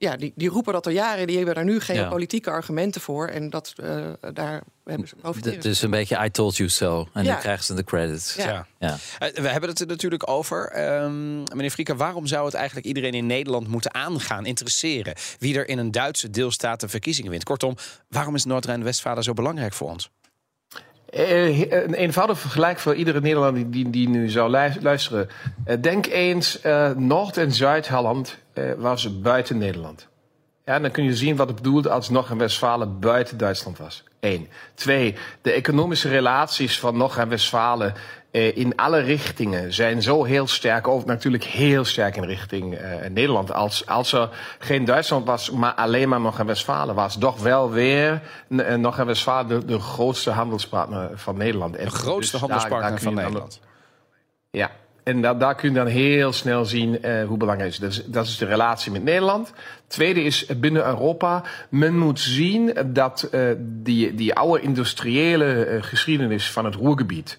Ja, 0.00 0.16
die, 0.16 0.32
die 0.36 0.48
roepen 0.48 0.72
dat 0.72 0.86
al 0.86 0.92
jaren. 0.92 1.26
Die 1.26 1.36
hebben 1.36 1.54
daar 1.54 1.64
nu 1.64 1.80
geen 1.80 1.96
Ja. 1.96 2.08
politieke 2.08 2.50
argumenten 2.50 3.00
voor. 3.00 3.26
En 3.28 3.50
dat, 3.50 3.72
eh, 3.76 4.06
daar 4.32 4.62
hebben 4.84 5.08
ze 5.08 5.16
profiteren. 5.16 5.56
Het 5.56 5.64
is 5.64 5.82
een 5.82 5.90
beetje 5.90 6.24
I 6.24 6.30
told 6.30 6.56
you 6.56 6.68
so. 6.68 7.08
En 7.12 7.24
Ja. 7.24 7.30
dan 7.32 7.40
krijgen 7.40 7.64
ze 7.64 7.74
de 7.74 7.84
credits. 7.84 8.34
Ja. 8.34 8.46
Ja. 8.48 8.66
Ja. 8.78 8.96
Eh, 9.18 9.42
we 9.42 9.48
hebben 9.48 9.70
het 9.70 9.80
er 9.80 9.86
natuurlijk 9.86 10.30
over. 10.30 10.68
Ehm, 10.70 11.36
meneer 11.42 11.70
Frieken, 11.70 11.96
waarom 11.96 12.26
zou 12.26 12.44
het 12.44 12.54
eigenlijk 12.54 12.86
iedereen 12.86 13.14
in 13.14 13.26
Nederland 13.26 13.68
moeten 13.68 13.94
aangaan, 13.94 14.46
interesseren? 14.46 15.14
Wie 15.38 15.58
er 15.58 15.68
in 15.68 15.78
een 15.78 15.90
Duitse 15.90 16.30
deelstaat 16.30 16.80
de 16.80 16.88
verkiezingen 16.88 17.30
wint? 17.30 17.44
Kortom, 17.44 17.74
waarom 18.08 18.34
is 18.34 18.44
Noord-Rijn-Westfalen 18.44 19.22
zo 19.22 19.32
belangrijk 19.32 19.72
voor 19.72 19.90
ons? 19.90 20.10
Eh, 21.10 21.70
een 21.70 21.94
eenvoudig 21.94 22.38
vergelijk 22.38 22.78
voor 22.78 22.94
iedere 22.94 23.20
Nederlander 23.20 23.70
die, 23.70 23.90
die 23.90 24.08
nu 24.08 24.28
zou 24.28 24.50
lu- 24.50 24.80
luisteren. 24.80 25.28
Eh, 25.64 25.76
denk 25.80 26.06
eens, 26.06 26.60
eh, 26.60 26.90
Noord- 26.90 27.36
en 27.36 27.52
Zuid-Holland 27.52 28.38
eh, 28.52 28.64
was 28.76 29.20
buiten 29.20 29.58
Nederland. 29.58 30.08
Ja, 30.68 30.78
dan 30.78 30.90
kun 30.90 31.04
je 31.04 31.16
zien 31.16 31.36
wat 31.36 31.46
het 31.48 31.56
bedoelt 31.56 31.88
als 31.88 32.08
Noord- 32.08 32.30
en 32.30 32.38
Westfalen 32.38 32.98
buiten 33.00 33.36
Duitsland 33.36 33.78
was. 33.78 34.04
Eén. 34.20 34.48
Twee, 34.74 35.14
de 35.42 35.52
economische 35.52 36.08
relaties 36.08 36.78
van 36.80 36.96
Noord- 36.96 37.16
en 37.16 37.28
Westfalen 37.28 37.94
eh, 38.30 38.56
in 38.56 38.76
alle 38.76 38.98
richtingen 38.98 39.72
zijn 39.72 40.02
zo 40.02 40.24
heel 40.24 40.46
sterk. 40.46 40.88
Ook 40.88 41.04
natuurlijk 41.04 41.44
heel 41.44 41.84
sterk 41.84 42.16
in 42.16 42.24
richting 42.24 42.74
eh, 42.74 43.10
Nederland. 43.10 43.52
Als, 43.52 43.86
als 43.86 44.12
er 44.12 44.28
geen 44.58 44.84
Duitsland 44.84 45.26
was, 45.26 45.50
maar 45.50 45.72
alleen 45.74 46.08
maar 46.08 46.20
Noord- 46.20 46.38
en 46.38 46.46
Westfalen 46.46 46.94
was, 46.94 47.18
toch 47.18 47.42
wel 47.42 47.70
weer 47.70 48.22
eh, 48.48 48.74
Noord- 48.74 48.98
en 48.98 49.06
Westfalen 49.06 49.48
de, 49.48 49.64
de 49.64 49.78
grootste 49.78 50.30
handelspartner 50.30 51.10
van 51.14 51.36
Nederland. 51.36 51.76
En 51.76 51.84
De 51.84 51.90
grootste 51.90 52.32
dus 52.32 52.40
handelspartner 52.40 52.90
daar 52.90 53.00
van 53.00 53.14
Nederland. 53.14 53.60
ja. 54.50 54.70
En 55.08 55.20
da 55.20 55.34
daar 55.34 55.54
kun 55.54 55.68
je 55.68 55.74
dan 55.74 55.86
heel 55.86 56.32
snel 56.32 56.64
zien 56.64 56.98
uh, 57.04 57.24
hoe 57.24 57.36
belangrijk 57.36 57.74
het 57.74 57.82
is. 57.82 57.96
Dus, 57.96 58.06
dat 58.06 58.26
is 58.26 58.38
de 58.38 58.44
relatie 58.44 58.92
met 58.92 59.04
Nederland. 59.04 59.52
Tweede 59.86 60.22
is 60.22 60.46
binnen 60.46 60.84
Europa. 60.84 61.42
Men 61.68 61.98
moet 61.98 62.20
zien 62.20 62.72
dat 62.86 63.28
uh, 63.32 63.40
die, 63.58 64.14
die 64.14 64.34
oude 64.34 64.62
industriële 64.62 65.78
geschiedenis 65.80 66.50
van 66.50 66.64
het 66.64 66.74
Roergebied 66.74 67.38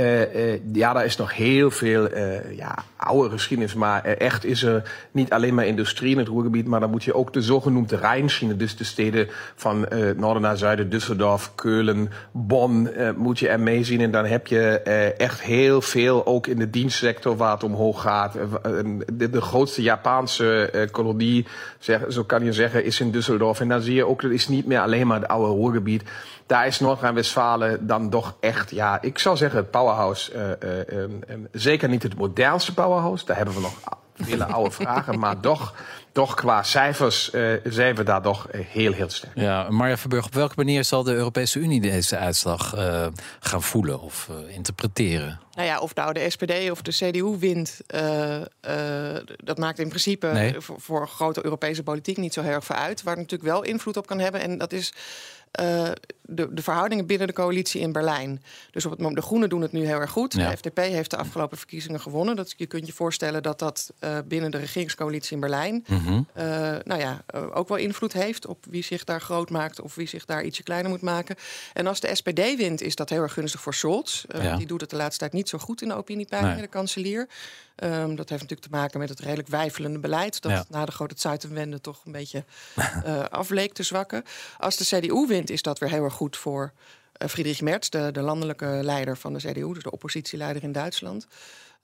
uh, 0.00 0.34
uh, 0.34 0.60
ja, 0.72 0.92
daar 0.92 1.04
is 1.04 1.16
nog 1.16 1.34
heel 1.34 1.70
veel 1.70 2.12
uh, 2.12 2.56
ja, 2.56 2.74
oude 2.96 3.30
geschiedenis. 3.30 3.74
Maar 3.74 4.04
echt 4.04 4.44
is 4.44 4.62
er 4.62 4.90
niet 5.10 5.32
alleen 5.32 5.54
maar 5.54 5.66
industrie 5.66 6.12
in 6.12 6.18
het 6.18 6.28
Roergebied. 6.28 6.66
Maar 6.66 6.80
dan 6.80 6.90
moet 6.90 7.04
je 7.04 7.14
ook 7.14 7.32
de 7.32 7.42
zogenoemde 7.42 7.96
Rijnschiene. 7.96 8.56
Dus 8.56 8.76
de 8.76 8.84
steden 8.84 9.28
van 9.54 9.88
noorden 10.16 10.42
naar 10.42 10.56
zuiden. 10.56 10.88
Düsseldorf, 10.88 11.54
Keulen, 11.54 12.10
Bonn 12.32 12.88
moet 13.16 13.38
je 13.38 13.48
er 13.48 13.60
mee 13.60 13.84
zien. 13.84 14.00
En 14.00 14.10
dan 14.10 14.24
heb 14.24 14.46
je 14.46 14.80
echt 15.18 15.40
heel 15.40 15.80
veel 15.82 16.26
ook 16.26 16.46
in 16.46 16.58
de 16.58 16.70
dienstsector 16.70 17.36
waar 17.36 17.52
het 17.52 17.64
omhoog 17.64 18.00
gaat. 18.00 18.32
De, 19.12 19.30
de 19.30 19.40
grootste 19.40 19.82
Japanse 19.82 20.88
kolonie, 20.90 21.46
zeg, 21.78 22.00
zo 22.08 22.24
kan 22.24 22.44
je 22.44 22.52
zeggen, 22.52 22.84
is 22.84 23.00
in 23.00 23.12
Düsseldorf. 23.12 23.60
En 23.60 23.68
dan 23.68 23.80
zie 23.80 23.94
je 23.94 24.06
ook, 24.06 24.22
dat 24.22 24.30
is 24.30 24.48
niet 24.48 24.66
meer 24.66 24.80
alleen 24.80 25.06
maar 25.06 25.20
het 25.20 25.28
oude 25.28 25.52
Roergebied 25.52 26.02
daar 26.50 26.66
is 26.66 26.80
Noord-Rijn-Westfalen 26.80 27.86
dan 27.86 28.10
toch 28.10 28.36
echt, 28.40 28.70
ja, 28.70 29.02
ik 29.02 29.18
zou 29.18 29.36
zeggen 29.36 29.58
het 29.58 29.70
powerhouse. 29.70 30.56
Uh, 30.62 30.98
uh, 30.98 31.10
zeker 31.52 31.88
niet 31.88 32.02
het 32.02 32.14
modernste 32.14 32.74
powerhouse. 32.74 33.24
Daar 33.24 33.36
hebben 33.36 33.54
we 33.54 33.60
nog 33.60 33.74
vele 34.14 34.44
oude 34.54 34.70
vragen. 34.70 35.18
Maar 35.18 35.40
toch, 35.40 35.74
toch 36.12 36.34
qua 36.34 36.62
cijfers 36.62 37.30
uh, 37.32 37.52
zijn 37.64 37.94
we 37.94 38.02
daar 38.02 38.22
toch 38.22 38.46
heel, 38.50 38.92
heel 38.92 39.10
sterk. 39.10 39.32
Ja, 39.34 39.70
Marja 39.70 39.96
Verburg, 39.96 40.26
op 40.26 40.34
welke 40.34 40.54
manier 40.56 40.84
zal 40.84 41.02
de 41.02 41.14
Europese 41.14 41.58
Unie 41.58 41.80
deze 41.80 42.16
uitslag 42.16 42.74
gaan 43.40 43.62
voelen 43.62 44.00
of 44.00 44.28
interpreteren? 44.48 45.40
Nou 45.54 45.68
ja, 45.68 45.78
of 45.78 45.94
nou 45.94 46.12
de 46.12 46.30
SPD 46.30 46.70
of 46.70 46.82
de 46.82 46.92
CDU 46.92 47.38
wint, 47.38 47.80
dat 49.36 49.58
maakt 49.58 49.78
in 49.78 49.88
principe 49.88 50.54
voor, 50.58 50.80
voor 50.80 51.08
grote 51.08 51.44
Europese 51.44 51.82
politiek 51.82 52.16
niet 52.16 52.34
zo 52.34 52.42
heel 52.42 52.52
erg 52.52 52.64
veel 52.64 52.76
uit. 52.76 53.02
Waar 53.02 53.16
het 53.16 53.22
natuurlijk 53.22 53.50
wel 53.50 53.62
invloed 53.62 53.96
op 53.96 54.06
kan 54.06 54.18
hebben. 54.18 54.40
En 54.40 54.58
dat 54.58 54.72
is 54.72 54.92
uh, 55.60 55.88
de, 56.30 56.54
de, 56.54 56.62
verhoudingen 56.62 57.06
binnen 57.06 57.26
de 57.26 57.32
coalitie 57.32 57.80
in 57.80 57.92
Berlijn. 57.92 58.42
Dus 58.70 58.84
op 58.84 58.90
het 58.90 59.00
moment, 59.00 59.16
de 59.16 59.26
Groenen 59.26 59.48
doen 59.48 59.60
het 59.60 59.72
nu 59.72 59.86
heel 59.86 60.00
erg 60.00 60.10
goed. 60.10 60.32
De 60.32 60.56
FDP 60.56 60.76
heeft 60.76 61.10
de 61.10 61.16
afgelopen 61.16 61.58
verkiezingen 61.58 62.00
gewonnen. 62.00 62.36
Dat, 62.36 62.54
je 62.56 62.66
kunt 62.66 62.86
je 62.86 62.92
voorstellen 62.92 63.42
dat 63.42 63.58
dat 63.58 63.92
uh, 64.00 64.18
binnen 64.24 64.50
de 64.50 64.58
regeringscoalitie 64.58 65.34
in 65.34 65.40
Berlijn 65.40 65.84
mm 65.86 65.98
-hmm. 65.98 66.26
uh, 66.36 66.44
nou 66.84 67.00
ja, 67.00 67.24
ook 67.52 67.68
wel 67.68 67.76
invloed 67.76 68.12
heeft 68.12 68.46
op 68.46 68.64
wie 68.70 68.84
zich 68.84 69.04
daar 69.04 69.20
groot 69.20 69.50
maakt 69.50 69.80
of 69.80 69.94
wie 69.94 70.08
zich 70.08 70.24
daar 70.24 70.44
ietsje 70.44 70.62
kleiner 70.62 70.90
moet 70.90 71.00
maken. 71.00 71.36
En 71.72 71.86
als 71.86 72.00
de 72.00 72.14
SPD 72.14 72.56
wint, 72.56 72.80
is 72.80 72.94
dat 72.94 73.10
heel 73.10 73.22
erg 73.22 73.32
gunstig 73.32 73.60
voor 73.60 73.74
Scholz. 73.74 74.24
Ja. 74.28 74.56
Die 74.56 74.66
doet 74.66 74.80
het 74.80 74.90
de 74.90 74.96
laatste 74.96 75.18
tijd 75.18 75.32
niet 75.32 75.48
zo 75.48 75.58
goed 75.58 75.82
in 75.82 75.88
de 75.88 75.94
opiniepeilingen, 75.94 76.56
nee. 76.56 76.64
de 76.64 76.70
kanselier. 76.70 77.28
Um, 77.84 78.16
dat 78.16 78.28
heeft 78.28 78.42
natuurlijk 78.42 78.60
te 78.60 78.76
maken 78.76 78.98
met 78.98 79.08
het 79.08 79.20
redelijk 79.20 79.48
wijfelende 79.48 79.98
beleid. 79.98 80.42
Dat 80.42 80.52
ja. 80.52 80.64
na 80.68 80.84
de 80.84 80.92
grote 80.92 81.14
Zuidenwende 81.18 81.80
toch 81.80 82.00
een 82.04 82.12
beetje 82.12 82.44
uh, 83.06 83.24
afleek 83.24 83.72
te 83.72 83.82
zwakken. 83.82 84.24
Als 84.58 84.76
de 84.76 84.84
CDU 84.84 85.26
wint, 85.26 85.50
is 85.50 85.62
dat 85.62 85.78
weer 85.78 85.90
heel 85.90 86.04
erg 86.04 86.14
goed 86.20 86.36
voor 86.36 86.72
uh, 87.22 87.28
Friedrich 87.28 87.60
Merz, 87.60 87.88
de, 87.88 88.10
de, 88.12 88.20
landelijke 88.20 88.78
leider 88.82 89.16
van 89.16 89.32
de 89.32 89.38
CDU, 89.38 89.72
dus 89.72 89.82
de 89.82 89.90
oppositieleider 89.90 90.62
in 90.62 90.72
Duitsland. 90.72 91.26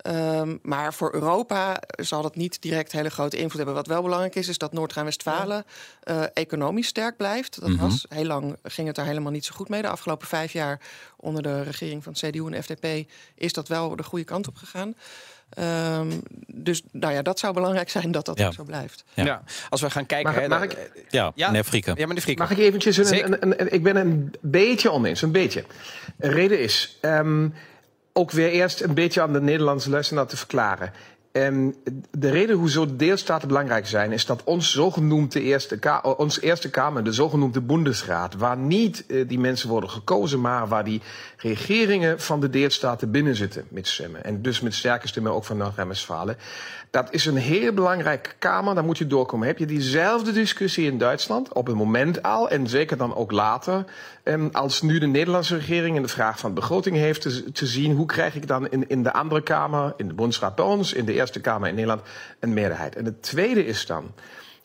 Um, 0.06 0.58
maar 0.62 0.94
voor 0.94 1.14
Europa 1.14 1.82
zal 1.88 2.22
dat 2.22 2.36
niet 2.36 2.62
direct 2.62 2.92
hele 2.92 3.10
grote 3.10 3.36
invloed 3.36 3.56
hebben. 3.56 3.74
Wat 3.74 3.86
wel 3.86 4.02
belangrijk 4.02 4.34
is, 4.34 4.48
is 4.48 4.58
dat 4.58 4.72
Noord-Rijn-Westfalen 4.72 5.64
uh, 6.04 6.22
economisch 6.34 6.86
sterk 6.86 7.16
blijft. 7.16 7.60
Dat 7.60 7.68
mm 7.68 7.78
-hmm. 7.78 7.88
was 7.88 8.06
heel 8.08 8.24
lang 8.24 8.56
ging 8.62 8.86
het 8.86 8.96
daar 8.96 9.06
helemaal 9.06 9.32
niet 9.32 9.44
zo 9.44 9.54
goed 9.54 9.68
mee. 9.68 9.82
De 9.82 9.88
afgelopen 9.88 10.26
vijf 10.26 10.52
jaar 10.52 10.80
onder 11.16 11.42
de 11.42 11.62
regering 11.62 12.02
van 12.02 12.12
CDU 12.12 12.46
en 12.46 12.62
FDP 12.62 13.10
is 13.34 13.52
dat 13.52 13.68
wel 13.68 13.96
de 13.96 14.02
goede 14.02 14.24
kant 14.24 14.48
op 14.48 14.56
gegaan. 14.56 14.94
Um, 15.58 16.22
dus 16.46 16.82
nou 16.92 17.12
ja, 17.12 17.22
dat 17.22 17.38
zou 17.38 17.54
belangrijk 17.54 17.90
zijn 17.90 18.10
dat 18.10 18.24
dat 18.24 18.38
ja. 18.38 18.50
zo 18.50 18.64
blijft. 18.64 19.04
Ja. 19.14 19.24
ja. 19.24 19.42
als 19.68 19.80
we 19.80 19.90
gaan 19.90 20.06
kijken. 20.06 20.32
Mag, 20.32 20.40
hè, 20.40 20.48
mag 20.48 20.62
ik, 20.62 20.90
ja, 21.08 21.32
ja, 21.34 21.46
meneer 21.46 21.64
Frieken. 21.64 21.94
Ja, 21.96 22.06
meneer 22.06 22.22
Frieken. 22.22 22.42
Mag 22.42 22.52
ik 22.52 22.58
eventjes 22.58 22.96
een, 22.96 23.24
een, 23.24 23.42
een, 23.42 23.60
een, 23.60 23.72
Ik 23.72 23.82
ben 23.82 23.96
een 23.96 24.34
beetje 24.40 24.90
oneens, 24.90 25.22
een 25.22 25.32
beetje. 25.32 25.64
De 26.16 26.28
reden 26.28 26.60
is. 26.60 26.98
Um, 27.02 27.54
ook 28.12 28.30
weer 28.30 28.50
eerst 28.50 28.80
een 28.80 28.94
beetje 28.94 29.20
aan 29.20 29.32
de 29.32 29.40
Nederlandse 29.40 29.90
luisteraar 29.90 30.26
te 30.26 30.36
verklaren. 30.36 30.92
En 31.36 31.74
de 32.10 32.30
reden 32.30 32.56
hoezo 32.56 32.96
deelstaten 32.96 33.48
belangrijk 33.48 33.86
zijn, 33.86 34.12
is 34.12 34.26
dat 34.26 34.44
ons 34.44 34.72
zogenoemde 34.72 35.40
eerste, 35.40 35.78
ka 35.78 36.00
ons 36.00 36.40
eerste 36.40 36.70
Kamer, 36.70 37.04
de 37.04 37.12
zogenoemde 37.12 37.60
Bundesraad, 37.60 38.34
waar 38.34 38.56
niet 38.56 39.04
uh, 39.06 39.28
die 39.28 39.38
mensen 39.38 39.68
worden 39.68 39.90
gekozen, 39.90 40.40
maar 40.40 40.68
waar 40.68 40.84
die 40.84 41.00
regeringen 41.36 42.20
van 42.20 42.40
de 42.40 42.50
deelstaten 42.50 43.10
binnen 43.10 43.34
zitten 43.34 43.64
met 43.68 43.88
stemmen. 43.88 44.24
En 44.24 44.42
dus 44.42 44.60
met 44.60 44.74
sterke 44.74 45.08
stemmen 45.08 45.32
ook 45.32 45.44
van 45.44 45.56
Noord-Rijn-Westfalen. 45.56 46.36
Dat 46.90 47.08
is 47.12 47.26
een 47.26 47.36
heel 47.36 47.72
belangrijke 47.72 48.30
Kamer, 48.38 48.74
daar 48.74 48.84
moet 48.84 48.98
je 48.98 49.06
doorkomen. 49.06 49.46
Heb 49.46 49.58
je 49.58 49.66
diezelfde 49.66 50.32
discussie 50.32 50.86
in 50.86 50.98
Duitsland, 50.98 51.52
op 51.52 51.66
het 51.66 51.76
moment 51.76 52.22
al, 52.22 52.48
en 52.48 52.66
zeker 52.66 52.96
dan 52.96 53.14
ook 53.14 53.32
later, 53.32 53.84
um, 54.24 54.48
als 54.52 54.82
nu 54.82 54.98
de 54.98 55.06
Nederlandse 55.06 55.56
regering 55.56 55.96
in 55.96 56.02
de 56.02 56.08
vraag 56.08 56.38
van 56.38 56.54
begroting 56.54 56.96
heeft 56.96 57.20
te, 57.20 57.52
te 57.52 57.66
zien, 57.66 57.96
hoe 57.96 58.06
krijg 58.06 58.34
ik 58.34 58.46
dan 58.46 58.68
in, 58.68 58.88
in 58.88 59.02
de 59.02 59.12
andere 59.12 59.42
Kamer, 59.42 59.94
in 59.96 60.08
de 60.08 60.14
Bundesraad 60.14 60.54
bij 60.54 60.64
ons, 60.64 60.92
in 60.92 61.04
de 61.04 61.12
Eerste 61.12 61.24
Kamer 61.30 61.68
in 61.68 61.74
Nederland, 61.74 62.02
een 62.40 62.52
meerderheid. 62.52 62.96
En 62.96 63.04
het 63.04 63.22
tweede 63.22 63.66
is 63.66 63.86
dan, 63.86 64.14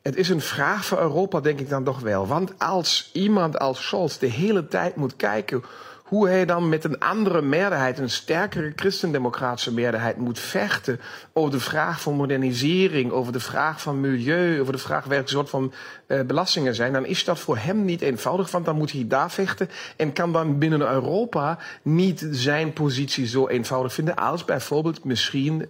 het 0.01 0.15
is 0.15 0.29
een 0.29 0.41
vraag 0.41 0.85
voor 0.85 0.99
Europa, 0.99 1.39
denk 1.39 1.59
ik 1.59 1.69
dan 1.69 1.83
toch 1.83 1.99
wel. 1.99 2.27
Want 2.27 2.59
als 2.59 3.09
iemand 3.13 3.59
als 3.59 3.85
Scholz 3.85 4.17
de 4.17 4.27
hele 4.27 4.67
tijd 4.67 4.95
moet 4.95 5.15
kijken 5.15 5.63
hoe 6.11 6.27
hij 6.27 6.45
dan 6.45 6.69
met 6.69 6.83
een 6.83 6.99
andere 6.99 7.41
meerderheid, 7.41 7.99
een 7.99 8.09
sterkere 8.09 8.73
christendemocratische 8.75 9.73
meerderheid, 9.73 10.17
moet 10.17 10.39
vechten 10.39 10.99
over 11.33 11.51
de 11.51 11.59
vraag 11.59 12.01
van 12.01 12.13
modernisering, 12.13 13.11
over 13.11 13.33
de 13.33 13.39
vraag 13.39 13.81
van 13.81 13.99
milieu, 13.99 14.61
over 14.61 14.73
de 14.73 14.79
vraag 14.79 15.05
welke 15.05 15.29
soort 15.29 15.49
van 15.49 15.73
uh, 16.07 16.21
belastingen 16.21 16.75
zijn, 16.75 16.93
dan 16.93 17.05
is 17.05 17.23
dat 17.23 17.39
voor 17.39 17.57
hem 17.57 17.85
niet 17.85 18.01
eenvoudig, 18.01 18.51
want 18.51 18.65
dan 18.65 18.75
moet 18.75 18.91
hij 18.91 19.05
daar 19.07 19.31
vechten 19.31 19.69
en 19.97 20.13
kan 20.13 20.31
dan 20.31 20.57
binnen 20.57 20.81
Europa 20.81 21.57
niet 21.81 22.27
zijn 22.31 22.73
positie 22.73 23.27
zo 23.27 23.47
eenvoudig 23.47 23.93
vinden 23.93 24.15
als 24.15 24.45
bijvoorbeeld 24.45 25.03
misschien 25.03 25.59
uh, 25.59 25.69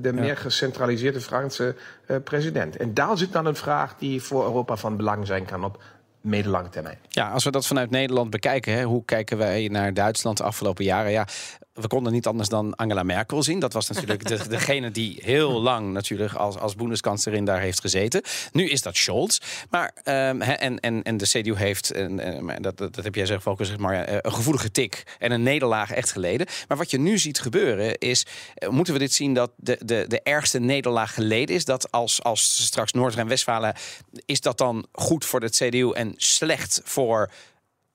de 0.00 0.12
meer 0.12 0.36
gecentraliseerde 0.36 1.20
Franse 1.20 1.74
uh, 2.06 2.16
president. 2.24 2.76
En 2.76 2.94
daar 2.94 3.18
zit 3.18 3.32
dan 3.32 3.46
een 3.46 3.56
vraag 3.56 3.94
die 3.98 4.22
voor 4.22 4.44
Europa 4.44 4.76
van 4.76 4.96
belang 4.96 5.26
zijn 5.26 5.44
kan 5.44 5.64
op 5.64 5.82
middellange 6.20 6.68
termijn. 6.68 6.98
Ja, 7.08 7.30
als 7.30 7.44
we 7.44 7.50
dat 7.50 7.66
vanuit 7.66 7.90
Nederland 7.90 8.30
bekijken, 8.30 8.72
hè, 8.72 8.82
hoe 8.84 9.04
kijken 9.04 9.38
wij 9.38 9.68
naar 9.68 9.94
Duitsland 9.94 10.36
de 10.36 10.42
afgelopen 10.42 10.84
jaren? 10.84 11.10
Ja, 11.10 11.26
we 11.80 11.88
konden 11.88 12.12
niet 12.12 12.26
anders 12.26 12.48
dan 12.48 12.74
Angela 12.74 13.02
Merkel 13.02 13.42
zien. 13.42 13.58
Dat 13.58 13.72
was 13.72 13.88
natuurlijk 13.88 14.28
de, 14.28 14.48
degene 14.48 14.90
die 14.90 15.18
heel 15.22 15.60
lang 15.60 15.92
natuurlijk 15.92 16.32
als, 16.32 16.58
als 16.58 16.74
boendeskanslerin 16.74 17.44
daar 17.44 17.60
heeft 17.60 17.80
gezeten. 17.80 18.22
Nu 18.52 18.68
is 18.68 18.82
dat 18.82 18.96
Scholz. 18.96 19.38
Maar, 19.70 19.92
um, 20.04 20.42
en, 20.42 20.80
en, 20.80 21.02
en 21.02 21.16
de 21.16 21.26
CDU 21.26 21.56
heeft, 21.56 21.90
en, 21.90 22.62
dat, 22.62 22.78
dat, 22.78 22.96
heb 22.96 23.14
jij 23.14 23.26
zelf 23.26 23.46
ook 23.46 23.56
gezegd, 23.56 23.78
maar 23.78 24.04
eh, 24.04 24.18
een 24.20 24.32
gevoelige 24.32 24.70
tik 24.70 25.16
en 25.18 25.32
een 25.32 25.42
nederlaag 25.42 25.90
echt 25.90 26.12
geleden. 26.12 26.46
Maar 26.68 26.76
wat 26.76 26.90
je 26.90 26.98
nu 26.98 27.18
ziet 27.18 27.40
gebeuren 27.40 27.98
is, 27.98 28.26
eh, 28.54 28.68
moeten 28.68 28.92
we 28.92 28.98
dit 28.98 29.12
zien 29.12 29.34
dat 29.34 29.50
de, 29.56 29.78
de, 29.84 30.04
de 30.08 30.22
ergste 30.22 30.58
nederlaag 30.58 31.14
geleden 31.14 31.54
is? 31.54 31.64
Dat 31.64 31.90
als, 31.92 32.22
als 32.22 32.64
straks 32.64 32.92
Noord-Rijn-Westfalen, 32.92 33.74
is 34.26 34.40
dat 34.40 34.58
dan 34.58 34.86
goed 34.92 35.24
voor 35.24 35.40
de 35.40 35.50
CDU 35.50 35.92
en 35.92 36.14
slecht 36.16 36.80
voor 36.84 37.30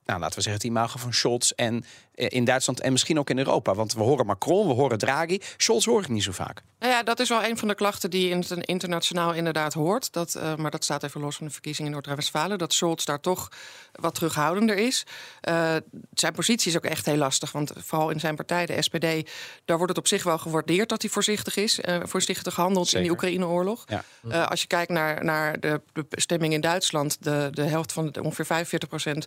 nou, 0.06 0.20
laten 0.20 0.36
we 0.36 0.42
zeggen, 0.42 0.62
het 0.62 0.70
imago 0.70 0.98
van 0.98 1.12
Scholz 1.12 1.50
en 1.50 1.84
in 2.16 2.44
Duitsland 2.44 2.80
en 2.80 2.92
misschien 2.92 3.18
ook 3.18 3.30
in 3.30 3.38
Europa. 3.38 3.74
Want 3.74 3.92
we 3.92 4.02
horen 4.02 4.26
Macron, 4.26 4.66
we 4.66 4.72
horen 4.72 4.98
Draghi. 4.98 5.40
Scholz 5.56 5.84
hoor 5.84 6.00
ik 6.00 6.08
niet 6.08 6.22
zo 6.22 6.32
vaak. 6.32 6.62
Nou 6.78 6.92
ja, 6.92 7.02
dat 7.02 7.20
is 7.20 7.28
wel 7.28 7.44
een 7.44 7.58
van 7.58 7.68
de 7.68 7.74
klachten 7.74 8.10
die 8.10 8.28
je 8.28 8.62
internationaal 8.64 9.34
inderdaad 9.34 9.72
hoort. 9.72 10.12
Dat, 10.12 10.34
uh, 10.36 10.56
maar 10.56 10.70
dat 10.70 10.84
staat 10.84 11.02
even 11.02 11.20
los 11.20 11.36
van 11.36 11.46
de 11.46 11.52
verkiezingen 11.52 11.86
in 11.86 11.92
Noord-Rijn-Westfalen. 11.92 12.58
Dat 12.58 12.72
Scholz 12.72 13.04
daar 13.04 13.20
toch 13.20 13.48
wat 13.92 14.14
terughoudender 14.14 14.76
is. 14.76 15.06
Uh, 15.48 15.74
zijn 16.12 16.32
positie 16.32 16.70
is 16.70 16.76
ook 16.76 16.84
echt 16.84 17.06
heel 17.06 17.16
lastig. 17.16 17.52
Want 17.52 17.72
vooral 17.76 18.10
in 18.10 18.20
zijn 18.20 18.36
partij, 18.36 18.66
de 18.66 18.82
SPD, 18.82 19.30
daar 19.64 19.76
wordt 19.76 19.88
het 19.88 19.98
op 19.98 20.06
zich 20.06 20.22
wel 20.22 20.38
gewaardeerd 20.38 20.88
dat 20.88 21.02
hij 21.02 21.10
voorzichtig 21.10 21.56
is. 21.56 21.78
Uh, 21.78 21.96
voorzichtig 22.02 22.56
handelt 22.56 22.86
Zeker. 22.86 23.00
in 23.00 23.06
de 23.06 23.12
Oekraïne-oorlog. 23.12 23.84
Ja. 23.86 24.42
als 24.42 24.60
je 24.60 24.66
kijkt 24.66 24.90
naar, 24.90 25.24
naar 25.24 25.60
de, 25.60 25.80
de, 25.92 26.06
stemming 26.10 26.52
in 26.52 26.60
Duitsland, 26.60 27.16
de, 27.20 27.48
de 27.50 27.62
helft 27.62 27.92
van 27.92 28.10
de, 28.12 28.22
ongeveer 28.22 28.66
45% 29.14 29.18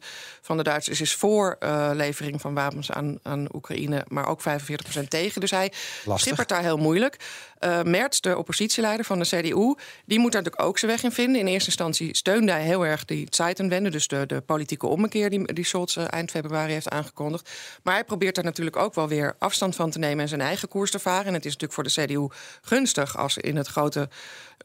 van 0.42 0.58
de 0.58 0.64
Duitsers 0.64 1.02
is 1.02 1.14
voor 1.14 1.58
levering 1.94 2.42
van 2.42 2.54
wapens 2.54 2.79
aan, 2.88 3.20
aan 3.24 3.48
Oekraïne, 3.54 4.06
maar 4.08 4.28
ook 4.28 4.42
45% 4.42 5.08
tegen. 5.08 5.42
Dus 5.42 5.52
hij 5.52 5.72
schippert 6.16 6.50
daar 6.50 6.62
heel 6.62 6.78
moeilijk. 6.78 7.18
Uh, 7.60 7.82
Merz, 7.82 8.20
de 8.20 8.38
oppositieleider 8.38 9.06
van 9.06 9.20
de 9.20 9.26
CDU, 9.26 9.76
die 10.06 10.20
moet 10.20 10.32
daar 10.32 10.42
natuurlijk 10.42 10.62
ook 10.62 10.78
zijn 10.78 10.92
weg 10.92 11.04
in 11.04 11.12
vinden. 11.12 11.40
In 11.42 11.48
eerste 11.48 11.70
instantie 11.70 12.16
steunde 12.16 12.52
hij 12.52 12.64
heel 12.64 12.86
erg 12.86 13.06
die 13.06 13.28
Zeitenwende, 13.30 13.90
dus 13.90 14.08
de, 14.08 14.26
de 14.26 14.42
politieke 14.42 14.88
ommekeer 14.88 15.30
die, 15.30 15.54
die 15.54 15.66
Scholz 15.66 15.96
uh, 15.96 16.04
eind 16.10 16.32
februari 16.32 16.72
heeft 16.72 16.90
aangekondigd. 16.90 17.50
Maar 17.84 17.94
hij 17.94 18.04
probeert 18.04 18.36
daar 18.36 18.44
natuurlijk 18.44 18.76
ook 18.76 18.94
wel 18.94 19.08
weer 19.08 19.36
afstand 19.40 19.76
van 19.76 19.90
te 19.90 20.00
nemen 20.00 20.20
en 20.20 20.30
zijn 20.30 20.42
eigen 20.42 20.68
koers 20.68 20.92
te 20.92 21.00
varen. 21.00 21.26
En 21.26 21.34
het 21.34 21.46
is 21.46 21.58
natuurlijk 21.58 21.74
voor 21.74 21.84
de 21.84 22.14
CDU 22.14 22.28
gunstig 22.62 23.18
als 23.18 23.38
in 23.38 23.56
het 23.56 23.68
grote 23.68 24.10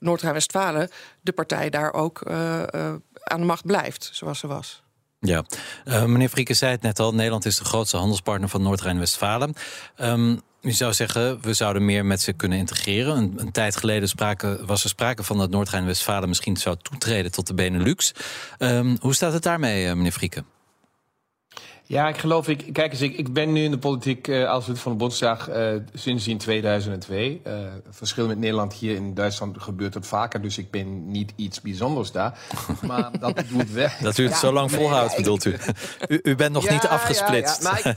Noord-Rijn-Westfalen 0.00 0.90
de 1.20 1.33
partij 1.33 1.70
daar 1.70 1.92
ook 1.92 2.20
uh, 2.29 2.62
aan 3.24 3.40
de 3.40 3.46
macht 3.46 3.66
blijft, 3.66 4.11
zoals 4.12 4.38
ze 4.38 4.46
was. 4.46 4.84
Ja, 5.26 5.44
uh, 5.84 6.04
meneer 6.04 6.28
Frieken 6.28 6.56
zei 6.56 6.72
het 6.72 6.82
net 6.82 6.98
al. 6.98 7.14
Nederland 7.14 7.44
is 7.44 7.56
de 7.56 7.64
grootste 7.64 7.96
handelspartner 7.96 8.48
van 8.48 8.62
Noord-Rijn-Westfalen. 8.62 9.54
Um, 10.00 10.40
Je 10.60 10.72
zou 10.72 10.92
zeggen, 10.92 11.40
we 11.40 11.52
zouden 11.52 11.84
meer 11.84 12.04
met 12.04 12.20
ze 12.20 12.32
kunnen 12.32 12.58
integreren. 12.58 13.16
Een, 13.16 13.52
tijd 13.52 13.76
geleden 13.76 14.66
was 14.66 14.82
er 14.82 14.88
sprake 14.88 15.22
van 15.22 15.38
dat 15.38 15.50
Noord-Rijn-Westfalen 15.50 16.28
misschien 16.28 16.56
zou 16.56 16.76
toetreden 16.82 17.32
tot 17.32 17.46
de 17.46 17.54
Benelux. 17.54 18.12
Um, 18.58 18.96
hoe 19.00 19.14
staat 19.14 19.32
het 19.32 19.42
daarmee, 19.42 19.94
meneer 19.94 20.12
Frieken? 20.12 20.46
Ja, 21.87 22.09
ik 22.09 22.16
geloof, 22.16 22.49
ik, 22.49 22.73
kijk 22.73 22.92
eens, 22.92 23.01
ik, 23.01 23.16
ik 23.16 23.33
ben 23.33 23.53
nu 23.53 23.62
in 23.62 23.70
de 23.70 23.79
politiek 23.79 24.29
uh, 24.29 24.49
als 24.49 24.66
lid 24.66 24.79
van 24.79 24.92
de 24.92 24.99
Bondsdag 24.99 25.51
uh, 25.51 25.68
sinds 25.94 26.29
in 26.29 26.38
2002. 26.38 27.40
Uh, 27.47 27.53
verschil 27.90 28.27
met 28.27 28.38
Nederland 28.38 28.73
hier 28.73 28.94
in 28.94 29.14
Duitsland 29.14 29.62
gebeurt 29.62 29.94
het 29.94 30.07
vaker, 30.07 30.42
dus 30.42 30.59
ik 30.59 30.70
ben 30.70 31.11
niet 31.11 31.33
iets 31.37 31.61
bijzonders 31.61 32.12
daar. 32.12 32.38
Maar 32.87 33.11
dat 33.20 33.42
doet 33.49 33.70
wel. 33.70 33.88
Dat 34.01 34.18
u 34.18 34.23
het 34.23 34.33
ja, 34.33 34.38
zo 34.38 34.53
lang 34.53 34.70
volhoudt, 34.70 35.09
nee, 35.09 35.16
bedoelt 35.16 35.44
u. 35.44 35.51
u. 36.09 36.20
u? 36.23 36.35
bent 36.37 36.53
nog 36.53 36.64
ja, 36.64 36.73
niet 36.73 36.87
afgesplitst. 36.87 37.62
Ja, 37.62 37.97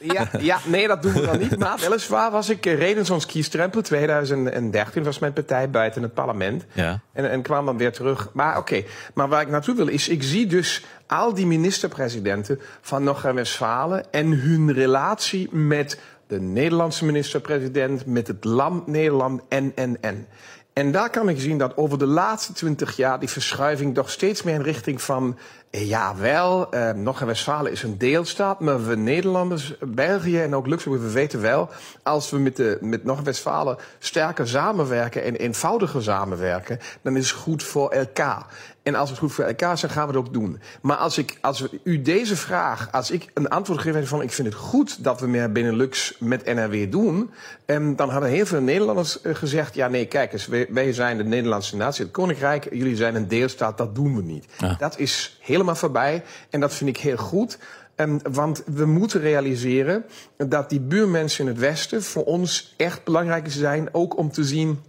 ja. 0.00 0.32
Ik, 0.32 0.40
ja, 0.50 0.58
nee, 0.64 0.86
dat 0.86 1.02
doen 1.02 1.12
we 1.12 1.20
dan 1.20 1.38
niet. 1.38 1.58
Maar 1.58 1.78
weliswaar 1.78 2.30
was 2.30 2.48
ik 2.48 2.64
redens 2.64 3.10
ons 3.10 3.26
kiestrempel 3.26 3.82
2013 3.82 5.02
was 5.02 5.18
mijn 5.18 5.32
partij 5.32 5.70
buiten 5.70 6.02
het 6.02 6.14
parlement. 6.14 6.64
Ja. 6.72 7.00
En, 7.12 7.30
en 7.30 7.42
kwam 7.42 7.66
dan 7.66 7.76
weer 7.76 7.92
terug. 7.92 8.30
Maar 8.32 8.58
oké, 8.58 8.76
okay. 8.76 8.86
maar 9.14 9.28
waar 9.28 9.42
ik 9.42 9.48
naartoe 9.48 9.74
wil 9.74 9.88
is, 9.88 10.08
ik 10.08 10.22
zie 10.22 10.46
dus 10.46 10.84
al 11.08 11.34
die 11.34 11.46
minister-presidenten 11.46 12.60
van 12.80 13.02
Noord-Rijn-Westfalen 13.02 14.12
en 14.12 14.32
hun 14.32 14.72
relatie 14.72 15.54
met 15.54 16.00
de 16.26 16.40
Nederlandse 16.40 17.04
minister-president, 17.04 18.06
met 18.06 18.26
het 18.26 18.44
land 18.44 18.86
Nederland 18.86 19.42
en, 19.48 19.72
en, 19.74 20.02
en. 20.02 20.26
En 20.72 20.92
daar 20.92 21.10
kan 21.10 21.28
ik 21.28 21.40
zien 21.40 21.58
dat 21.58 21.76
over 21.76 21.98
de 21.98 22.06
laatste 22.06 22.52
twintig 22.52 22.96
jaar 22.96 23.20
die 23.20 23.28
verschuiving 23.28 23.94
toch 23.94 24.10
steeds 24.10 24.42
meer 24.42 24.54
in 24.54 24.62
richting 24.62 25.02
van. 25.02 25.38
Ja, 25.70 26.16
wel, 26.16 26.72
eh, 26.72 26.92
Noord-Rijn-Westfalen 26.92 27.72
is 27.72 27.82
een 27.82 27.98
deelstaat, 27.98 28.60
maar 28.60 28.86
we 28.86 28.96
Nederlanders, 28.96 29.74
België 29.80 30.40
en 30.40 30.54
ook 30.54 30.66
Luxemburg, 30.66 31.02
we 31.02 31.10
weten 31.10 31.40
wel, 31.40 31.68
als 32.02 32.30
we 32.30 32.38
met, 32.38 32.56
de, 32.56 32.78
met 32.80 33.04
Noord-Westfalen 33.04 33.76
sterker 33.98 34.48
samenwerken 34.48 35.24
en 35.24 35.36
eenvoudiger 35.36 36.02
samenwerken, 36.02 36.78
dan 37.02 37.16
is 37.16 37.30
het 37.30 37.40
goed 37.40 37.62
voor 37.62 37.90
elkaar. 37.90 38.46
En 38.88 38.94
als 38.94 39.10
het 39.10 39.18
goed 39.18 39.32
voor 39.32 39.44
elkaar 39.44 39.72
is, 39.72 39.80
dan 39.80 39.90
gaan 39.90 40.08
we 40.08 40.16
het 40.16 40.26
ook 40.26 40.32
doen. 40.32 40.60
Maar 40.82 40.96
als 40.96 41.18
ik, 41.18 41.38
als 41.40 41.68
u 41.82 42.02
deze 42.02 42.36
vraag, 42.36 42.92
als 42.92 43.10
ik 43.10 43.30
een 43.34 43.48
antwoord 43.48 43.80
geef 43.80 44.08
van 44.08 44.22
ik 44.22 44.32
vind 44.32 44.48
het 44.48 44.56
goed 44.56 45.04
dat 45.04 45.20
we 45.20 45.26
meer 45.26 45.52
Benelux 45.52 46.16
met 46.18 46.44
NRW 46.44 46.90
doen, 46.90 47.30
en 47.66 47.96
dan 47.96 48.10
hadden 48.10 48.30
heel 48.30 48.46
veel 48.46 48.60
Nederlanders 48.60 49.18
gezegd, 49.22 49.74
ja 49.74 49.88
nee, 49.88 50.06
kijk 50.06 50.32
eens, 50.32 50.46
wij, 50.46 50.66
wij 50.70 50.92
zijn 50.92 51.16
de 51.16 51.24
Nederlandse 51.24 51.76
natie, 51.76 52.04
het 52.04 52.12
Koninkrijk, 52.12 52.68
jullie 52.72 52.96
zijn 52.96 53.14
een 53.14 53.28
deelstaat, 53.28 53.78
dat 53.78 53.94
doen 53.94 54.16
we 54.16 54.22
niet. 54.22 54.46
Ja. 54.58 54.74
Dat 54.78 54.98
is 54.98 55.38
helemaal 55.40 55.76
voorbij 55.76 56.22
en 56.50 56.60
dat 56.60 56.74
vind 56.74 56.90
ik 56.90 56.96
heel 56.96 57.16
goed. 57.16 57.58
Um, 57.96 58.20
want 58.32 58.62
we 58.66 58.86
moeten 58.86 59.20
realiseren 59.20 60.04
dat 60.36 60.70
die 60.70 60.80
buurmensen 60.80 61.44
in 61.44 61.50
het 61.50 61.60
Westen 61.60 62.02
voor 62.02 62.24
ons 62.24 62.74
echt 62.76 63.04
belangrijk 63.04 63.46
zijn, 63.50 63.88
ook 63.92 64.16
om 64.16 64.32
te 64.32 64.44
zien 64.44 64.80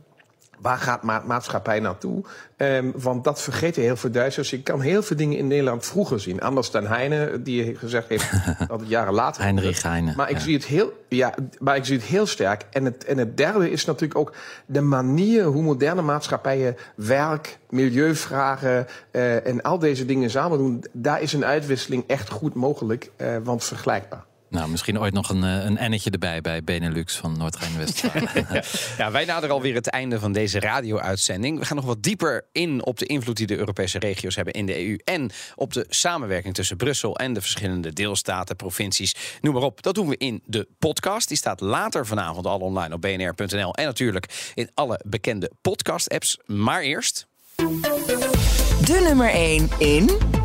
waar 0.62 0.78
gaat 0.78 1.04
ma 1.04 1.24
maatschappij 1.26 1.80
naartoe? 1.80 2.24
Um, 2.58 2.94
want 2.96 3.24
dat 3.24 3.42
vergeten 3.42 3.82
heel 3.82 3.96
veel 3.96 4.12
Duitsers. 4.12 4.54
Ik 4.54 4.64
kan 4.64 4.82
heel 4.82 5.02
veel 5.02 5.18
dingen 5.18 5.38
in 5.38 5.48
Nederland 5.48 5.86
vroeger 5.86 6.20
zien. 6.20 6.42
Anders 6.42 6.72
dan 6.72 6.88
Heine, 6.88 7.42
die 7.42 7.76
gezegd 7.76 8.10
heeft 8.10 8.32
dat 8.68 8.80
het 8.80 8.90
jaren 8.90 9.14
later. 9.14 9.44
Heinrich 9.44 9.82
Heine. 9.82 10.14
Maar 10.16 10.30
ik, 10.30 10.36
ja. 10.36 10.42
zie 10.42 10.54
het 10.54 10.66
heel, 10.66 10.94
ja, 11.08 11.34
maar 11.60 11.76
ik 11.76 11.86
zie 11.86 11.98
het 11.98 12.06
heel 12.06 12.26
sterk. 12.26 12.66
En 12.72 12.86
het, 12.86 13.06
en 13.06 13.18
het 13.18 13.38
derde 13.38 13.72
is 13.72 13.86
natuurlijk 13.86 14.20
ook 14.20 14.34
de 14.66 14.82
manier 14.82 15.44
hoe 15.44 15.64
moderne 15.64 16.02
maatschappijen 16.02 16.78
werk, 16.96 17.58
milieuvragen 17.70 18.88
uh, 19.12 19.48
en 19.48 19.62
al 19.62 19.80
deze 19.80 20.06
dingen 20.06 20.30
samen 20.30 20.58
doen. 20.58 20.84
Daar 20.92 21.22
is 21.22 21.34
een 21.34 21.46
uitwisseling 21.46 22.04
echt 22.08 22.30
goed 22.30 22.54
mogelijk, 22.54 23.12
uh, 23.18 23.38
want 23.44 23.64
vergelijkbaar. 23.64 24.28
Nou, 24.50 24.70
misschien 24.70 25.00
ooit 25.00 25.14
nog 25.14 25.30
een, 25.30 25.42
een 25.42 25.78
ennetje 25.78 26.10
erbij 26.10 26.42
bij 26.42 26.64
Benelux 26.64 27.18
van 27.18 27.38
Noord-Rijn-Westfalen. 27.38 28.30
ja, 28.54 28.64
ja, 28.98 29.12
wij 29.12 29.26
naderen 29.26 29.56
alweer 29.56 29.74
het 29.74 29.90
einde 29.90 30.20
van 30.20 30.32
deze 30.32 30.60
radio-uitzending. 30.60 31.60
We 31.60 31.66
gaan 31.66 31.76
nog 31.76 31.86
wat 31.86 32.04
dieper 32.04 32.46
in 32.52 32.86
op 32.86 32.98
de 32.98 33.06
invloed 33.06 33.38
die 33.38 33.48
de 33.48 33.58
Europese 33.58 34.00
regio's 34.00 34.36
hebben 34.36 34.54
in 34.54 34.66
de 34.66 34.88
EU. 34.88 34.98
En 35.04 35.32
op 35.56 35.74
de 35.74 35.86
samenwerking 35.90 36.54
tussen 36.54 36.78
Brussel 36.78 37.16
en 37.18 37.34
de 37.34 37.42
verschillende 37.42 37.94
deelstaten, 37.94 38.56
provincies, 38.56 39.16
noem 39.42 39.54
maar 39.54 39.64
op. 39.64 39.82
Dat 39.82 39.96
doen 39.96 40.08
we 40.08 40.18
in 40.18 40.42
de 40.46 40.68
podcast. 40.80 41.28
Die 41.28 41.38
staat 41.38 41.60
later 41.60 42.06
vanavond 42.06 42.46
al 42.46 42.60
online 42.60 42.94
op 42.94 43.02
bnr.nl. 43.02 43.76
En 43.76 43.86
natuurlijk 43.86 44.52
in 44.54 44.70
alle 44.74 45.00
bekende 45.06 45.52
podcast-apps. 45.62 46.40
Maar 46.46 46.82
eerst. 46.82 47.28
De 48.86 49.00
nummer 49.04 49.30
1 49.30 49.70
in. 49.78 50.39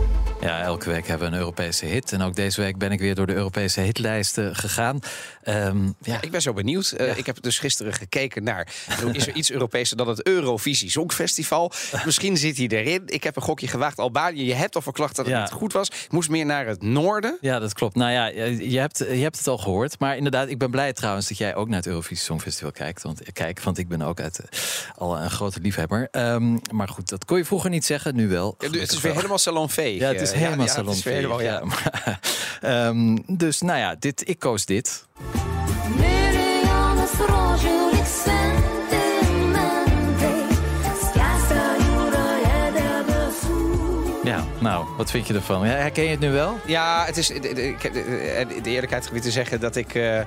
Ja, 0.45 0.61
elke 0.63 0.91
week 0.91 1.07
hebben 1.07 1.29
we 1.29 1.35
een 1.35 1.41
Europese 1.41 1.87
hit. 1.87 2.13
En 2.13 2.23
ook 2.23 2.35
deze 2.35 2.61
week 2.61 2.79
ben 2.79 2.93
ik 2.93 3.01
weer 3.01 3.15
door 3.15 3.27
de 3.27 3.35
Europese 3.35 3.81
hitlijsten 3.81 4.57
gegaan. 4.57 5.01
Um, 5.49 5.95
ja. 6.03 6.19
Ik 6.21 6.31
ben 6.31 6.43
zo 6.43 6.53
benieuwd. 6.53 6.95
Uh, 6.97 7.07
ja. 7.07 7.15
Ik 7.15 7.27
heb 7.27 7.43
dus 7.43 7.59
gisteren 7.59 7.93
gekeken 7.93 8.43
naar... 8.43 8.69
is 9.13 9.27
er 9.27 9.35
iets 9.35 9.51
Europese 9.51 9.97
dan 9.97 10.09
het 10.09 10.27
Eurovisie 10.27 10.91
Songfestival? 10.91 11.73
Misschien 12.05 12.37
zit 12.37 12.57
hij 12.57 12.67
erin. 12.67 13.03
Ik 13.07 13.23
heb 13.23 13.37
een 13.37 13.43
gokje 13.43 13.69
gewaagd. 13.69 13.99
Albanië, 13.99 14.47
je 14.47 14.55
hebt 14.55 14.75
al 14.75 14.83
verklacht 14.83 15.17
dat 15.17 15.25
het 15.25 15.35
Ja. 15.35 15.41
niet 15.41 15.51
goed 15.51 15.73
was. 15.73 15.89
Ik 15.89 16.13
moest 16.13 16.29
meer 16.29 16.47
naar 16.47 16.67
het 16.67 16.83
noorden. 16.83 17.39
Ja, 17.41 17.59
dat 17.59 17.73
klopt. 17.73 17.95
Nou 17.95 18.13
ja, 18.13 18.27
je 18.27 18.79
hebt, 18.79 18.99
je 18.99 19.05
hebt 19.23 19.39
het 19.39 19.47
al 19.47 19.59
gehoord. 19.59 19.99
Maar 19.99 20.17
inderdaad, 20.17 20.49
ik 20.49 20.59
ben 20.59 20.71
blij 20.71 20.93
trouwens 20.93 21.29
dat 21.29 21.39
jij 21.39 21.55
ook 21.55 21.69
naar 21.69 21.77
het 21.77 21.87
Eurovisie 21.87 22.25
Songfestival 22.25 22.73
kijkt. 22.73 23.03
Want, 23.03 23.33
kijk, 23.33 23.61
want 23.61 23.79
ik 23.79 23.89
ben 23.89 24.03
ook 24.03 24.21
uit, 24.21 24.41
al 24.97 25.19
een 25.19 25.31
grote 25.31 25.61
liefhebber. 25.61 26.09
Um, 26.13 26.61
maar 26.73 26.89
goed, 26.89 27.09
dat 27.09 27.25
kon 27.25 27.37
je 27.37 27.45
vroeger 27.45 27.71
niet 27.71 27.85
zeggen, 27.85 28.15
nu 28.15 28.29
wel. 28.29 28.55
Het 28.59 28.93
is 28.93 29.01
weer 29.01 29.15
helemaal 29.15 29.39
salonveeg. 29.39 30.01
Ja, 30.01 30.09
het 30.09 30.21
is 30.21 30.33
helemaal 30.35 30.67
is 30.67 30.75
weer 30.75 30.85
salonveeg. 30.85 31.15
helemaal, 31.15 31.41
ja. 31.41 31.63
Maar, 31.65 32.19
um, 32.87 33.23
dus 33.45 33.61
nou 33.61 33.79
ja, 33.79 33.95
dit, 33.99 34.29
ik 34.29 34.39
koos 34.39 34.65
dit. 34.65 35.07
Ja, 44.25 44.45
nou, 44.61 44.87
wat 44.97 45.11
vind 45.11 45.27
je 45.27 45.35
ervan? 45.35 45.65
Herken 45.65 46.05
je 46.05 46.11
het 46.11 46.21
nu 46.21 46.31
wel? 46.31 46.59
Ja, 46.67 47.05
het 47.07 47.17
is, 47.17 47.31
ik 47.31 47.83
heb 47.83 47.93
de 48.63 48.71
eerlijkheid 48.71 49.07
gebied 49.07 49.23
te 49.23 49.31
zeggen 49.31 49.61
dat 49.61 49.77
ik 49.77 49.95
uh, 49.95 50.21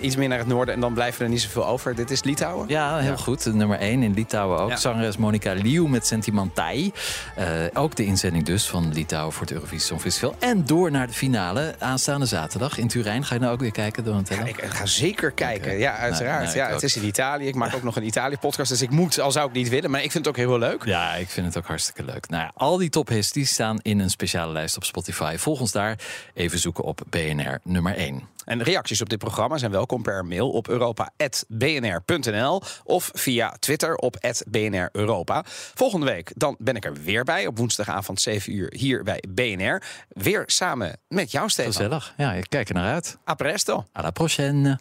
iets 0.00 0.16
meer 0.16 0.28
naar 0.28 0.38
het 0.38 0.46
noorden 0.46 0.74
en 0.74 0.80
dan 0.80 0.94
blijven 0.94 1.24
er 1.24 1.30
niet 1.30 1.40
zoveel 1.40 1.66
over. 1.66 1.94
Dit 1.94 2.10
is 2.10 2.22
Litouwen. 2.22 2.68
Ja, 2.68 2.98
heel 2.98 3.10
ja. 3.10 3.16
goed. 3.16 3.54
Nummer 3.54 3.78
1 3.78 4.02
in 4.02 4.14
Litouwen 4.14 4.58
ook. 4.58 4.70
Ja. 4.70 4.76
Zangeres 4.76 5.16
Monica 5.16 5.52
Liu 5.52 5.88
met 5.88 6.06
Sentimentai. 6.06 6.92
Uh, 7.38 7.44
ook 7.74 7.96
de 7.96 8.04
inzending 8.04 8.44
dus 8.44 8.68
van 8.68 8.92
Litouwen 8.92 9.32
voor 9.32 9.42
het 9.42 9.52
Eurovisie 9.52 9.86
Songfestival. 9.86 10.34
En 10.38 10.64
door 10.64 10.90
naar 10.90 11.06
de 11.06 11.12
finale 11.12 11.74
aanstaande 11.78 12.26
zaterdag 12.26 12.78
in 12.78 12.88
Turijn. 12.88 13.24
Ga 13.24 13.34
je 13.34 13.40
nou 13.40 13.52
ook 13.52 13.60
weer 13.60 13.72
kijken, 13.72 14.04
Donatello? 14.04 14.44
Ja, 14.44 14.48
ik 14.48 14.64
ga 14.64 14.86
zeker 14.86 15.30
kijken. 15.30 15.66
Okay. 15.66 15.78
Ja, 15.78 15.96
uiteraard. 15.96 16.44
Nou, 16.44 16.56
nou, 16.56 16.68
ja, 16.68 16.74
het 16.74 16.82
is 16.82 16.96
in 16.96 17.04
Italië. 17.04 17.46
Ik 17.46 17.54
maak 17.54 17.74
ook 17.74 17.82
nog 17.82 17.96
een 17.96 18.06
Italië-podcast, 18.06 18.70
dus 18.70 18.82
ik 18.82 18.90
moet, 18.90 19.20
al 19.20 19.32
zou 19.32 19.48
ik 19.48 19.54
niet 19.54 19.68
willen. 19.68 19.90
Maar 19.90 20.02
ik 20.02 20.10
vind 20.10 20.24
het 20.24 20.34
ook 20.34 20.40
heel 20.48 20.58
leuk. 20.58 20.84
Ja, 20.84 21.14
ik 21.14 21.28
vind 21.28 21.46
het 21.46 21.56
ook 21.56 21.66
hartstikke 21.66 22.04
leuk. 22.04 22.28
Nou 22.28 22.50
al 22.54 22.76
die 22.76 22.90
tophits 22.90 23.32
die 23.32 23.44
staan 23.46 23.78
in 23.82 23.98
een 23.98 24.10
speciale 24.10 24.52
lijst 24.52 24.76
op 24.76 24.84
Spotify. 24.84 25.36
Volg 25.38 25.60
ons 25.60 25.72
daar. 25.72 25.98
Even 26.34 26.58
zoeken 26.58 26.84
op 26.84 27.00
BNR 27.10 27.58
nummer 27.62 27.96
1. 27.96 28.28
En 28.50 28.62
reacties 28.62 29.00
op 29.00 29.08
dit 29.08 29.18
programma 29.18 29.58
zijn 29.58 29.70
welkom 29.70 30.02
per 30.02 30.24
mail 30.24 30.50
op 30.50 30.68
europa.bnr.nl 30.68 32.62
of 32.84 33.10
via 33.14 33.56
Twitter 33.58 33.96
op 33.96 34.16
BNR 34.48 34.88
Europa. 34.92 35.42
Volgende 35.74 36.06
week 36.06 36.32
dan 36.34 36.56
ben 36.58 36.76
ik 36.76 36.84
er 36.84 36.94
weer 36.94 37.24
bij 37.24 37.46
op 37.46 37.58
woensdagavond 37.58 38.20
7 38.20 38.54
uur 38.54 38.72
hier 38.76 39.02
bij 39.02 39.22
BNR. 39.28 39.82
Weer 40.08 40.42
samen 40.46 40.98
met 41.08 41.30
jou, 41.30 41.48
Stefan. 41.48 41.72
Gezellig. 41.72 42.14
Ja, 42.16 42.32
ik 42.32 42.46
kijk 42.48 42.68
er 42.68 42.74
naar 42.74 42.92
uit. 42.92 43.18
A 43.28 43.34
presto. 43.34 43.84
A 43.98 44.02
la 44.02 44.10
prochaine. 44.10 44.78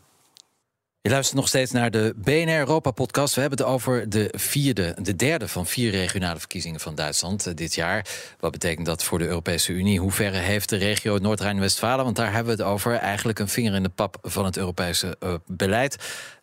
Je 1.02 1.10
luistert 1.10 1.38
nog 1.38 1.48
steeds 1.48 1.72
naar 1.72 1.92
de 1.92 2.14
BNR 2.18 2.58
Europa 2.58 2.92
podcast. 2.92 3.36
We 3.36 3.42
hebben 3.42 3.60
het 3.60 3.68
over 3.68 4.10
de 4.10 4.34
vierde, 4.38 4.96
de 5.02 5.16
derde 5.16 5.48
van 5.48 5.66
vier 5.66 5.92
regionale 5.92 6.40
verkiezingen 6.40 6.80
van 6.80 6.96
Duitsland 6.96 7.48
uh, 7.48 7.54
dit 7.54 7.76
jaar. 7.76 8.06
Wat 8.40 8.52
betekent 8.52 8.86
dat 8.86 9.04
voor 9.04 9.20
de 9.20 9.28
Europese 9.28 9.74
Unie? 9.74 10.00
Hoe 10.00 10.12
ver 10.12 10.34
heeft 10.34 10.70
de 10.70 10.78
regio 10.78 11.18
Noord-Rijn-Westfalen? 11.18 12.04
Want 12.06 12.16
daar 12.16 12.34
hebben 12.34 12.56
we 12.56 12.64
het 12.64 12.72
over. 12.72 12.96
Eigenlijk 12.96 13.40
een 13.40 13.48
vinger 13.48 13.76
in 13.76 13.84
de 13.84 13.90
pap 13.90 14.18
van 14.22 14.46
het 14.46 14.58
Europese 14.58 15.18
uh, 15.24 15.34
beleid. 15.46 15.98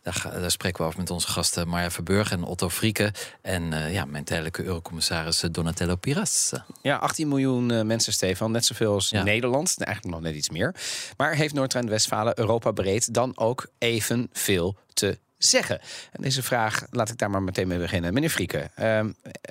Daar, 0.07 0.41
daar, 0.41 0.51
spreken 0.51 0.81
we 0.81 0.87
over 0.87 1.01
met 1.01 1.11
onze 1.11 1.29
gasten 1.29 1.69
Marja 1.69 1.91
Verburg 1.91 2.31
en 2.31 2.43
Otto 2.43 2.69
Frieke. 2.69 3.13
En 3.43 3.73
uh, 3.73 3.93
ja, 3.93 4.05
mijn 4.05 4.25
tijdelijke 4.25 4.65
eurocommissaris 4.65 5.41
Donatello 5.51 5.97
Piras. 5.97 6.53
Ja, 6.83 6.97
18 6.97 7.29
miljoen 7.29 7.73
uh, 7.73 7.83
mensen, 7.83 8.13
Stefan. 8.13 8.51
Net 8.51 8.65
zoveel 8.65 8.93
als 8.93 9.09
ja. 9.09 9.23
Nederland. 9.23 9.75
Eigenlijk 9.79 10.17
nog 10.17 10.25
net 10.25 10.35
iets 10.35 10.51
meer. 10.51 10.75
Maar 11.17 11.35
heeft 11.35 11.55
Noord-Rijn-Westfalen 11.55 12.39
Europa 12.39 12.71
breed 12.71 13.15
dan 13.15 13.33
ook 13.39 13.67
even 13.79 14.29
veel 14.47 14.77
te 14.95 15.19
zeggen? 15.39 15.81
En 16.13 16.23
deze 16.23 16.43
vraag, 16.43 16.87
laat 16.91 17.11
ik 17.11 17.19
daar 17.19 17.31
maar 17.31 17.43
meteen 17.43 17.69
mee 17.69 17.79
beginnen. 17.79 18.15
Meneer 18.15 18.31
Frieke, 18.31 18.71
uh, 18.81 19.01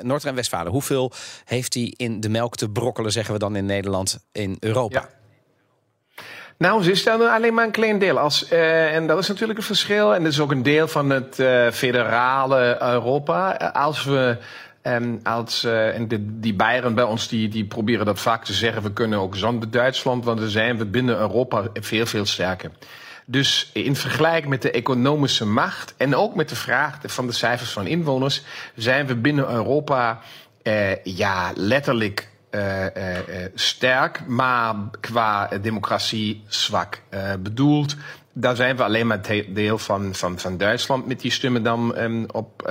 Noord-Rijn-Westfalen, 0.01 0.71
hoeveel 0.71 1.11
heeft 1.45 1.73
hij 1.73 1.93
in 1.97 2.19
de 2.19 2.29
melk 2.29 2.55
te 2.55 2.69
brokkelen, 2.69 3.11
zeggen 3.11 3.33
we 3.33 3.39
dan 3.39 3.55
in 3.55 3.65
Nederland, 3.65 4.19
in 4.31 4.57
Europa? 4.59 5.09
Nou, 6.57 6.83
ze 6.83 6.95
stellen 6.95 7.31
alleen 7.31 7.53
maar 7.53 7.65
een 7.65 7.71
klein 7.71 7.99
deel. 7.99 8.19
Als, 8.19 8.51
uh, 8.51 8.95
en 8.95 9.07
dat 9.07 9.19
is 9.19 9.27
natuurlijk 9.27 9.59
een 9.59 9.65
verschil. 9.65 10.15
En 10.15 10.23
dat 10.23 10.31
is 10.31 10.39
ook 10.39 10.51
een 10.51 10.63
deel 10.63 10.87
van 10.87 11.09
het 11.09 11.39
uh, 11.39 11.71
federale 11.71 12.77
Europa. 12.81 13.55
Als 13.73 14.03
we. 14.03 14.37
Um, 14.87 15.19
als, 15.23 15.63
uh, 15.63 15.95
en 15.95 16.07
de, 16.07 16.39
die 16.39 16.53
Bayern 16.53 16.95
bij 16.95 17.03
ons 17.03 17.27
die, 17.27 17.49
die 17.49 17.65
proberen 17.65 18.05
dat 18.05 18.19
vaak 18.19 18.45
te 18.45 18.53
zeggen. 18.53 18.83
We 18.83 18.93
kunnen 18.93 19.19
ook 19.19 19.35
zonder 19.35 19.71
Duitsland, 19.71 20.25
want 20.25 20.39
dan 20.39 20.49
zijn 20.49 20.77
we 20.77 20.85
binnen 20.85 21.17
Europa 21.17 21.67
veel, 21.73 22.05
veel 22.05 22.25
sterker. 22.25 22.71
Dus 23.25 23.69
in 23.73 23.95
vergelijking 23.95 24.47
met 24.47 24.61
de 24.61 24.71
economische 24.71 25.45
macht 25.45 25.93
en 25.97 26.15
ook 26.15 26.35
met 26.35 26.49
de 26.49 26.55
vraag 26.55 26.97
van 27.03 27.27
de 27.27 27.33
cijfers 27.33 27.69
van 27.69 27.87
inwoners, 27.87 28.43
zijn 28.75 29.07
we 29.07 29.15
binnen 29.15 29.49
Europa 29.49 30.19
eh, 30.63 31.03
ja, 31.03 31.51
letterlijk 31.55 32.27
uh, 32.51 32.83
uh, 32.83 32.89
sterk, 33.55 34.27
maar 34.27 34.75
qua 34.99 35.49
democratie 35.61 36.43
zwak. 36.47 37.01
bedoeld, 37.39 37.95
daar 38.33 38.55
zijn 38.55 38.77
we 38.77 38.83
alleen 38.83 39.07
maar 39.07 39.21
deel 39.47 39.77
van, 39.77 40.15
van, 40.15 40.39
van 40.39 40.57
Duitsland 40.57 41.07
met 41.07 41.19
die 41.19 41.31
stemmen 41.31 41.63
dan 41.63 41.97
um, 41.97 42.25
op, 42.31 42.67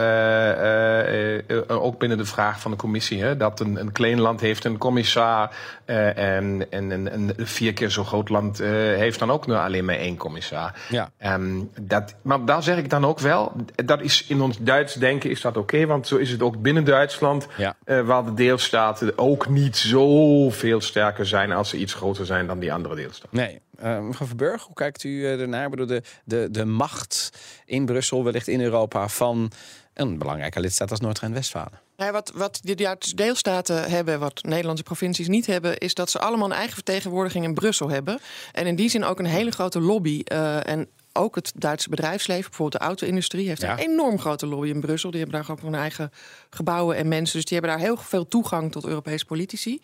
ook 1.68 1.98
binnen 1.98 2.18
de 2.18 2.24
vraag 2.24 2.60
van 2.60 2.70
de 2.70 2.76
commissie. 2.76 3.22
Hè, 3.22 3.36
dat 3.36 3.60
een, 3.60 3.80
een 3.80 3.92
klein 3.92 4.20
land 4.20 4.40
heeft 4.40 4.64
een 4.64 4.78
commissar 4.78 5.54
en, 5.86 6.66
en 6.70 6.90
een, 6.90 7.14
een 7.14 7.46
vier 7.46 7.72
keer 7.72 7.90
zo 7.90 8.04
groot 8.04 8.28
land 8.28 8.58
heeft 8.58 9.18
dan 9.18 9.30
ook 9.30 9.46
nu 9.46 9.54
alleen 9.54 9.84
maar 9.84 9.94
één 9.94 10.16
commissar. 10.16 10.74
Ja. 10.88 11.10
Um, 11.34 11.70
dat, 11.80 12.14
maar 12.22 12.44
daar 12.44 12.62
zeg 12.62 12.78
ik 12.78 12.90
dan 12.90 13.06
ook 13.06 13.18
wel, 13.18 13.52
dat 13.84 14.00
is 14.00 14.26
in 14.26 14.40
ons 14.40 14.58
Duits 14.58 14.94
denken 14.94 15.30
is 15.30 15.40
dat 15.40 15.56
oké, 15.56 15.86
want 15.86 16.06
zo 16.06 16.16
is 16.16 16.30
het 16.30 16.42
ook 16.42 16.62
binnen 16.62 16.84
Duitsland, 16.84 17.46
ja. 17.56 17.76
waar 17.84 18.24
de 18.24 18.34
deelstaten 18.34 19.18
ook 19.18 19.48
niet 19.48 19.76
zo 19.76 20.50
veel 20.50 20.80
sterker 20.80 21.26
zijn 21.26 21.52
als 21.52 21.68
ze 21.68 21.76
iets 21.76 21.94
groter 21.94 22.26
zijn 22.26 22.46
dan 22.46 22.58
die 22.58 22.72
andere 22.72 22.94
deelstaten. 22.94 23.38
Nee, 23.38 23.60
mevrouw 23.80 24.26
Verburg, 24.26 24.62
hoe 24.62 24.74
kijkt 24.74 25.04
u 25.04 25.26
ernaar? 25.26 25.64
Ik 25.64 25.70
bedoel, 25.70 25.86
de, 25.86 26.02
de, 26.24 26.48
de 26.50 26.64
macht 26.64 27.30
in 27.64 27.84
Brussel, 27.84 28.24
wellicht 28.24 28.48
in 28.48 28.60
Europa, 28.60 29.08
van 29.08 29.50
een 29.94 30.18
belangrijke 30.18 30.60
lidstaat 30.60 30.90
als 30.90 31.00
Noord-Rijn-Westfalen. 31.00 31.83
Ja, 31.96 32.12
wat, 32.12 32.32
wat 32.34 32.60
de 32.62 32.96
deelstaten 33.14 33.90
hebben, 33.90 34.18
wat 34.18 34.42
Nederlandse 34.42 34.84
provincies 34.84 35.28
niet 35.28 35.46
hebben, 35.46 35.78
is 35.78 35.94
dat 35.94 36.10
ze 36.10 36.18
allemaal 36.18 36.46
een 36.46 36.56
eigen 36.56 36.74
vertegenwoordiging 36.74 37.44
in 37.44 37.54
Brussel 37.54 37.88
hebben. 37.90 38.18
En 38.52 38.66
in 38.66 38.76
die 38.76 38.88
zin 38.88 39.04
ook 39.04 39.18
een 39.18 39.24
hele 39.24 39.50
grote 39.50 39.80
lobby. 39.80 40.22
Uh, 40.32 40.66
en 40.66 40.88
ook 41.12 41.34
het 41.34 41.52
Duitse 41.56 41.88
bedrijfsleven, 41.88 42.48
bijvoorbeeld 42.48 42.82
de 42.82 42.88
auto-industrie, 42.88 43.48
heeft 43.48 43.62
een 43.62 43.78
enorm 43.78 44.18
grote 44.18 44.46
lobby 44.46 44.68
in 44.68 44.80
Brussel. 44.80 45.10
Die 45.10 45.20
hebben 45.20 45.40
daar 45.40 45.50
ook 45.50 45.60
hun 45.60 45.74
eigen 45.74 46.12
gebouwen 46.50 46.96
en 46.96 47.08
mensen. 47.08 47.36
Dus 47.36 47.44
die 47.44 47.58
hebben 47.58 47.76
daar 47.76 47.86
heel 47.86 47.96
veel 47.96 48.28
toegang 48.28 48.72
tot 48.72 48.84
Europese 48.84 49.24
politici. 49.24 49.80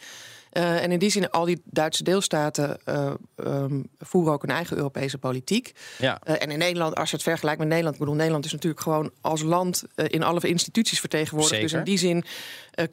Uh, 0.53 0.83
en 0.83 0.93
in 0.93 0.99
die 0.99 1.11
zin, 1.11 1.31
al 1.31 1.45
die 1.45 1.63
Duitse 1.65 2.03
deelstaten 2.03 2.79
uh, 2.89 3.13
um, 3.37 3.89
voeren 3.99 4.33
ook 4.33 4.43
een 4.43 4.51
eigen 4.51 4.77
Europese 4.77 5.19
politiek. 5.19 5.73
Ja. 5.99 6.21
Uh, 6.29 6.35
en 6.39 6.51
in 6.51 6.59
Nederland, 6.59 6.95
als 6.95 7.11
je 7.11 7.17
het 7.17 7.25
vergelijkt 7.25 7.59
met 7.59 7.69
Nederland, 7.69 7.95
ik 7.95 8.01
bedoel, 8.01 8.17
Nederland 8.17 8.45
is 8.45 8.53
natuurlijk 8.53 8.83
gewoon 8.83 9.11
als 9.21 9.43
land 9.43 9.85
in 9.97 10.23
alle 10.23 10.41
instituties 10.41 11.01
vertegenwoordigd. 11.01 11.61
Dus 11.61 11.73
in 11.73 11.85
die 11.85 11.99
zin 11.99 12.25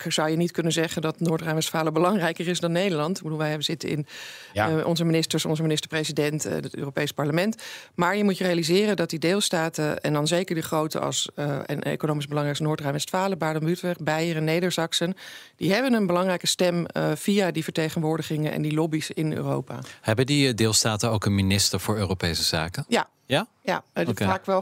zou 0.07 0.29
je 0.29 0.35
niet 0.35 0.51
kunnen 0.51 0.71
zeggen 0.71 1.01
dat 1.01 1.19
Noord-Rijn-Westfalen 1.19 1.93
belangrijker 1.93 2.47
is 2.47 2.59
dan 2.59 2.71
Nederland. 2.71 3.17
Ik 3.17 3.23
bedoel, 3.23 3.37
wij 3.37 3.61
zitten 3.61 3.89
in 3.89 4.05
ja. 4.53 4.83
onze 4.83 5.05
ministers, 5.05 5.45
onze 5.45 5.61
minister-president, 5.61 6.43
het 6.43 6.75
Europees 6.75 7.11
Parlement. 7.11 7.63
Maar 7.95 8.17
je 8.17 8.23
moet 8.23 8.37
je 8.37 8.43
realiseren 8.43 8.95
dat 8.95 9.09
die 9.09 9.19
deelstaten, 9.19 10.01
en 10.01 10.13
dan 10.13 10.27
zeker 10.27 10.55
de 10.55 10.61
grote 10.61 10.99
als 10.99 11.29
en 11.65 11.81
economisch 11.83 12.27
belangrijkste 12.27 12.65
Noord-Rijn-Westfalen, 12.65 13.37
Baden-Württemberg, 13.37 13.97
Beieren, 14.03 14.43
Nedersachsen, 14.43 15.15
die 15.55 15.73
hebben 15.73 15.93
een 15.93 16.07
belangrijke 16.07 16.47
stem 16.47 16.85
via 17.15 17.46
die 17.51 17.63
vertegenwoordigingen 17.63 18.51
en 18.51 18.61
die 18.61 18.73
lobby's 18.73 19.09
in 19.09 19.33
Europa. 19.33 19.79
Hebben 20.01 20.25
die 20.25 20.47
eh, 20.47 20.55
deelstaten 20.55 21.11
ook 21.11 21.25
een 21.25 21.35
minister 21.35 21.79
voor 21.79 21.97
Europese 21.97 22.43
zaken? 22.43 22.85
Ja. 22.87 23.09
Ja? 23.27 23.47
Ja, 23.61 23.83
okay. 23.93 24.27
vaak 24.27 24.45
wel 24.45 24.61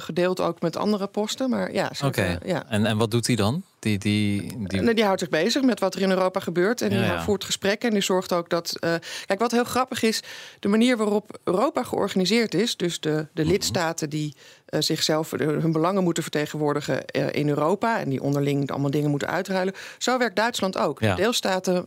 gedeeld 0.00 0.40
ook 0.40 0.60
met 0.60 0.76
andere 0.76 1.06
posten. 1.06 1.50
Maar 1.50 1.72
ja, 1.72 1.90
Oké. 2.04 2.38
ja. 2.44 2.64
En, 2.68 2.86
en 2.86 2.96
wat 2.96 3.10
doet 3.10 3.26
hij 3.26 3.36
dan? 3.36 3.62
Die, 3.78 3.98
die, 3.98 4.56
die... 4.68 4.94
die 4.94 5.04
houdt 5.04 5.20
zich 5.20 5.28
bezig 5.28 5.62
met 5.62 5.80
wat 5.80 5.94
er 5.94 6.00
in 6.00 6.10
Europa 6.10 6.40
gebeurt. 6.40 6.82
En 6.82 6.88
die 6.88 7.18
voert 7.18 7.44
gesprekken. 7.44 7.88
En 7.88 7.94
die 7.94 8.02
zorgt 8.02 8.32
ook 8.32 8.50
dat. 8.50 8.76
Uh, 8.80 8.94
kijk, 9.26 9.38
wat 9.38 9.50
heel 9.50 9.64
grappig 9.64 10.02
is, 10.02 10.22
de 10.60 10.68
manier 10.68 10.96
waarop 10.96 11.38
Europa 11.44 11.82
georganiseerd 11.82 12.54
is. 12.54 12.76
Dus 12.76 13.00
de, 13.00 13.26
de 13.32 13.42
mhm. 13.42 13.50
lidstaten 13.50 14.10
die 14.10 14.34
uh, 14.68 14.80
zichzelf 14.80 15.30
hun 15.30 15.72
belangen 15.72 16.02
moeten 16.02 16.22
vertegenwoordigen 16.22 17.04
uh, 17.16 17.26
in 17.30 17.48
Europa. 17.48 18.00
En 18.00 18.08
die 18.08 18.22
onderling 18.22 18.70
allemaal 18.70 18.90
dingen 18.90 19.10
moeten 19.10 19.28
uitruilen. 19.28 19.74
Zo 19.98 20.18
werkt 20.18 20.36
Duitsland 20.36 20.78
ook. 20.78 21.00
Ja. 21.00 21.14
Deelstaten 21.14 21.84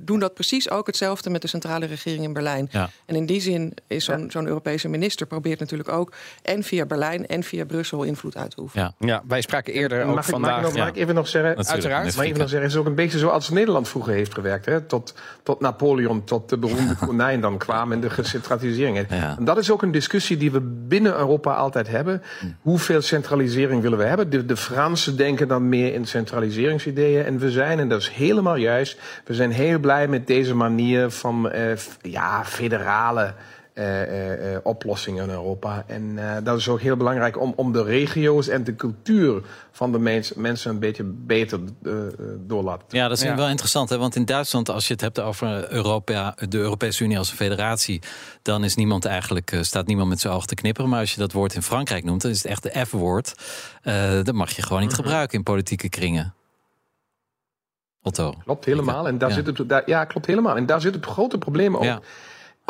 doen 0.00 0.18
dat 0.18 0.34
precies 0.34 0.70
ook 0.70 0.86
hetzelfde 0.86 1.30
met 1.30 1.42
de 1.42 1.48
centrale 1.48 1.86
regering 1.86 2.24
in 2.24 2.32
Berlijn. 2.32 2.68
Ja. 2.70 2.90
En 3.06 3.14
in 3.14 3.26
die 3.26 3.40
zin 3.40 3.74
is 3.86 4.04
zo'n 4.04 4.30
zo'n 4.30 4.46
Europese 4.46 4.88
minister 4.88 5.26
probeert 5.26 5.58
natuurlijk 5.58 5.88
ook 5.88 6.12
en 6.42 6.62
via 6.62 6.86
Berlijn 6.86 7.26
en 7.26 7.42
via 7.42 7.64
Brussel 7.64 8.02
invloed 8.02 8.36
uit 8.36 8.50
te 8.50 8.60
oefenen. 8.60 8.94
Ja, 8.98 9.06
ja 9.06 9.22
wij 9.28 9.40
spraken 9.40 9.72
eerder 9.72 10.04
ook 10.04 10.24
vandaag. 10.24 10.62
Mag, 10.62 10.74
mag 10.74 10.88
ik 10.88 10.96
even 10.96 11.14
nog 11.14 11.28
zeggen? 11.28 11.66
Uiteraard. 11.66 12.16
Maar 12.16 12.24
even 12.24 12.38
nog 12.38 12.48
zeggen, 12.48 12.68
het 12.68 12.76
is 12.76 12.80
ook 12.80 12.86
een 12.86 12.94
beetje 12.94 13.18
zoals 13.18 13.48
Nederland 13.48 13.88
vroeger 13.88 14.12
heeft 14.12 14.34
gewerkt. 14.34 14.66
Hè? 14.66 14.80
Tot, 14.80 15.14
tot 15.42 15.60
Napoleon, 15.60 16.24
tot 16.24 16.48
de 16.48 16.58
beroemde 16.58 16.96
konijn 17.06 17.40
dan 17.40 17.58
kwam 17.58 17.92
en 17.92 18.00
de 18.00 18.10
gecentralisering. 18.10 18.98
En 18.98 19.44
dat 19.44 19.58
is 19.58 19.70
ook 19.70 19.82
een 19.82 19.92
discussie 19.92 20.36
die 20.36 20.50
we 20.50 20.60
binnen 20.60 21.16
Europa 21.16 21.54
altijd 21.54 21.88
hebben. 21.88 22.22
Hm. 22.40 22.46
Hoeveel 22.60 23.00
centralisering 23.00 23.82
willen 23.82 23.98
we 23.98 24.04
hebben? 24.04 24.30
De, 24.30 24.44
de 24.44 24.56
Fransen 24.56 25.16
denken 25.16 25.48
dan 25.48 25.68
meer 25.68 25.94
in 25.94 26.06
centraliseringsideeën. 26.06 27.24
En 27.24 27.38
we 27.38 27.50
zijn, 27.50 27.78
en 27.78 27.88
dat 27.88 28.00
is 28.00 28.08
helemaal 28.08 28.56
juist, 28.56 29.00
we 29.24 29.34
zijn 29.34 29.47
heel 29.50 29.78
blij 29.78 30.08
met 30.08 30.26
deze 30.26 30.54
manier 30.54 31.10
van 31.10 31.52
uh, 31.54 31.76
ja, 32.02 32.44
federale 32.44 33.34
uh, 33.74 34.52
uh, 34.52 34.58
oplossingen 34.62 35.24
in 35.24 35.30
Europa. 35.30 35.84
En 35.86 36.18
dat 36.44 36.58
is 36.58 36.68
ook 36.68 36.80
heel 36.80 36.96
belangrijk 36.96 37.40
om, 37.40 37.52
om 37.56 37.72
de 37.72 37.82
regio's 37.82 38.48
en 38.48 38.64
de 38.64 38.76
cultuur 38.76 39.42
van 39.72 39.92
de 39.92 39.98
mens, 39.98 40.34
mensen 40.34 40.70
een 40.70 40.78
beetje 40.78 41.04
beter 41.04 41.58
door 42.46 42.62
laten. 42.62 42.86
Ja, 42.88 43.08
dat 43.08 43.22
is 43.22 43.34
wel 43.34 43.48
interessant. 43.48 43.88
Hè? 43.88 43.98
Want 43.98 44.16
in 44.16 44.24
Duitsland, 44.24 44.70
als 44.70 44.86
je 44.86 44.92
het 44.92 45.02
hebt 45.02 45.20
over 45.20 45.72
Europa, 45.72 46.34
de 46.48 46.58
Europese 46.58 47.04
Unie 47.04 47.18
als 47.18 47.30
een 47.30 47.36
federatie, 47.36 48.02
dan 48.42 48.64
is 48.64 48.74
niemand 48.74 49.04
eigenlijk, 49.04 49.58
staat 49.60 49.86
niemand 49.86 50.08
met 50.08 50.20
zijn 50.20 50.32
ogen 50.32 50.48
te 50.48 50.54
knipperen. 50.54 50.90
Maar 50.90 51.00
als 51.00 51.12
je 51.14 51.20
dat 51.20 51.32
woord 51.32 51.54
in 51.54 51.62
Frankrijk 51.62 52.04
noemt, 52.04 52.22
dan 52.22 52.30
is 52.30 52.42
het 52.42 52.50
echt 52.50 52.62
de 52.62 52.84
F-woord. 52.86 53.34
dat 54.24 54.34
mag 54.34 54.50
je 54.50 54.62
gewoon 54.62 54.82
niet 54.82 54.90
mhm. 54.90 55.00
gebruiken 55.02 55.38
in 55.38 55.44
politieke 55.44 55.88
kringen. 55.88 56.34
Klopt 58.44 58.64
helemaal. 58.64 59.06
En 59.08 59.18
daar 59.18 59.30
zit 59.30 59.46
het, 59.46 59.68
daar, 59.68 59.82
ja, 59.86 60.04
klopt 60.04 60.26
helemaal. 60.26 60.56
En 60.56 60.66
daar 60.66 60.80
zit 60.80 60.94
het 60.94 61.06
grote 61.06 61.38
probleem 61.38 61.76
ook. 61.76 61.84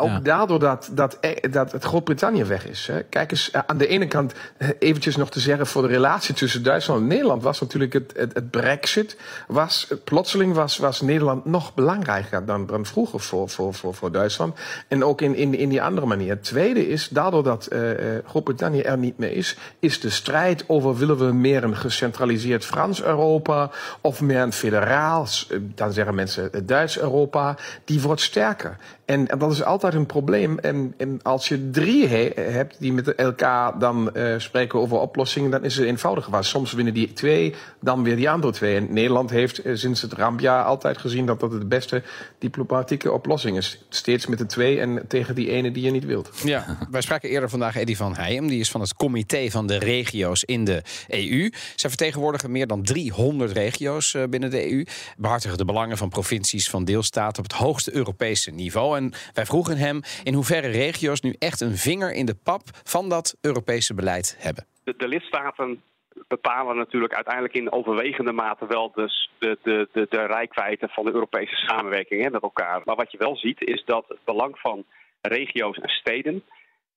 Ook 0.01 0.25
daardoor 0.25 0.59
dat, 0.59 0.89
dat, 0.91 1.17
eh, 1.19 1.51
dat 1.51 1.71
het 1.71 1.83
Groot-Brittannië 1.83 2.43
weg 2.43 2.67
is. 2.67 2.87
Hè. 2.87 3.03
Kijk 3.03 3.31
eens, 3.31 3.51
eh, 3.51 3.61
aan 3.65 3.77
de 3.77 3.87
ene 3.87 4.07
kant 4.07 4.33
eh, 4.57 4.69
eventjes 4.79 5.15
nog 5.15 5.29
te 5.29 5.39
zeggen... 5.39 5.67
voor 5.67 5.81
de 5.81 5.87
relatie 5.87 6.35
tussen 6.35 6.63
Duitsland 6.63 7.01
en 7.01 7.07
Nederland... 7.07 7.43
was 7.43 7.61
natuurlijk 7.61 7.93
het, 7.93 8.13
het, 8.15 8.33
het 8.33 8.49
brexit. 8.49 9.17
Was, 9.47 9.87
plotseling 10.03 10.53
was, 10.53 10.77
was 10.77 11.01
Nederland 11.01 11.45
nog 11.45 11.73
belangrijker 11.73 12.45
dan, 12.45 12.65
dan 12.65 12.85
vroeger 12.85 13.19
voor, 13.19 13.49
voor, 13.49 13.73
voor, 13.73 13.93
voor 13.93 14.11
Duitsland. 14.11 14.57
En 14.87 15.03
ook 15.03 15.21
in, 15.21 15.35
in, 15.35 15.55
in 15.55 15.69
die 15.69 15.81
andere 15.81 16.07
manier. 16.07 16.29
Het 16.29 16.43
tweede 16.43 16.87
is, 16.87 17.09
daardoor 17.09 17.43
dat 17.43 17.69
uh, 17.73 17.79
Groot-Brittannië 18.25 18.81
er 18.81 18.97
niet 18.97 19.17
meer 19.17 19.31
is... 19.31 19.57
is 19.79 19.99
de 19.99 20.09
strijd 20.09 20.63
over 20.67 20.97
willen 20.97 21.17
we 21.17 21.33
meer 21.33 21.63
een 21.63 21.77
gecentraliseerd 21.77 22.65
Frans-Europa... 22.65 23.69
of 24.01 24.21
meer 24.21 24.41
een 24.41 24.53
federaals, 24.53 25.49
dan 25.59 25.91
zeggen 25.91 26.15
mensen 26.15 26.65
Duits-Europa... 26.65 27.57
die 27.85 28.01
wordt 28.01 28.21
sterker. 28.21 28.77
En, 29.09 29.27
en 29.27 29.39
dat 29.39 29.51
is 29.51 29.63
altijd 29.63 29.88
een 29.93 30.05
probleem. 30.05 30.59
En, 30.59 30.93
en 30.97 31.19
als 31.23 31.47
je 31.47 31.69
drie 31.69 32.07
he, 32.07 32.31
hebt 32.35 32.75
die 32.79 32.93
met 32.93 33.15
elkaar 33.15 33.79
dan 33.79 34.09
uh, 34.13 34.33
spreken 34.37 34.79
over 34.79 34.97
oplossingen, 34.97 35.51
dan 35.51 35.63
is 35.63 35.75
het 35.77 35.85
eenvoudiger. 35.85 36.31
Maar 36.31 36.43
soms 36.43 36.73
winnen 36.73 36.93
die 36.93 37.13
twee, 37.13 37.55
dan 37.79 38.03
weer 38.03 38.15
die 38.15 38.29
andere 38.29 38.53
twee. 38.53 38.75
En 38.75 38.93
Nederland 38.93 39.29
heeft 39.29 39.65
uh, 39.65 39.75
sinds 39.75 40.01
het 40.01 40.13
rampjaar 40.13 40.63
altijd 40.63 40.97
gezien 40.97 41.25
dat 41.25 41.39
dat 41.39 41.51
de 41.51 41.65
beste 41.65 42.03
diplomatieke 42.39 43.11
oplossing 43.11 43.57
is. 43.57 43.85
Steeds 43.89 44.27
met 44.27 44.37
de 44.37 44.45
twee 44.45 44.79
en 44.79 45.05
tegen 45.07 45.35
die 45.35 45.49
ene 45.49 45.71
die 45.71 45.83
je 45.83 45.91
niet 45.91 46.05
wilt. 46.05 46.31
Ja, 46.43 46.77
wij 46.91 47.01
spraken 47.01 47.29
eerder 47.29 47.49
vandaag 47.49 47.75
Eddie 47.75 47.97
van 47.97 48.15
Heijem. 48.15 48.47
Die 48.47 48.59
is 48.59 48.71
van 48.71 48.81
het 48.81 48.93
comité 48.93 49.49
van 49.49 49.67
de 49.67 49.77
regio's 49.77 50.43
in 50.43 50.65
de 50.65 50.81
EU. 51.07 51.51
Zij 51.75 51.89
vertegenwoordigen 51.89 52.51
meer 52.51 52.67
dan 52.67 52.83
300 52.83 53.51
regio's 53.51 54.13
uh, 54.13 54.23
binnen 54.29 54.49
de 54.49 54.71
EU. 54.71 54.85
Behartigen 55.17 55.57
de 55.57 55.65
belangen 55.65 55.97
van 55.97 56.09
provincies, 56.09 56.69
van 56.69 56.85
deelstaten 56.85 57.43
op 57.43 57.49
het 57.49 57.59
hoogste 57.59 57.95
Europese 57.95 58.51
niveau. 58.51 58.97
En 58.97 59.13
wij 59.33 59.45
vroegen 59.45 59.77
hem 59.79 60.01
in 60.23 60.33
hoeverre 60.33 60.67
regio's 60.67 61.21
nu 61.21 61.35
echt 61.39 61.61
een 61.61 61.77
vinger 61.77 62.13
in 62.13 62.25
de 62.25 62.35
pap 62.43 62.61
van 62.83 63.09
dat 63.09 63.37
Europese 63.41 63.93
beleid 63.93 64.35
hebben. 64.39 64.65
De, 64.83 65.07
lidstaten 65.07 65.81
bepalen 66.27 66.77
natuurlijk 66.77 67.13
uiteindelijk 67.13 67.53
in 67.53 67.71
overwegende 67.71 68.31
mate 68.31 68.65
wel 68.67 68.91
dus 68.95 69.31
de, 69.39 69.57
de, 69.63 69.89
de, 69.91 70.05
de 70.09 70.25
rijkwijde 70.25 70.87
van 70.87 71.05
de 71.05 71.13
Europese 71.13 71.55
samenwerking 71.55 72.23
hè, 72.23 72.29
met 72.29 72.41
elkaar. 72.41 72.81
Maar 72.85 72.95
wat 72.95 73.11
je 73.11 73.17
wel 73.17 73.37
ziet 73.37 73.61
is 73.61 73.83
dat 73.85 74.05
het 74.07 74.23
belang 74.25 74.59
van 74.59 74.85
regio's 75.21 75.77
en 75.77 75.89
steden 75.89 76.43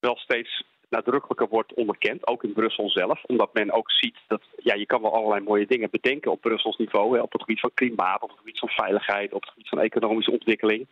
wel 0.01 0.17
steeds 0.17 0.65
nadrukkelijker 0.93 1.49
wordt 1.49 1.75
onderkend, 1.75 2.27
ook 2.27 2.45
in 2.45 2.53
Brussel 2.53 2.91
zelf. 2.91 3.25
Omdat 3.25 3.53
men 3.53 3.73
ook 3.73 3.91
ziet 3.91 4.17
dat 4.27 4.43
ja, 4.57 4.75
je 4.75 4.87
kan 4.87 5.03
wel 5.03 5.15
allerlei 5.15 5.41
mooie 5.41 5.67
dingen 5.67 5.91
bedenken 5.91 6.31
op 6.31 6.41
Brussels 6.41 6.77
niveau. 6.77 7.17
Hè, 7.17 7.23
op 7.23 7.33
het 7.33 7.41
gebied 7.41 7.61
van 7.61 7.71
klimaat, 7.75 8.23
op 8.23 8.29
het 8.29 8.39
gebied 8.39 8.59
van 8.59 8.69
veiligheid, 8.69 9.33
op 9.33 9.41
het 9.41 9.51
gebied 9.51 9.69
van 9.69 9.81
economische 9.81 10.31
ontwikkeling. 10.31 10.87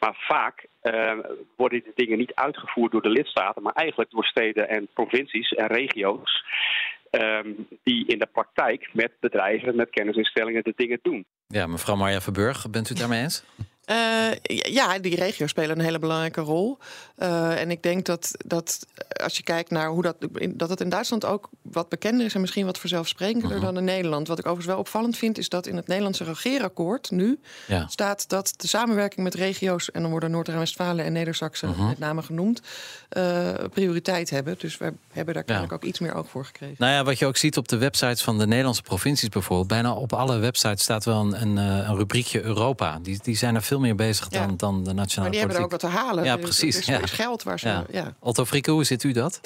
Maar 0.00 0.16
vaak 0.28 0.66
uh, 0.82 1.18
worden 1.56 1.82
die 1.82 1.92
dingen 1.94 2.18
niet 2.18 2.34
uitgevoerd 2.34 2.92
door 2.92 3.02
de 3.02 3.08
lidstaten, 3.08 3.62
maar 3.62 3.72
eigenlijk 3.72 4.10
door 4.10 4.24
steden 4.24 4.68
en 4.68 4.88
provincies 4.94 5.50
en 5.50 5.66
regio's. 5.66 6.44
Um, 7.10 7.68
die 7.82 8.06
in 8.06 8.18
de 8.18 8.28
praktijk 8.32 8.88
met 8.92 9.12
bedrijven, 9.20 9.76
met 9.76 9.90
kennisinstellingen 9.90 10.62
de 10.62 10.72
dingen 10.76 10.98
doen. 11.02 11.24
Ja, 11.46 11.66
mevrouw 11.66 11.96
Marja 11.96 12.20
Verburg, 12.20 12.70
bent 12.70 12.86
u 12.86 12.88
het 12.88 12.98
daarmee 12.98 13.20
eens? 13.22 13.44
Uh, 13.90 14.30
ja, 14.72 14.98
die 14.98 15.16
regio's 15.16 15.50
spelen 15.50 15.78
een 15.78 15.84
hele 15.84 15.98
belangrijke 15.98 16.40
rol. 16.40 16.78
Uh, 17.18 17.60
en 17.60 17.70
ik 17.70 17.82
denk 17.82 18.04
dat, 18.06 18.30
dat 18.46 18.86
als 19.22 19.36
je 19.36 19.42
kijkt 19.42 19.70
naar 19.70 19.88
hoe 19.88 20.02
dat, 20.02 20.16
dat 20.48 20.68
het 20.68 20.80
in 20.80 20.88
Duitsland 20.88 21.24
ook 21.24 21.48
wat 21.62 21.88
bekender 21.88 22.26
is 22.26 22.34
en 22.34 22.40
misschien 22.40 22.66
wat 22.66 22.78
vanzelfsprekender 22.78 23.50
uh 23.50 23.56
mhm. 23.56 23.64
-huh. 23.64 23.74
dan 23.74 23.78
in 23.78 23.94
Nederland. 23.94 24.28
Wat 24.28 24.38
ik 24.38 24.44
overigens 24.44 24.72
wel 24.72 24.82
opvallend 24.82 25.16
vind, 25.16 25.38
is 25.38 25.48
dat 25.48 25.66
in 25.66 25.76
het 25.76 25.86
Nederlandse 25.86 26.24
regeerakkoord 26.24 27.10
nu 27.10 27.38
ja. 27.66 27.86
staat 27.88 28.28
dat 28.28 28.54
de 28.56 28.68
samenwerking 28.68 29.22
met 29.22 29.34
regio's, 29.34 29.90
en 29.90 30.02
dan 30.02 30.10
worden 30.10 30.30
Noord-Rijn-Westfalen 30.30 31.04
en 31.04 31.12
Neder-Saxen 31.12 31.68
uh 31.68 31.74
mhm. 31.74 31.82
-huh. 31.82 31.90
met 31.90 31.98
name 31.98 32.22
genoemd, 32.22 32.60
uh, 33.16 33.48
prioriteit 33.72 34.30
hebben. 34.30 34.54
Dus 34.58 34.76
we 34.78 34.92
hebben 35.12 35.34
daar 35.34 35.44
ja. 35.46 35.66
ook 35.72 35.84
iets 35.84 35.98
meer 35.98 36.14
oog 36.14 36.28
voor 36.28 36.44
gekregen. 36.44 36.76
Nou 36.78 36.92
ja, 36.92 37.04
wat 37.04 37.18
je 37.18 37.26
ook 37.26 37.36
ziet 37.36 37.56
op 37.56 37.68
de 37.68 37.76
websites 37.76 38.22
van 38.22 38.38
de 38.38 38.46
Nederlandse 38.46 38.82
provincies 38.82 39.28
bijvoorbeeld, 39.28 39.68
bijna 39.68 39.92
op 39.92 40.12
alle 40.12 40.38
websites 40.38 40.82
staat 40.82 41.04
wel 41.04 41.20
een, 41.20 41.42
een, 41.42 41.56
een 41.56 41.96
rubriekje 41.96 42.42
Europa. 42.42 42.98
Die, 43.02 43.18
die 43.22 43.36
zijn 43.36 43.54
er 43.54 43.62
veel 43.62 43.71
meer 43.80 43.94
bezig 43.94 44.28
dan, 44.28 44.50
ja. 44.50 44.56
dan 44.56 44.84
de 44.84 44.92
nationale 44.92 45.20
Maar 45.20 45.30
die 45.30 45.38
hebben 45.38 45.56
er 45.56 45.64
ook 45.64 45.70
wat 45.70 45.80
te 45.80 45.86
halen. 45.86 46.24
Ja, 46.24 46.36
precies. 46.36 46.78
Is, 46.78 46.88
er 46.88 47.02
is 47.02 47.10
geld 47.10 47.42
waar 47.42 47.58
ze... 47.58 47.68
Ja. 47.68 47.84
Ja. 47.90 48.14
Otto 48.18 48.44
Frieke, 48.44 48.70
hoe 48.70 48.84
zit 48.84 49.02
u 49.02 49.12
dat? 49.12 49.40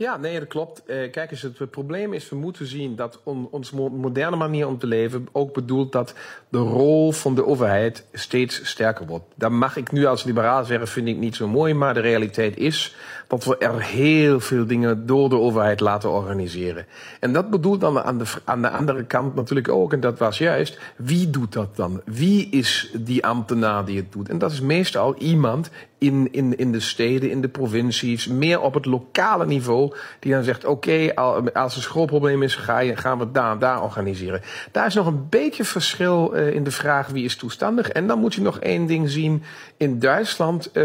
Ja, 0.00 0.16
nee, 0.16 0.38
dat 0.38 0.48
klopt. 0.48 0.82
Uh, 0.86 1.10
kijk 1.10 1.30
eens, 1.30 1.42
het 1.42 1.70
probleem 1.70 2.12
is, 2.12 2.28
we 2.28 2.36
moeten 2.36 2.66
zien 2.66 2.96
dat 2.96 3.20
on, 3.22 3.48
onze 3.50 3.76
moderne 3.76 4.36
manier 4.36 4.66
om 4.66 4.78
te 4.78 4.86
leven 4.86 5.28
ook 5.32 5.54
bedoelt 5.54 5.92
dat 5.92 6.14
de 6.48 6.58
rol 6.58 7.12
van 7.12 7.34
de 7.34 7.46
overheid 7.46 8.04
steeds 8.12 8.68
sterker 8.68 9.06
wordt. 9.06 9.24
Dat 9.34 9.50
mag 9.50 9.76
ik 9.76 9.92
nu 9.92 10.06
als 10.06 10.24
liberaal 10.24 10.64
zeggen, 10.64 10.88
vind 10.88 11.08
ik 11.08 11.16
niet 11.16 11.36
zo 11.36 11.48
mooi, 11.48 11.74
maar 11.74 11.94
de 11.94 12.00
realiteit 12.00 12.56
is 12.56 12.96
dat 13.28 13.44
we 13.44 13.58
er 13.58 13.82
heel 13.82 14.40
veel 14.40 14.66
dingen 14.66 15.06
door 15.06 15.28
de 15.28 15.38
overheid 15.38 15.80
laten 15.80 16.10
organiseren. 16.10 16.86
En 17.20 17.32
dat 17.32 17.50
bedoelt 17.50 17.80
dan 17.80 18.00
aan 18.00 18.18
de, 18.18 18.24
aan 18.44 18.62
de 18.62 18.70
andere 18.70 19.04
kant 19.04 19.34
natuurlijk 19.34 19.68
ook, 19.68 19.92
en 19.92 20.00
dat 20.00 20.18
was 20.18 20.38
juist, 20.38 20.78
wie 20.96 21.30
doet 21.30 21.52
dat 21.52 21.76
dan? 21.76 22.00
Wie 22.04 22.48
is 22.50 22.90
die 22.94 23.26
ambtenaar 23.26 23.84
die 23.84 23.96
het 23.96 24.12
doet? 24.12 24.28
En 24.28 24.38
dat 24.38 24.52
is 24.52 24.60
meestal 24.60 25.14
iemand 25.14 25.70
in, 26.00 26.28
in, 26.30 26.56
in 26.56 26.72
de 26.72 26.80
steden, 26.80 27.30
in 27.30 27.40
de 27.40 27.48
provincies, 27.48 28.26
meer 28.26 28.60
op 28.60 28.74
het 28.74 28.86
lokale 28.86 29.46
niveau, 29.46 29.94
die 30.18 30.32
dan 30.32 30.44
zegt: 30.44 30.64
Oké, 30.64 31.14
als 31.52 31.76
er 31.76 31.82
schoolprobleem 31.82 32.42
is, 32.42 32.54
ga 32.54 32.78
je, 32.78 32.96
gaan 32.96 33.18
we 33.18 33.24
het 33.24 33.34
daar 33.34 33.58
daar 33.58 33.82
organiseren. 33.82 34.40
Daar 34.72 34.86
is 34.86 34.94
nog 34.94 35.06
een 35.06 35.26
beetje 35.28 35.64
verschil 35.64 36.36
uh, 36.36 36.54
in 36.54 36.64
de 36.64 36.70
vraag 36.70 37.08
wie 37.08 37.24
is 37.24 37.36
toestandig. 37.36 37.88
En 37.88 38.06
dan 38.06 38.18
moet 38.18 38.34
je 38.34 38.40
nog 38.40 38.58
één 38.58 38.86
ding 38.86 39.10
zien: 39.10 39.42
in 39.76 39.98
Duitsland 39.98 40.70
uh, 40.72 40.84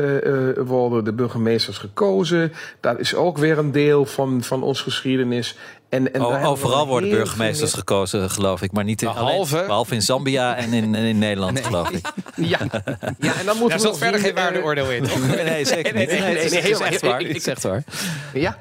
worden 0.65 1.03
de 1.03 1.13
burgemeesters 1.13 1.77
gekozen. 1.77 2.53
Dat 2.79 2.99
is 2.99 3.15
ook 3.15 3.37
weer 3.37 3.57
een 3.57 3.71
deel 3.71 4.05
van, 4.05 4.43
van 4.43 4.63
ons 4.63 4.81
geschiedenis. 4.81 5.57
En, 5.89 6.13
en 6.13 6.25
oh, 6.25 6.47
overal 6.47 6.87
worden 6.87 7.09
burgemeesters 7.09 7.73
gekozen, 7.73 8.29
geloof 8.29 8.61
ik. 8.61 8.71
Maar 8.71 8.83
niet 8.83 9.01
in, 9.01 9.07
behalve, 9.07 9.55
alleen, 9.55 9.67
behalve 9.67 9.93
in 9.93 10.01
Zambia 10.01 10.55
en 10.55 10.73
in, 10.73 10.95
in 10.95 11.17
Nederland, 11.17 11.53
nee. 11.53 11.63
geloof 11.63 11.89
ik. 11.89 12.05
Ja, 12.35 12.59
ja 13.19 13.33
en 13.39 13.45
dan 13.45 13.57
moeten 13.57 13.79
we. 13.79 13.87
Er 13.87 13.95
verder 13.95 14.19
geen 14.19 14.33
waardeoordeel 14.33 14.91
in. 14.91 15.03
nee, 15.45 15.65
zeker 15.65 15.93
niet. 15.95 16.09
Nee, 16.09 16.19
nee, 16.19 16.33
nee, 16.33 16.49
nee, 16.49 16.61
nee, 16.61 16.83
echt 16.83 17.01
waar. 17.01 17.21
Ik 17.21 17.41
zeg 17.41 17.53
het 17.53 17.63
waar. 17.63 17.83
Ja, 18.33 18.57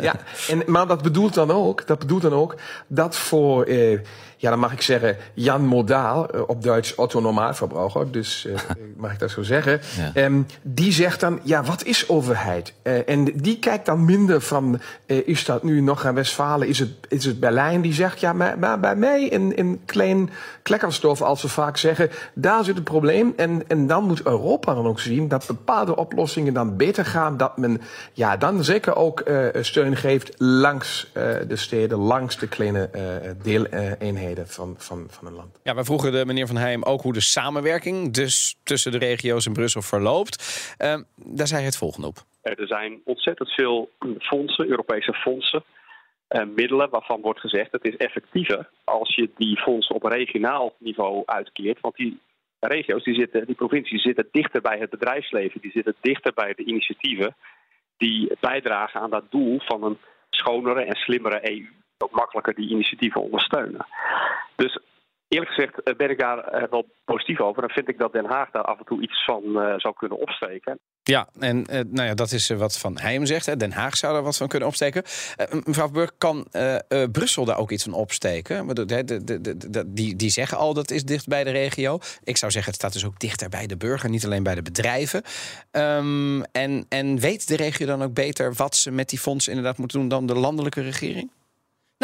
ja. 0.00 0.14
En, 0.48 0.62
maar 0.66 0.86
dat 0.86 1.02
bedoelt 1.02 1.34
dan 1.34 1.50
ook, 1.50 1.86
dat 1.86 1.98
bedoelt 1.98 2.22
dan 2.22 2.32
ook 2.32 2.56
dat 2.86 3.16
voor. 3.16 3.64
Eh, 3.64 3.98
ja, 4.44 4.50
dan 4.50 4.58
mag 4.58 4.72
ik 4.72 4.82
zeggen, 4.82 5.16
Jan 5.34 5.66
Modaal, 5.66 6.30
eh, 6.30 6.42
op 6.46 6.62
Duits 6.62 6.94
Otto 6.94 7.20
Normaalverbruiker, 7.20 8.10
dus 8.10 8.46
uh, 8.46 8.54
mag 8.96 9.12
ik 9.12 9.18
dat 9.18 9.30
zo 9.30 9.42
zeggen. 9.42 9.80
Ja. 10.14 10.24
Um, 10.24 10.46
die 10.62 10.92
zegt 10.92 11.20
dan, 11.20 11.40
ja, 11.42 11.62
wat 11.62 11.84
is 11.84 12.08
overheid? 12.08 12.72
Uh, 12.82 13.08
en 13.08 13.24
die 13.24 13.58
kijkt 13.58 13.86
dan 13.86 14.04
minder 14.04 14.40
van, 14.40 14.80
is 15.06 15.44
dat 15.44 15.62
nu 15.62 15.80
nog 15.80 16.06
aan 16.06 16.14
Westfalen, 16.14 16.68
is 16.68 16.78
het, 16.78 16.90
is 17.08 17.24
het 17.24 17.40
Berlijn? 17.40 17.80
Die 17.80 17.92
zegt, 17.92 18.20
ja, 18.20 18.32
maar, 18.32 18.58
maar 18.58 18.80
bij 18.80 18.96
mij 18.96 19.24
in, 19.24 19.56
in 19.56 19.80
Klein 19.84 20.30
Klekkerstof, 20.62 21.22
als 21.22 21.42
we 21.42 21.48
vaak 21.48 21.76
zeggen, 21.76 22.10
daar 22.34 22.64
zit 22.64 22.74
het 22.74 22.84
probleem. 22.84 23.32
En, 23.36 23.62
en 23.68 23.86
dan 23.86 24.04
moet 24.04 24.26
Europa 24.26 24.74
dan 24.74 24.86
ook 24.86 25.00
zien 25.00 25.28
dat 25.28 25.46
bepaalde 25.46 25.96
oplossingen 25.96 26.54
dan 26.54 26.76
beter 26.76 27.04
gaan, 27.04 27.36
dat 27.36 27.56
men 27.56 27.80
ja, 28.12 28.36
dan 28.36 28.64
zeker 28.64 28.96
ook 28.96 29.22
steun 29.60 29.96
geeft 29.96 30.32
langs 30.38 31.10
de 31.48 31.56
steden, 31.56 31.98
langs 31.98 32.38
de 32.38 32.48
kleine 32.48 32.90
deeleenheden 33.42 34.33
van, 34.42 34.74
van, 34.78 35.06
van 35.10 35.26
een 35.26 35.34
land. 35.34 35.60
Ja, 35.62 35.74
we 35.74 35.84
vroegen 35.84 36.12
de 36.12 36.26
meneer 36.26 36.46
Van 36.46 36.56
Heijm 36.56 36.82
ook 36.82 37.02
hoe 37.02 37.12
de 37.12 37.20
samenwerking 37.20 38.12
dus 38.12 38.56
tussen 38.62 38.92
de 38.92 38.98
regio's 38.98 39.46
in 39.46 39.52
Brussel 39.52 39.82
verloopt. 39.82 40.74
Uh, 40.78 40.96
daar 41.16 41.46
zei 41.46 41.58
hij 41.58 41.68
het 41.68 41.76
volgende 41.76 42.06
op. 42.06 42.16
Er 42.42 42.66
zijn 42.66 43.00
ontzettend 43.04 43.50
veel 43.50 43.90
fondsen, 44.18 44.68
Europese 44.68 45.12
fondsen, 45.12 45.64
uh, 46.28 46.42
middelen 46.54 46.90
waarvan 46.90 47.20
wordt 47.20 47.40
gezegd 47.40 47.72
het 47.72 47.84
is 47.84 47.96
effectiever 47.96 48.68
als 48.84 49.14
je 49.14 49.30
die 49.36 49.56
fondsen 49.56 49.94
op 49.94 50.02
regionaal 50.04 50.74
niveau 50.78 51.22
uitkeert. 51.26 51.80
Want 51.80 51.96
die 51.96 52.20
regio's, 52.60 53.04
die, 53.04 53.14
zitten, 53.14 53.46
die 53.46 53.54
provincies 53.54 54.02
zitten 54.02 54.28
dichter 54.30 54.60
bij 54.60 54.78
het 54.78 54.90
bedrijfsleven, 54.90 55.60
die 55.60 55.70
zitten 55.70 55.94
dichter 56.00 56.32
bij 56.34 56.54
de 56.54 56.64
initiatieven 56.64 57.36
die 57.96 58.32
bijdragen 58.40 59.00
aan 59.00 59.10
dat 59.10 59.30
doel 59.30 59.60
van 59.60 59.82
een 59.82 59.98
schonere 60.30 60.82
en 60.82 60.96
slimmere 60.96 61.50
EU 61.50 61.66
ook 61.98 62.12
makkelijker 62.12 62.54
die 62.54 62.70
initiatieven 62.70 63.22
ondersteunen. 63.22 63.86
Dus 64.56 64.78
eerlijk 65.28 65.52
gezegd 65.52 65.82
eh, 65.82 65.94
ben 65.96 66.10
ik 66.10 66.18
daar 66.18 66.38
eh, 66.38 66.70
wel 66.70 66.86
positief 67.04 67.40
over. 67.40 67.62
En 67.62 67.70
vind 67.70 67.88
ik 67.88 67.98
dat 67.98 68.12
Den 68.12 68.24
Haag 68.24 68.50
daar 68.50 68.64
af 68.64 68.78
en 68.78 68.84
toe 68.84 69.02
iets 69.02 69.24
van 69.24 69.42
uh, 69.44 69.74
zou 69.76 69.94
kunnen 69.96 70.18
opsteken. 70.18 70.78
Ja, 71.02 71.28
en 71.38 71.62
nou 71.68 72.08
ja, 72.08 72.14
dat 72.14 72.32
is 72.32 72.48
wat 72.48 72.78
Van 72.78 72.98
Heijm 72.98 73.26
zegt. 73.26 73.46
Hè. 73.46 73.56
Den 73.56 73.72
Haag 73.72 73.96
zou 73.96 74.12
daar 74.12 74.22
wat 74.22 74.36
van 74.36 74.48
kunnen 74.48 74.68
opsteken. 74.68 75.02
Mevrouw 75.64 75.88
Burg, 75.88 76.10
kan 76.18 76.46
Brussel 77.12 77.44
daar 77.44 77.58
ook 77.58 77.70
iets 77.70 77.84
van 77.84 77.92
opsteken? 77.92 78.74
De, 78.74 78.84
de, 78.84 79.24
de, 79.70 79.92
die, 79.92 80.16
die 80.16 80.30
zeggen 80.30 80.58
al 80.58 80.74
dat 80.74 80.90
is 80.90 81.04
dicht 81.04 81.28
bij 81.28 81.44
de 81.44 81.50
regio. 81.50 81.98
Ik 82.22 82.36
zou 82.36 82.52
zeggen, 82.52 82.72
het 82.72 82.80
staat 82.80 82.92
dus 82.92 83.06
ook 83.06 83.18
dichter 83.18 83.48
bij 83.48 83.66
de 83.66 83.76
burger, 83.76 84.10
niet 84.10 84.24
alleen 84.24 84.42
bij 84.42 84.54
de 84.54 84.62
bedrijven. 84.62 85.22
Um, 85.72 86.42
en, 86.42 86.86
en 86.88 87.18
weet 87.18 87.48
de 87.48 87.56
regio 87.56 87.86
dan 87.86 88.02
ook 88.02 88.14
beter 88.14 88.54
wat 88.54 88.76
ze 88.76 88.90
met 88.90 89.08
die 89.08 89.18
fondsen 89.18 89.52
inderdaad 89.52 89.78
moeten 89.78 89.98
doen 89.98 90.08
dan 90.08 90.26
de 90.26 90.34
landelijke 90.34 90.80
regering? 90.80 91.30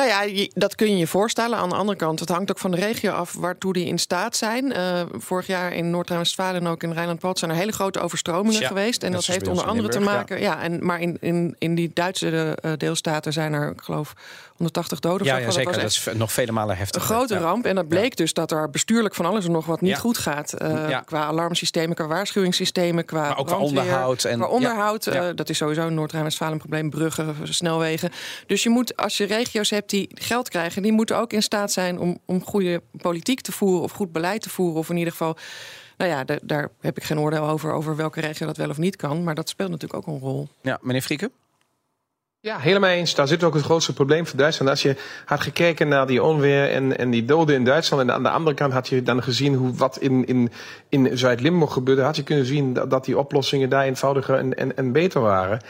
Nou 0.01 0.13
ja, 0.13 0.47
dat 0.55 0.75
kun 0.75 0.91
je 0.91 0.97
je 0.97 1.07
voorstellen. 1.07 1.59
Aan 1.59 1.69
de 1.69 1.75
andere 1.75 1.99
kant, 1.99 2.21
het 2.21 2.29
hangt 2.29 2.51
ook 2.51 2.59
van 2.59 2.71
de 2.71 2.77
regio 2.77 3.13
af 3.13 3.33
waartoe 3.33 3.73
die 3.73 3.87
in 3.87 3.99
staat 3.99 4.37
zijn. 4.37 4.65
Uh, 4.65 5.03
vorig 5.13 5.47
jaar 5.47 5.73
in 5.73 5.91
Noord-Rijn-Westfalen 5.91 6.61
en 6.61 6.67
ook 6.67 6.83
in 6.83 6.93
Rijnland-Palt 6.93 7.39
zijn 7.39 7.51
er 7.51 7.57
hele 7.57 7.73
grote 7.73 8.01
overstromingen 8.01 8.63
geweest. 8.63 9.03
En 9.03 9.13
dat, 9.13 9.27
heeft 9.27 9.49
onder 9.49 9.65
andere 9.65 9.89
te 9.89 10.01
maken. 10.01 10.41
Ja. 10.41 10.63
en, 10.63 10.87
maar 10.87 11.01
in, 11.01 11.17
in, 11.21 11.57
in 11.59 11.75
die 11.75 11.91
Duitse 11.95 12.59
uh, 12.65 12.73
deelstaten 12.77 13.33
zijn 13.33 13.53
er, 13.53 13.71
ik 13.71 13.81
geloof, 13.81 14.15
180 14.61 15.01
doden. 15.01 15.27
Ja, 15.27 15.37
ja 15.37 15.51
zeker. 15.51 15.73
Dat, 15.73 15.81
dat, 15.81 15.91
is 15.91 16.09
nog 16.13 16.33
vele 16.33 16.53
malen 16.53 16.77
heftiger. 16.77 17.11
Een 17.11 17.17
grote 17.17 17.39
ramp. 17.39 17.67
En 17.67 17.75
dat 17.75 17.89
bleek 17.89 18.17
dus 18.17 18.33
dat 18.33 18.51
er 18.51 18.71
bestuurlijk 18.71 19.15
van 19.15 19.27
alles 19.27 19.45
en 19.45 19.51
nog 19.53 19.67
wat 19.67 19.81
niet 19.81 19.99
goed 19.99 20.19
gaat. 20.19 20.55
Uh, 20.63 20.99
qua 21.05 21.25
alarmsystemen, 21.25 21.97
qua 21.97 22.07
waarschuwingssystemen, 22.07 23.05
qua 23.05 23.21
maar 23.21 23.39
ook 23.39 23.47
qua 23.47 23.59
onderhoud. 23.59 24.25
En, 24.25 24.39
qua 24.39 24.49
onderhoud. 24.49 25.05
dat 25.35 25.49
is 25.49 25.57
sowieso 25.57 25.87
een 25.87 25.95
Noord-Rijn-Westfalen 25.95 26.59
probleem. 26.59 26.91
Bruggen, 26.91 27.37
snelwegen. 27.43 28.11
Dus 28.47 28.63
je 28.63 28.71
moet, 28.71 28.97
als 28.97 29.17
je 29.17 29.25
regio's 29.25 29.71
hebt 29.71 29.91
die 29.91 30.11
geld 30.15 30.49
krijgen, 30.49 30.83
die 30.83 30.93
moeten 30.93 31.17
ook 31.17 31.33
in 31.33 31.43
staat 31.43 31.73
zijn 31.73 31.99
om, 31.99 32.19
om 32.27 32.45
goede 32.45 32.83
politiek 32.97 33.41
te 33.41 33.53
voeren 33.53 33.83
of 33.83 33.93
goed 33.93 34.13
beleid 34.13 34.43
te 34.43 34.51
voeren. 34.51 34.79
Of 34.79 34.91
in 34.91 34.97
ieder 34.97 35.13
geval, 35.13 35.37
nou 35.97 36.11
ja, 36.11 36.25
daar 36.43 36.69
heb 36.81 36.97
ik 36.97 37.05
geen 37.05 37.21
oordeel 37.21 37.49
over, 37.49 37.73
over 37.73 37.97
welke 37.97 38.21
regio 38.21 38.47
dat 38.47 38.57
wel 38.57 38.69
of 38.69 38.79
niet 38.79 38.97
kan. 38.97 39.25
Maar 39.25 39.35
dat 39.35 39.49
speelt 39.49 39.71
natuurlijk 39.71 40.09
ook 40.09 40.15
een 40.15 40.21
rol. 40.21 40.49
Ja, 40.63 40.79
meneer 40.83 41.03
Frieken? 41.03 41.31
Ja, 42.43 42.59
helemaal 42.59 42.91
eens. 42.91 43.15
Daar 43.15 43.29
zit 43.29 43.45
ook 43.45 43.55
het 43.55 43.65
grootste 43.65 43.93
probleem 43.93 44.27
voor 44.27 44.39
Duitsland. 44.39 44.71
Als 44.71 44.83
je 44.83 44.97
had 45.25 45.41
gekeken 45.41 45.89
naar 45.89 46.07
die 46.07 46.23
onweer 46.23 46.71
en, 46.71 46.99
en 46.99 47.11
die 47.11 47.25
doden 47.25 47.55
in 47.55 47.65
Duitsland... 47.65 48.03
en 48.03 48.15
aan 48.15 48.23
de 48.23 48.31
andere 48.31 48.57
kant 48.57 48.73
had 48.73 48.89
je 48.89 49.03
dan 49.03 49.23
gezien 49.23 49.55
hoe, 49.55 49.75
wat 49.75 49.97
in, 49.97 50.27
in, 50.27 50.51
in 50.89 51.19
Zuid-Limburg 51.19 51.73
gebeurde... 51.73 52.03
had 52.03 52.17
je 52.17 52.23
kunnen 52.23 52.47
zien 52.47 52.73
dat, 52.73 52.91
dat 52.91 53.05
die 53.05 53.19
oplossingen 53.19 53.69
daar 53.69 53.85
eenvoudiger 53.85 54.35
en, 54.35 54.55
en, 54.55 54.77
en 54.77 54.93
beter 54.93 55.21
waren. 55.21 55.61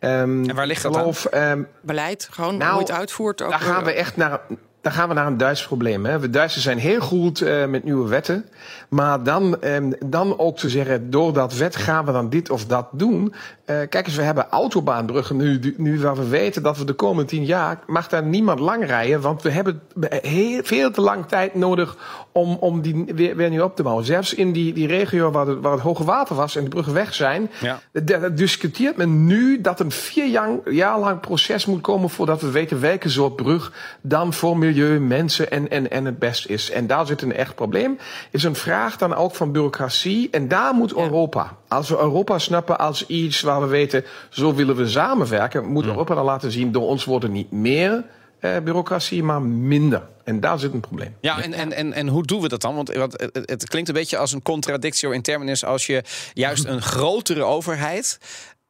Um, 0.00 0.48
en 0.48 0.54
waar 0.54 0.66
ligt 0.66 0.82
dat 0.82 0.96
geloof, 0.96 1.26
Um, 1.34 1.66
Beleid, 1.80 2.28
gewoon 2.30 2.56
nou, 2.56 2.70
hoe 2.70 2.80
je 2.80 2.86
het 2.86 2.98
uitvoert. 2.98 3.42
Ook 3.42 3.50
daar 3.50 3.60
gaan 3.60 3.84
we 3.84 3.92
echt 3.92 4.16
naar, 4.16 4.40
dan 4.80 4.92
gaan 4.92 5.08
we 5.08 5.14
naar 5.14 5.26
een 5.26 5.36
Duits 5.36 5.66
probleem. 5.66 6.06
Hè. 6.06 6.18
We 6.18 6.30
Duitsers 6.30 6.64
zijn 6.64 6.78
heel 6.78 7.00
goed 7.00 7.40
uh, 7.40 7.66
met 7.66 7.84
nieuwe 7.84 8.08
wetten. 8.08 8.44
Maar 8.88 9.22
dan, 9.22 9.56
um, 9.64 9.94
dan 10.06 10.38
ook 10.38 10.56
te 10.56 10.68
zeggen, 10.68 11.10
door 11.10 11.32
dat 11.32 11.56
wet 11.56 11.76
gaan 11.76 12.04
we 12.04 12.12
dan 12.12 12.28
dit 12.28 12.50
of 12.50 12.66
dat 12.66 12.86
doen. 12.92 13.34
Uh, 13.66 13.76
kijk 13.88 14.06
eens, 14.06 14.16
we 14.16 14.22
hebben 14.22 14.48
autobaanbruggen 14.50 15.36
nu, 15.36 15.74
nu 15.76 16.00
waar 16.00 16.16
we 16.16 16.28
weten 16.28 16.62
dat 16.62 16.78
we 16.78 16.84
de 16.84 16.92
komende 16.92 17.28
tien 17.28 17.44
jaar... 17.44 17.78
mag 17.86 18.08
daar 18.08 18.22
niemand 18.22 18.60
lang 18.60 18.86
rijden, 18.86 19.20
want 19.20 19.42
we 19.42 19.50
hebben 19.50 19.82
heel, 20.10 20.60
veel 20.64 20.90
te 20.90 21.00
lang 21.00 21.26
tijd 21.26 21.54
nodig... 21.54 21.96
om, 22.32 22.56
om 22.60 22.80
die 22.80 23.04
weer, 23.14 23.36
weer 23.36 23.50
nu 23.50 23.60
op 23.60 23.76
te 23.76 23.82
bouwen. 23.82 24.04
Zelfs 24.04 24.34
in 24.34 24.52
die, 24.52 24.72
die 24.72 24.86
regio 24.86 25.30
waar, 25.30 25.46
het, 25.46 25.60
waar 25.60 25.72
het 25.72 25.80
hoge 25.80 26.04
water 26.04 26.36
was 26.36 26.56
en 26.56 26.64
de 26.64 26.70
bruggen 26.70 26.94
weg 26.94 27.14
zijn... 27.14 27.50
Ja. 27.60 27.80
discuteert 28.28 28.96
men 28.96 29.26
nu 29.26 29.60
dat 29.60 29.80
een 29.80 29.90
vier 29.90 30.26
jaar, 30.26 30.70
jaar 30.70 30.98
lang 30.98 31.20
proces 31.20 31.66
moet 31.66 31.80
komen... 31.80 32.10
voordat 32.10 32.40
we 32.40 32.50
weten 32.50 32.80
welke 32.80 33.08
soort 33.08 33.36
brug 33.36 33.72
dan 34.00 34.32
voor 34.32 34.58
milieu, 34.58 34.76
mensen 34.84 35.50
en, 35.50 35.70
en, 35.70 35.90
en 35.90 36.04
het 36.04 36.18
best 36.18 36.46
is. 36.46 36.70
En 36.70 36.86
daar 36.86 37.06
zit 37.06 37.22
een 37.22 37.32
echt 37.32 37.54
probleem. 37.54 37.98
Is 38.30 38.42
een 38.42 38.54
vraag 38.54 38.96
dan 38.96 39.14
ook 39.14 39.34
van 39.34 39.52
bureaucratie. 39.52 40.30
En 40.30 40.48
daar 40.48 40.74
moet 40.74 40.96
Europa, 40.96 41.56
als 41.68 41.88
we 41.88 41.98
Europa 41.98 42.38
snappen 42.38 42.78
als 42.78 43.06
iets 43.06 43.40
waar 43.40 43.60
we 43.60 43.66
weten, 43.66 44.04
zo 44.28 44.54
willen 44.54 44.76
we 44.76 44.88
samenwerken, 44.88 45.66
moet 45.66 45.84
Europa 45.84 46.14
dan 46.14 46.24
laten 46.24 46.50
zien, 46.50 46.72
door 46.72 46.86
ons 46.86 47.04
worden 47.04 47.32
niet 47.32 47.50
meer 47.50 48.04
eh, 48.38 48.56
bureaucratie, 48.58 49.22
maar 49.22 49.42
minder. 49.42 50.02
En 50.24 50.40
daar 50.40 50.58
zit 50.58 50.72
een 50.72 50.80
probleem. 50.80 51.14
Ja, 51.20 51.42
en, 51.42 51.52
en, 51.52 51.72
en, 51.72 51.92
en 51.92 52.08
hoe 52.08 52.22
doen 52.22 52.40
we 52.40 52.48
dat 52.48 52.60
dan? 52.60 52.74
Want, 52.74 52.94
want 52.94 53.30
het, 53.32 53.68
klinkt 53.68 53.88
een 53.88 53.94
beetje 53.94 54.18
als 54.18 54.32
een 54.32 54.42
contradictio 54.42 55.10
in 55.10 55.22
terminus 55.22 55.64
als 55.64 55.86
je 55.86 56.02
juist 56.34 56.64
een 56.64 56.82
grotere 56.96 57.42
overheid 57.42 58.18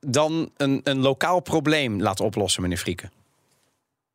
dan 0.00 0.50
een, 0.56 0.80
een 0.84 1.00
lokaal 1.00 1.40
probleem 1.40 2.00
laat 2.00 2.20
oplossen, 2.20 2.62
meneer 2.62 2.78
Frieken. 2.78 3.10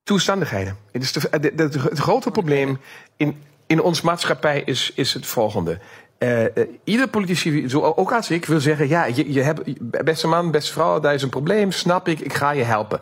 Toestandigheden. 0.03 0.77
Het, 0.91 1.03
is 1.03 1.11
de, 1.11 1.39
de- 1.39 1.55
de- 1.55 1.79
het 1.89 1.99
grote 1.99 2.31
probleem 2.31 2.79
in, 3.17 3.41
in 3.67 3.81
onze 3.81 4.05
maatschappij 4.05 4.61
is, 4.65 4.91
is 4.95 5.13
het 5.13 5.25
volgende. 5.25 5.79
Eh, 6.17 6.45
eh, 6.45 6.67
ieder 6.83 7.07
politici, 7.07 7.69
zo 7.69 7.81
ook 7.81 8.11
als 8.13 8.29
ik, 8.29 8.45
wil 8.45 8.59
zeggen: 8.59 8.87
ja, 8.87 9.05
je, 9.05 9.33
je 9.33 9.41
hebt, 9.41 9.61
beste 10.05 10.27
man, 10.27 10.51
beste 10.51 10.71
vrouw, 10.71 10.99
daar 10.99 11.13
is 11.13 11.21
een 11.21 11.29
probleem, 11.29 11.71
snap 11.71 12.07
ik, 12.07 12.19
ik 12.19 12.33
ga 12.33 12.51
je 12.51 12.63
helpen. 12.63 12.99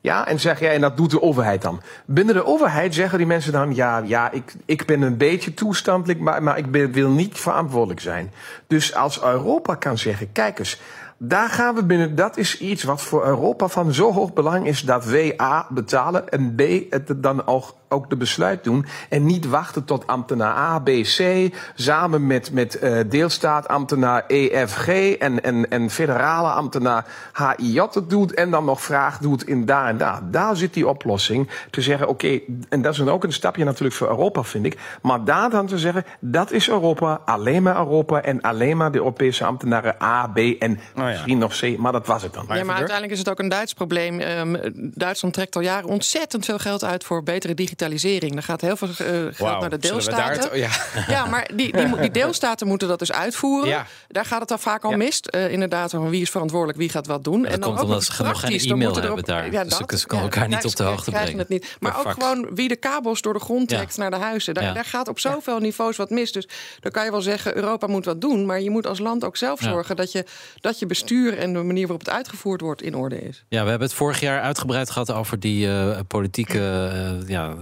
Ja, 0.00 0.26
en 0.26 0.40
zeg 0.40 0.60
jij, 0.60 0.74
en 0.74 0.80
dat 0.80 0.96
doet 0.96 1.10
de 1.10 1.22
overheid 1.22 1.62
dan. 1.62 1.82
Binnen 2.04 2.34
de 2.34 2.44
overheid 2.44 2.94
zeggen 2.94 3.18
die 3.18 3.26
mensen 3.26 3.52
dan: 3.52 3.74
ja, 3.74 3.98
ja 3.98 4.30
ik, 4.30 4.54
ik 4.64 4.86
ben 4.86 5.02
een 5.02 5.16
beetje 5.16 5.54
toestandelijk, 5.54 6.20
maar, 6.20 6.42
maar 6.42 6.58
ik 6.58 6.70
ben, 6.70 6.92
wil 6.92 7.10
niet 7.10 7.38
verantwoordelijk 7.38 8.00
zijn. 8.00 8.32
Dus 8.66 8.94
als 8.94 9.22
Europa 9.22 9.74
kan 9.74 9.98
zeggen: 9.98 10.32
kijk 10.32 10.58
eens. 10.58 10.80
Daar 11.22 11.48
gaan 11.48 11.74
we 11.74 11.84
binnen. 11.84 12.14
Dat 12.14 12.36
is 12.36 12.58
iets 12.58 12.82
wat 12.82 13.02
voor 13.02 13.26
Europa 13.26 13.68
van 13.68 13.92
zo 13.92 14.12
hoog 14.12 14.32
belang 14.32 14.66
is 14.66 14.80
dat 14.80 15.04
wij 15.04 15.40
A 15.40 15.66
betalen 15.70 16.28
en 16.28 16.54
B 16.54 16.60
het 16.90 17.22
dan 17.22 17.46
ook, 17.46 17.74
ook 17.88 18.10
de 18.10 18.16
besluit 18.16 18.64
doen. 18.64 18.86
En 19.08 19.24
niet 19.24 19.46
wachten 19.46 19.84
tot 19.84 20.06
ambtenaar 20.06 20.56
A, 20.56 20.78
B, 20.78 20.88
C 21.02 21.48
samen 21.74 22.26
met, 22.26 22.52
met 22.52 22.78
eh 22.78 22.98
deelstaatambtenaar 23.08 24.24
EFG 24.26 24.88
en, 25.18 25.42
en, 25.42 25.70
en 25.70 25.90
federale 25.90 26.48
ambtenaar 26.48 27.06
HIJ 27.32 27.80
het 27.90 28.10
doet. 28.10 28.34
En 28.34 28.50
dan 28.50 28.64
nog 28.64 28.82
vraag 28.82 29.18
doet 29.18 29.46
in 29.46 29.64
daar 29.64 29.88
en 29.88 29.96
daar. 29.96 30.20
Daar 30.30 30.56
zit 30.56 30.74
die 30.74 30.88
oplossing. 30.88 31.50
Te 31.70 31.80
zeggen, 31.80 32.08
oké, 32.08 32.40
en 32.68 32.82
dat 32.82 32.92
is 32.92 33.00
ook 33.00 33.24
een 33.24 33.32
stapje 33.32 33.64
natuurlijk 33.64 33.96
voor 33.96 34.08
Europa, 34.08 34.42
vind 34.42 34.66
ik. 34.66 34.78
Maar 35.02 35.24
daar 35.24 35.50
dan 35.50 35.66
te 35.66 35.78
zeggen, 35.78 36.04
dat 36.20 36.50
is 36.50 36.68
Europa, 36.68 37.20
alleen 37.24 37.62
maar 37.62 37.76
Europa 37.76 38.22
en 38.22 38.40
alleen 38.40 38.76
maar 38.76 38.92
de 38.92 38.98
Europese 38.98 39.44
ambtenaren 39.44 40.02
A, 40.02 40.26
B 40.26 40.38
en 40.38 40.78
misschien 41.10 41.38
nog 41.38 41.58
C. 41.58 41.78
Maar 41.78 41.92
dat 41.92 42.06
was 42.06 42.22
het 42.22 42.32
dan. 42.34 42.44
Ja, 42.48 42.64
maar 42.64 42.74
uiteindelijk 42.76 43.12
is 43.12 43.18
het 43.18 43.28
ook 43.28 43.38
een 43.38 43.48
Duits 43.48 43.74
probleem. 43.74 44.20
Ehm, 44.20 44.56
Duitsland 44.74 45.34
trekt 45.34 45.56
al 45.56 45.62
jaren 45.62 45.88
ontzettend 45.88 46.44
veel 46.44 46.58
geld 46.58 46.84
uit 46.84 47.04
voor 47.04 47.22
betere 47.22 47.54
digitalisering. 47.54 48.36
Er 48.36 48.42
gaat 48.42 48.60
heel 48.60 48.76
veel 48.76 48.88
eh, 48.88 48.94
geld 48.96 49.60
naar 49.60 49.70
de 49.70 49.76
zullen 49.80 50.04
we 50.04 50.10
daar 50.10 50.26
deelstaten. 50.32 50.60
het- 50.60 50.70
ja. 51.06 51.12
Ja, 51.14 51.26
maar 51.26 51.50
die, 51.54 51.72
die, 51.72 51.96
die 52.00 52.10
deelstaten 52.10 52.66
moeten 52.66 52.88
dat 52.88 52.98
dus 52.98 53.12
uitvoeren. 53.12 53.68
Ja. 53.68 53.86
Daar 54.08 54.24
gaat 54.24 54.40
het 54.40 54.48
dan 54.48 54.58
vaak 54.58 54.84
al 54.84 54.90
mis. 54.96 55.20
Eh, 55.20 55.52
inderdaad, 55.52 55.90
van 55.90 56.08
wie 56.10 56.22
is 56.22 56.30
verantwoordelijk, 56.30 56.78
wie 56.78 56.88
gaat 56.88 57.06
wat 57.06 57.24
doen. 57.24 57.42
dat 57.42 57.50
dan 57.50 57.60
komt 57.60 57.74
ook 57.76 57.82
omdat 57.82 57.96
nog 58.08 58.14
ze 58.16 58.22
nog 58.22 58.40
geen 58.40 58.58
e-mail 58.58 58.92
hebben 58.92 59.02
erop- 59.04 59.26
daar. 59.26 59.50
Dus 59.50 59.76
ze- 59.76 59.96
ze 59.98 60.06
kunnen 60.06 60.26
elkaar 60.26 60.48
niet 60.48 60.64
op 60.64 60.76
de 60.76 60.82
hoogte 60.82 61.10
krijgen 61.10 61.34
brengen. 61.36 61.38
Het 61.38 61.48
niet. 61.48 61.76
Maar 61.80 61.98
ook 61.98 62.10
gewoon 62.12 62.48
wie 62.54 62.68
de 62.68 62.76
kabels 62.76 63.20
door 63.22 63.32
de 63.32 63.40
grond 63.40 63.70
Ja. 63.70 63.76
trekt 63.76 63.96
naar 63.96 64.10
de 64.10 64.16
huizen. 64.16 64.54
Daar, 64.54 64.64
Ja. 64.64 64.72
daar 64.72 64.84
gaat 64.84 65.08
op 65.08 65.18
zoveel 65.18 65.58
niveaus 65.58 65.96
wat 65.96 66.10
mis. 66.10 66.32
Dus 66.32 66.48
dan 66.80 66.92
kan 66.92 67.04
je 67.04 67.10
wel 67.10 67.20
zeggen, 67.22 67.56
Europa 67.56 67.86
moet 67.86 68.04
wat 68.04 68.20
doen. 68.20 68.46
Maar 68.46 68.60
je 68.60 68.70
moet 68.70 68.86
als 68.86 68.98
land 68.98 69.24
ook 69.24 69.36
zelf 69.36 69.62
Ja. 69.62 69.68
zorgen 69.70 69.96
dat 69.96 70.12
je, 70.12 70.24
dat 70.60 70.78
je 70.78 70.86
bestuur 71.00 71.38
en 71.38 71.52
de 71.52 71.62
manier 71.62 71.86
waarop 71.86 72.06
het 72.06 72.14
uitgevoerd 72.14 72.60
wordt 72.60 72.82
in 72.82 72.94
orde 72.94 73.20
is. 73.20 73.44
Ja, 73.48 73.62
we 73.62 73.68
hebben 73.70 73.88
het 73.88 73.96
vorig 73.96 74.20
jaar 74.20 74.40
uitgebreid 74.40 74.90
gehad 74.90 75.12
over 75.12 75.40
die 75.40 75.68
eh, 75.72 75.98
politieke 76.08 76.58
eh, 76.92 77.28
ja, 77.28 77.54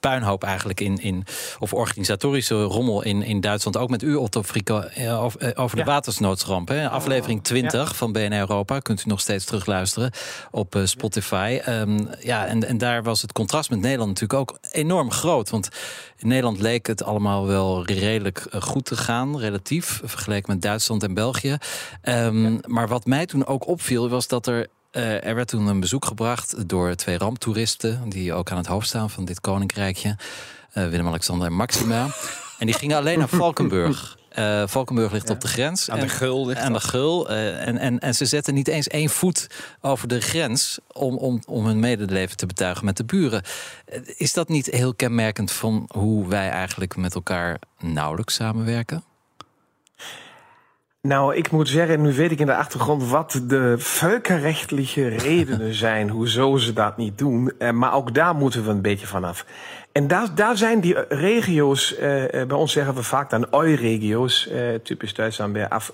puinhoop 0.00 0.42
eigenlijk 0.44 0.80
in, 0.80 0.98
in 0.98 1.24
of 1.58 1.72
organisatorische 1.72 2.62
rommel 2.62 3.02
in, 3.02 3.22
in 3.22 3.40
Duitsland. 3.40 3.76
Ook 3.76 3.90
met 3.90 4.02
u, 4.02 4.14
Otto 4.14 4.42
Frico, 4.42 4.80
eh, 4.80 5.22
over, 5.24 5.56
over 5.56 5.76
de 5.76 5.82
Ja. 5.82 5.88
watersnoodramp. 5.88 6.68
Hè? 6.68 6.88
Aflevering 6.88 7.44
20 7.44 7.96
van 7.96 8.12
BNR 8.12 8.38
Europa. 8.38 8.78
Kunt 8.78 9.00
u 9.00 9.08
nog 9.08 9.20
steeds 9.20 9.44
terugluisteren 9.44 10.10
op 10.50 10.80
Spotify. 10.84 11.60
Ehm, 11.64 11.98
ja, 12.20 12.46
en, 12.46 12.64
en 12.68 12.78
daar 12.78 13.02
was 13.02 13.22
het 13.22 13.32
contrast 13.32 13.70
met 13.70 13.80
Nederland 13.80 14.08
natuurlijk 14.20 14.40
ook 14.40 14.58
enorm 14.72 15.10
groot. 15.10 15.50
Want 15.50 15.68
in 16.18 16.28
Nederland 16.28 16.60
leek 16.60 16.86
het 16.86 17.02
allemaal 17.04 17.46
wel 17.46 17.84
redelijk 17.84 18.46
goed 18.60 18.84
te 18.84 18.96
gaan, 18.96 19.38
relatief, 19.38 20.00
vergeleken 20.04 20.52
met 20.52 20.62
Duitsland 20.62 21.02
en 21.02 21.14
België. 21.14 21.56
Ehm, 22.02 22.58
Maar 22.76 22.88
wat 22.88 23.06
mij 23.06 23.26
toen 23.26 23.46
ook 23.46 23.66
opviel, 23.66 24.08
was 24.08 24.28
dat 24.28 24.46
er 24.46 24.66
eh, 24.90 25.24
er 25.24 25.34
werd 25.34 25.48
toen 25.48 25.66
een 25.66 25.80
bezoek 25.80 26.04
gebracht 26.04 26.68
door 26.68 26.94
twee 26.94 27.18
ramptoeristen, 27.18 28.08
die 28.08 28.32
ook 28.32 28.50
aan 28.50 28.56
het 28.56 28.66
hoofd 28.66 28.88
staan 28.88 29.10
van 29.10 29.24
dit 29.24 29.40
koninkrijkje, 29.40 30.16
eh, 30.72 30.88
Willem-Alexander 30.88 31.46
en 31.46 31.52
Maxima. 31.52 32.06
en 32.58 32.66
die 32.66 32.74
gingen 32.74 32.96
alleen 32.96 33.18
naar 33.18 33.28
Valkenburg. 33.28 34.18
Eh, 34.28 34.66
Valkenburg 34.66 35.12
ligt 35.12 35.30
op 35.30 35.40
de 35.40 35.48
grens. 35.48 35.90
Aan 35.90 36.00
de 36.00 36.08
Gul 36.08 36.46
ligt 36.46 36.60
aan 36.60 36.72
de 36.72 36.80
Gul. 36.80 37.30
en, 37.30 37.78
en, 37.78 37.98
en 37.98 38.14
ze 38.14 38.26
zetten 38.26 38.54
niet 38.54 38.68
eens 38.68 38.88
één 38.88 39.10
voet 39.10 39.46
over 39.80 40.08
de 40.08 40.20
grens 40.20 40.78
om, 40.92 41.16
om, 41.16 41.42
om 41.46 41.66
hun 41.66 41.80
medeleven 41.80 42.36
te 42.36 42.46
betuigen 42.46 42.84
met 42.84 42.96
de 42.96 43.04
buren. 43.04 43.42
Is 44.16 44.32
dat 44.32 44.48
niet 44.48 44.66
heel 44.66 44.94
kenmerkend 44.94 45.52
van 45.52 45.88
hoe 45.92 46.28
wij 46.28 46.48
eigenlijk 46.48 46.96
met 46.96 47.14
elkaar 47.14 47.58
nauwelijks 47.78 48.34
samenwerken? 48.34 49.04
Nou, 51.06 51.34
ik 51.34 51.50
moet 51.50 51.68
zeggen, 51.68 52.02
nu 52.02 52.12
weet 52.12 52.30
ik 52.30 52.40
in 52.40 52.46
de 52.46 52.56
achtergrond 52.56 53.08
wat 53.08 53.40
de 53.44 53.74
völkerrechtliche 53.78 55.08
redenen 55.08 55.74
zijn, 55.74 56.08
hoezo 56.08 56.56
ze 56.56 56.72
dat 56.72 56.96
niet 56.96 57.18
doen. 57.18 57.52
Eh, 57.58 57.70
maar 57.70 57.94
ook 57.94 58.14
daar 58.14 58.34
moeten 58.34 58.64
we 58.64 58.70
een 58.70 58.82
beetje 58.82 59.06
vanaf. 59.06 59.46
En 59.96 60.06
daar, 60.06 60.34
daar 60.34 60.56
zijn 60.56 60.80
die 60.80 60.94
eh, 61.04 61.20
regio's, 61.20 61.96
eh, 61.96 62.40
eh, 62.40 62.48
bij 62.48 62.56
ons 62.56 62.72
zeggen 62.72 62.94
we 62.94 63.02
vaak 63.02 63.30
dan 63.30 63.46
EU-regio's, 63.50 64.48
eh, 64.48 64.60
typisch 64.82 65.14
Duitsland 65.14 65.52
bij 65.52 65.68
af, 65.68 65.92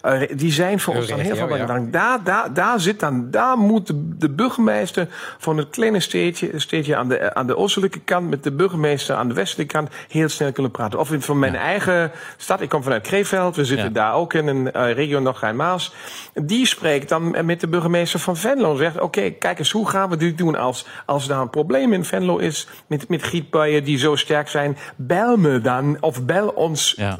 eh, 0.00 0.20
die 0.36 0.52
zijn 0.52 0.80
voor 0.80 0.94
ons 0.94 1.06
dan 1.06 1.18
heel 1.18 1.36
veel 1.36 1.48
ja. 1.48 1.64
belangrijk. 1.64 1.92
Daar, 1.92 2.22
daar, 2.24 2.54
daar 2.54 2.80
zit 2.80 3.00
dan, 3.00 3.30
daar 3.30 3.58
moet 3.58 3.86
de, 3.86 4.16
de 4.18 4.30
burgemeester 4.30 5.06
van 5.38 5.56
het 5.56 5.70
kleine 5.70 6.00
steedje, 6.00 6.50
steedje 6.54 6.96
aan 6.96 7.08
de, 7.08 7.34
aan 7.34 7.46
de 7.46 7.56
oostelijke 7.56 8.00
kant 8.00 8.30
met 8.30 8.42
de 8.42 8.52
burgemeester 8.52 9.14
aan 9.16 9.28
de 9.28 9.34
westelijke 9.34 9.72
kant 9.72 9.88
heel 10.08 10.28
snel 10.28 10.52
kunnen 10.52 10.72
praten. 10.72 10.98
Of 10.98 11.12
in- 11.12 11.22
van 11.22 11.38
mijn 11.38 11.56
eigen 11.56 12.10
stad, 12.36 12.60
ik 12.60 12.68
kom 12.68 12.82
vanuit 12.82 13.02
Krefeld, 13.02 13.56
we 13.56 13.64
zitten 13.64 13.86
Ja. 13.86 13.92
daar 13.92 14.14
ook 14.14 14.34
in 14.34 14.46
een 14.46 14.72
eh, 14.72 14.92
regio 14.92 15.20
nog 15.20 15.52
Maas. 15.52 15.92
Die 16.34 16.66
spreekt 16.66 17.08
dan 17.08 17.46
met 17.46 17.60
de 17.60 17.68
burgemeester 17.68 18.20
van 18.20 18.36
Venlo 18.36 18.70
en 18.70 18.76
zegt: 18.76 19.00
Oké, 19.00 19.30
kijk 19.30 19.58
eens, 19.58 19.70
hoe 19.70 19.88
gaan 19.88 20.10
we 20.10 20.16
dit 20.16 20.38
doen 20.38 20.56
als, 20.56 20.86
als 21.06 21.26
daar 21.26 21.40
een 21.40 21.50
probleem 21.50 21.92
in 21.92 22.04
Venlo 22.04 22.36
is 22.38 22.68
met, 22.86 22.97
met 23.08 23.22
gietbuien 23.22 23.84
die 23.84 23.98
zo 23.98 24.16
sterk 24.16 24.48
zijn? 24.48 24.76
Bel 24.96 25.36
me 25.36 25.60
dan 25.60 25.96
of 26.00 26.24
bel 26.24 26.48
ons 26.48 26.94
Ja. 26.96 27.18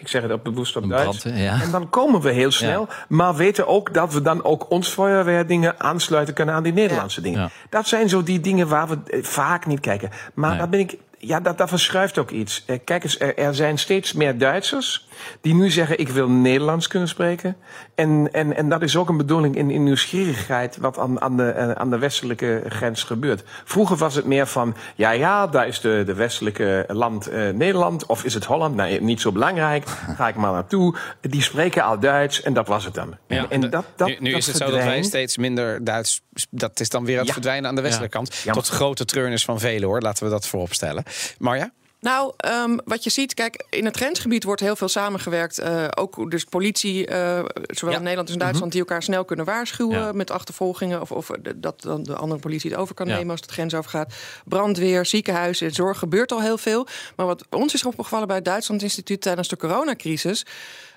Ik 0.00 0.08
zeg 0.08 0.22
het 0.22 0.30
ook 0.30 0.42
bewust 0.42 0.76
op 0.76 0.88
Duits. 0.88 1.22
ja. 1.22 1.60
En 1.62 1.70
dan 1.70 1.88
komen 1.90 2.20
we 2.20 2.30
heel 2.30 2.50
snel. 2.50 2.88
Maar 3.08 3.34
weten 3.34 3.66
ook 3.66 3.94
dat 3.94 4.12
we 4.12 4.22
dan 4.22 4.44
ook 4.44 4.70
ons 4.70 4.88
feuerweerdingen 4.88 5.80
aansluiten 5.80 6.34
kunnen 6.34 6.54
aan 6.54 6.62
die 6.62 6.72
Nederlandse 6.72 7.20
dingen. 7.20 7.50
Dat 7.70 7.86
zijn 7.88 8.08
zo 8.08 8.22
die 8.22 8.40
dingen 8.40 8.68
waar 8.68 8.88
we 8.88 8.98
eh, 9.06 9.22
vaak 9.22 9.66
niet 9.66 9.80
kijken. 9.80 10.10
Maar 10.34 10.50
Nee. 10.50 10.58
daar 10.58 10.68
ben 10.68 10.80
ik. 10.80 10.96
Ja, 11.24 11.40
dat, 11.40 11.58
dat 11.58 11.68
verschuift 11.68 12.18
ook 12.18 12.30
iets. 12.30 12.62
Eh, 12.66 12.78
Kijk 12.84 13.04
eens, 13.04 13.20
er, 13.20 13.36
er 13.38 13.54
zijn 13.54 13.78
steeds 13.78 14.12
meer 14.12 14.38
Duitsers 14.38 15.08
die 15.40 15.54
nu 15.54 15.70
zeggen: 15.70 15.98
ik 15.98 16.08
wil 16.08 16.28
Nederlands 16.28 16.86
kunnen 16.86 17.08
spreken. 17.08 17.56
En, 17.94 18.28
en, 18.32 18.56
en 18.56 18.68
dat 18.68 18.82
is 18.82 18.96
ook 18.96 19.08
een 19.08 19.16
bedoeling 19.16 19.56
in, 19.56 19.70
in 19.70 19.82
nieuwsgierigheid 19.84 20.76
wat 20.76 20.98
aan, 20.98 21.20
aan, 21.20 21.36
de, 21.36 21.48
eh, 21.50 21.70
aan 21.70 21.90
de 21.90 21.98
westelijke 21.98 22.62
grens 22.68 23.02
gebeurt. 23.02 23.42
Vroeger 23.64 23.96
was 23.96 24.14
het 24.14 24.24
meer 24.24 24.46
van: 24.46 24.74
ja, 24.94 25.10
ja, 25.10 25.46
daar 25.46 25.66
is 25.66 25.80
de, 25.80 26.02
de 26.06 26.14
westelijke 26.14 26.84
land 26.88 27.26
eh, 27.26 27.48
Nederland 27.48 28.06
of 28.06 28.24
is 28.24 28.34
het 28.34 28.44
Holland? 28.44 28.74
Nee, 28.76 29.00
niet 29.02 29.20
zo 29.20 29.32
belangrijk. 29.32 29.88
Ga 30.16 30.28
ik 30.28 30.34
maar 30.34 30.52
naartoe. 30.52 30.96
Die 31.20 31.42
spreken 31.42 31.82
al 31.82 31.98
Duits 31.98 32.42
en 32.42 32.52
dat 32.52 32.66
was 32.66 32.84
het 32.84 32.94
dan. 32.94 33.16
Ja, 33.26 33.36
en, 33.48 33.62
en 33.62 33.70
dat, 33.70 33.84
dat, 33.96 34.08
nu 34.08 34.16
nu 34.20 34.30
dat 34.30 34.38
is 34.40 34.46
het 34.46 34.56
zo 34.56 34.64
dat 34.64 34.68
wij 34.72 34.80
verdwijnt. 34.80 35.06
steeds 35.06 35.36
minder 35.36 35.84
Duits. 35.84 36.20
Dat 36.50 36.80
is 36.80 36.88
dan 36.88 37.04
weer 37.04 37.12
aan 37.14 37.18
het 37.18 37.26
Ja. 37.26 37.32
verdwijnen 37.32 37.68
aan 37.68 37.74
de 37.76 37.82
westelijke 37.82 38.16
kant. 38.16 38.34
Ja, 38.34 38.52
Tot 38.52 38.68
grote 38.68 39.04
treurnis 39.04 39.44
van 39.44 39.58
velen 39.60 39.88
hoor. 39.88 40.00
Laten 40.00 40.24
we 40.24 40.30
dat 40.30 40.46
voorop 40.46 40.72
stellen. 40.72 41.04
Marja? 41.38 41.72
Nou, 42.00 42.32
ehm, 42.36 42.78
wat 42.84 43.04
je 43.04 43.10
ziet, 43.10 43.34
kijk, 43.34 43.64
in 43.70 43.84
het 43.84 43.96
grensgebied 43.96 44.44
wordt 44.44 44.60
heel 44.60 44.76
veel 44.76 44.88
samengewerkt. 44.88 45.58
eh, 45.58 45.86
ook 45.94 46.30
dus 46.30 46.44
politie, 46.44 47.06
eh, 47.06 47.44
zowel 47.66 47.94
in 47.94 48.00
Nederland 48.02 48.20
als 48.28 48.36
in 48.36 48.38
Duitsland, 48.38 48.72
die 48.72 48.80
elkaar 48.80 49.02
snel 49.02 49.24
kunnen 49.24 49.44
waarschuwen 49.44 49.98
Ja. 49.98 50.12
met 50.12 50.30
achtervolgingen. 50.30 51.00
Of, 51.00 51.12
of 51.12 51.30
dat 51.56 51.80
dan 51.82 52.02
de 52.02 52.14
andere 52.16 52.40
politie 52.40 52.70
het 52.70 52.78
over 52.78 52.94
kan 52.94 53.06
Ja. 53.06 53.14
nemen 53.16 53.30
als 53.30 53.40
het 53.40 53.50
grens 53.50 53.74
overgaat. 53.74 54.14
Brandweer, 54.44 55.06
ziekenhuizen, 55.06 55.70
zorg 55.72 55.98
gebeurt 55.98 56.32
al 56.32 56.40
heel 56.40 56.58
veel. 56.58 56.86
Maar 57.16 57.26
wat 57.26 57.44
ons 57.50 57.74
is 57.74 57.84
opgevallen 57.84 58.26
bij 58.26 58.36
het 58.36 58.44
Duitsland 58.44 58.82
Instituut 58.82 59.20
tijdens 59.22 59.48
de 59.48 59.56
coronacrisis. 59.56 60.44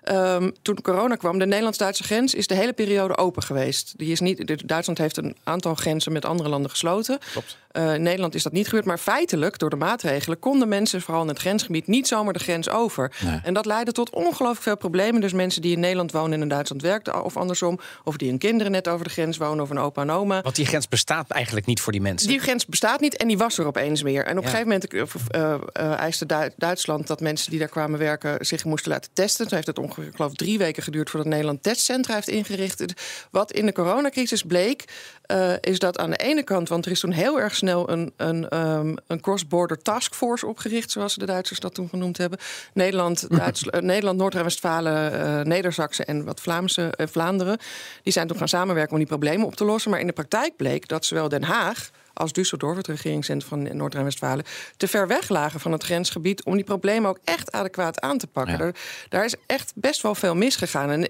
ehm, 0.04 0.52
toen 0.62 0.82
corona 0.82 1.16
kwam, 1.16 1.40
de 1.40 1.46
Nederlands-Duitse 1.46 2.04
grens 2.04 2.34
is 2.34 2.48
de 2.48 2.56
hele 2.56 2.74
periode 2.74 3.18
open 3.18 3.44
geweest. 3.44 3.94
Die 3.98 4.12
is 4.12 4.20
niet, 4.20 4.68
Duitsland 4.68 4.98
heeft 5.00 5.18
een 5.18 5.36
aantal 5.44 5.76
grenzen 5.76 6.12
met 6.12 6.26
andere 6.26 6.50
landen 6.50 6.70
gesloten. 6.72 7.20
Klopt. 7.32 7.58
Eh, 7.76 7.94
in 7.94 8.02
Nederland 8.02 8.36
is 8.36 8.44
dat 8.44 8.52
niet 8.52 8.66
gebeurd, 8.66 8.86
maar 8.86 8.98
feitelijk, 8.98 9.60
door 9.60 9.70
de 9.70 9.76
maatregelen, 9.76 10.40
konden 10.40 10.68
mensen, 10.68 11.02
vooral 11.02 11.22
in 11.22 11.28
het 11.28 11.40
grensgebied, 11.40 11.88
niet 11.88 12.08
zomaar 12.08 12.34
de 12.34 12.40
grens 12.40 12.70
over. 12.70 13.12
Nee. 13.24 13.40
En 13.44 13.54
dat 13.54 13.66
leidde 13.66 13.92
tot 13.92 14.10
ongelooflijk 14.10 14.62
veel 14.62 14.78
problemen. 14.78 15.22
Dus 15.22 15.34
mensen 15.34 15.62
die 15.62 15.72
in 15.74 15.80
Nederland 15.80 16.12
wonen 16.12 16.34
en 16.34 16.42
in 16.42 16.48
Duitsland 16.48 16.82
werken, 16.82 17.24
of 17.24 17.38
andersom, 17.38 17.80
of 18.04 18.18
die 18.18 18.30
hun 18.30 18.38
kinderen 18.38 18.72
net 18.72 18.88
over 18.88 19.06
de 19.06 19.12
grens 19.12 19.38
wonen, 19.38 19.64
of 19.64 19.70
een 19.70 19.80
opa 19.80 20.02
en 20.02 20.10
oma. 20.10 20.42
Want 20.42 20.56
die 20.56 20.66
grens 20.66 20.88
bestaat 20.88 21.30
eigenlijk 21.32 21.66
niet 21.66 21.82
voor 21.82 21.92
die 21.92 22.02
mensen. 22.02 22.28
Die 22.28 22.40
grens 22.40 22.66
bestaat 22.66 23.00
niet 23.00 23.18
en 23.18 23.28
die 23.28 23.38
was 23.38 23.58
er 23.58 23.66
opeens 23.66 24.02
weer. 24.02 24.26
En 24.26 24.38
op 24.38 24.44
een 24.44 24.50
gegeven 24.50 24.68
moment 24.68 24.94
eh, 25.28 25.54
eh, 25.74 25.92
eiste 26.00 26.26
Du- 26.26 26.50
Duitsland 26.58 27.08
dat 27.08 27.20
mensen 27.20 27.50
die 27.50 27.60
daar 27.60 27.68
kwamen 27.68 28.00
werken 28.00 28.46
zich 28.46 28.66
moesten 28.66 28.92
laten 28.92 29.12
testen. 29.14 29.46
Toen 29.48 29.56
heeft 29.56 29.68
het 29.68 29.80
ongeveer 29.80 30.12
geloof, 30.16 30.34
drie 30.34 30.58
weken 30.58 30.84
geduurd 30.84 31.10
voordat 31.10 31.30
Nederland 31.30 31.64
testcentra 31.64 32.14
heeft 32.14 32.28
ingericht. 32.28 32.84
Wat 33.32 33.52
in 33.52 33.66
de 33.66 33.72
coronacrisis 33.74 34.44
bleek, 34.44 34.84
uh, 35.32 35.54
is 35.62 35.80
dat 35.80 35.98
aan 35.98 36.10
de 36.10 36.18
ene 36.18 36.44
kant, 36.44 36.70
want 36.70 36.86
er 36.86 36.92
is 36.92 37.00
toen 37.00 37.12
heel 37.12 37.40
erg 37.40 37.56
snel 37.56 37.64
een, 37.68 38.14
een, 38.18 38.58
um, 38.58 38.96
een 39.08 39.22
cross-border 39.22 39.78
taskforce 39.78 40.48
opgericht, 40.48 40.92
zoals 40.92 41.16
de 41.16 41.26
Duitsers 41.26 41.60
dat 41.60 41.74
toen 41.74 41.90
genoemd 41.90 42.18
hebben. 42.18 42.40
Nederland, 42.74 43.28
Duits, 43.38 43.64
uh, 43.64 43.82
Nederland 43.82 44.18
Noord-Rijn-Westfalen, 44.18 45.14
uh, 45.14 45.42
Neder-Saxen 45.42 46.06
en 46.06 46.26
wat 46.26 46.42
Vlaamse 46.42 46.94
Vlaanderen. 46.98 47.58
Die 48.04 48.14
zijn 48.14 48.28
toen 48.28 48.38
gaan 48.38 48.48
samenwerken 48.48 48.92
om 48.92 48.98
die 48.98 49.08
problemen 49.08 49.46
op 49.46 49.56
te 49.56 49.66
lossen. 49.66 49.92
Maar 49.92 50.00
in 50.00 50.08
de 50.08 50.14
praktijk 50.14 50.56
bleek 50.56 50.88
dat 50.88 51.06
zowel 51.06 51.30
Den 51.30 51.44
Haag 51.44 51.90
als 52.16 52.32
Düsseldorf, 52.32 52.78
het 52.78 52.88
regeringscentrum 52.88 53.50
van 53.50 53.78
Noord-Rijn-Westfalen, 53.78 54.46
te 54.78 54.88
ver 54.88 55.08
weg 55.08 55.30
lagen 55.30 55.60
van 55.60 55.72
het 55.72 55.84
grensgebied 55.84 56.44
om 56.44 56.56
die 56.56 56.64
problemen 56.64 57.10
ook 57.10 57.20
echt 57.24 57.52
adequaat 57.52 58.02
aan 58.02 58.18
te 58.18 58.28
pakken. 58.28 58.66
Ja. 58.66 58.72
daar 59.10 59.26
is 59.26 59.36
echt 59.46 59.72
best 59.76 60.02
wel 60.02 60.16
veel 60.16 60.36
misgegaan. 60.36 60.90
En 60.90 61.10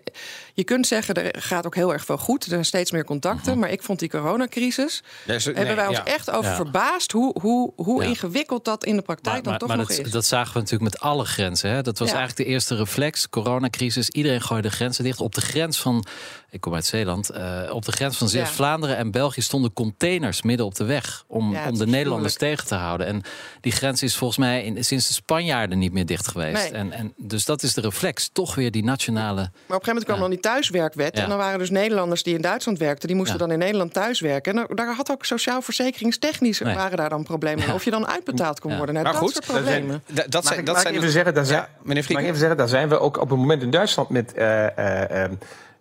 je 0.54 0.64
kunt 0.64 0.88
zeggen, 0.88 1.16
er 1.16 1.42
gaat 1.42 1.66
ook 1.66 1.76
heel 1.76 1.94
erg 1.94 2.06
veel 2.06 2.18
goed. 2.18 2.44
Er 2.44 2.50
zijn 2.50 2.66
steeds 2.66 2.92
meer 2.92 3.04
contacten. 3.06 3.52
-huh. 3.52 3.62
Maar 3.62 3.72
ik 3.72 3.84
vond 3.84 4.00
die 4.00 4.10
coronacrisis. 4.10 5.04
Nee, 5.26 5.40
hebben 5.44 5.76
wij 5.76 5.88
ons 5.88 5.98
ja. 5.98 6.06
echt 6.06 6.32
over 6.32 6.50
ja. 6.50 6.56
verbaasd 6.56 7.12
hoe, 7.12 7.36
hoe, 7.42 7.74
hoe 7.76 8.04
ingewikkeld 8.04 8.66
dat 8.66 8.86
in 8.86 8.96
de 8.96 9.02
praktijk 9.02 9.36
maar, 9.36 9.44
dan 9.44 9.52
maar, 9.52 9.60
toch 9.60 9.68
maar 9.68 9.78
nog 9.78 9.88
dat, 9.88 10.06
is. 10.06 10.12
Dat 10.12 10.26
zagen 10.26 10.54
we 10.54 10.60
natuurlijk 10.60 10.92
met 10.92 11.00
alle 11.00 11.26
grenzen. 11.26 11.70
Hè? 11.70 11.82
Dat 11.82 12.00
was 12.00 12.08
eigenlijk 12.08 12.38
de 12.38 12.46
eerste 12.46 12.76
reflex. 12.76 13.30
Coronacrisis. 13.30 14.10
Iedereen 14.10 14.42
gooide 14.42 14.68
de 14.68 14.76
grenzen 14.76 15.04
dicht. 15.04 15.20
Op 15.20 15.36
de 15.36 15.42
grens 15.42 15.82
van, 15.82 16.06
ik 16.56 16.62
kom 16.62 16.74
uit 16.74 16.86
Zeeland, 16.86 17.32
uh, 17.32 17.62
op 17.70 17.86
de 17.86 17.92
grens 17.92 18.18
van 18.18 18.30
Zeeuws-Vlaanderen 18.30 18.98
en 18.98 19.12
België 19.12 19.42
stonden 19.42 19.74
containers 19.74 20.42
midden 20.42 20.66
op 20.66 20.76
de 20.76 20.84
weg 20.84 21.24
om, 21.28 21.52
Ja, 21.54 21.68
om 21.70 21.78
de 21.78 21.88
Nederlanders 21.88 22.34
tegen 22.36 22.68
te 22.68 22.76
houden. 22.76 23.08
En 23.08 23.22
die 23.62 23.72
grens 23.72 24.04
is 24.04 24.16
volgens 24.16 24.40
mij 24.40 24.64
in, 24.64 24.84
sinds 24.86 25.08
de 25.08 25.14
Spanjaarden 25.14 25.78
niet 25.80 25.92
meer 25.94 26.06
dicht 26.06 26.28
geweest. 26.28 26.72
Nee. 26.72 26.80
En, 26.80 26.92
en, 26.92 27.14
dus 27.18 27.46
dat 27.46 27.64
is 27.64 27.74
de 27.74 27.82
reflex. 27.82 28.30
Toch 28.34 28.56
weer 28.56 28.72
die 28.72 28.84
nationale. 28.84 29.36
Maar 29.36 29.42
op 29.44 29.52
een 29.52 29.64
gegeven 29.68 29.88
moment 29.88 30.04
kwam 30.06 30.16
Ja. 30.16 30.22
dan 30.22 30.30
die 30.32 30.40
thuiswerkwet. 30.40 31.18
Ja. 31.18 31.24
En 31.24 31.30
dan 31.30 31.38
waren 31.38 31.60
dus 31.60 31.70
Nederlanders 31.70 32.24
die 32.24 32.36
in 32.36 32.42
Duitsland 32.42 32.78
werkten... 32.80 33.08
die 33.08 33.18
moesten 33.18 33.38
Ja. 33.40 33.44
dan 33.46 33.52
in 33.52 33.60
Nederland 33.60 33.94
thuiswerken. 33.94 34.52
En 34.52 34.58
daar- 34.58 34.76
daar 34.86 34.96
had 34.96 35.12
ook 35.12 35.26
sociaal 35.26 35.62
verzekeringstechnisch... 35.62 36.60
Nee. 36.60 36.76
waren 36.76 36.98
daar 36.98 37.10
dan 37.10 37.24
problemen. 37.24 37.66
Ja. 37.68 37.74
Of 37.74 37.84
je 37.86 37.92
dan 37.92 38.08
uitbetaald 38.08 38.60
kon 38.60 38.72
Ja. 38.72 38.78
worden. 38.78 38.96
Nou, 38.96 39.08
Maar 39.08 39.16
dat 39.22 39.24
goed, 39.24 39.34
soort 39.34 39.48
dat 39.48 39.56
zijn- 39.56 39.82
problemen. 39.86 40.04
Da- 40.08 40.24
dat 40.30 40.34
Mag 40.34 40.44
zijn, 40.44 40.60
ik, 40.60 40.66
dat 40.66 40.74
mag 40.74 40.84
zijn 40.84 40.94
ik 40.96 41.00
even 41.00 41.12
zeggen, 41.14 41.34
daar 41.34 41.46
zijn, 41.46 41.66
meneer 41.84 42.06
even 42.10 42.36
zeggen, 42.38 42.58
daar 42.58 42.68
zijn 42.68 42.90
we 42.90 43.00
ook 43.00 43.18
op 43.22 43.30
het 43.30 43.40
moment 43.40 43.62
in 43.62 43.70
Duitsland 43.72 44.10
met 44.10 44.34
eh, 44.34 44.66
eh, 44.78 45.24
eh, 45.24 45.32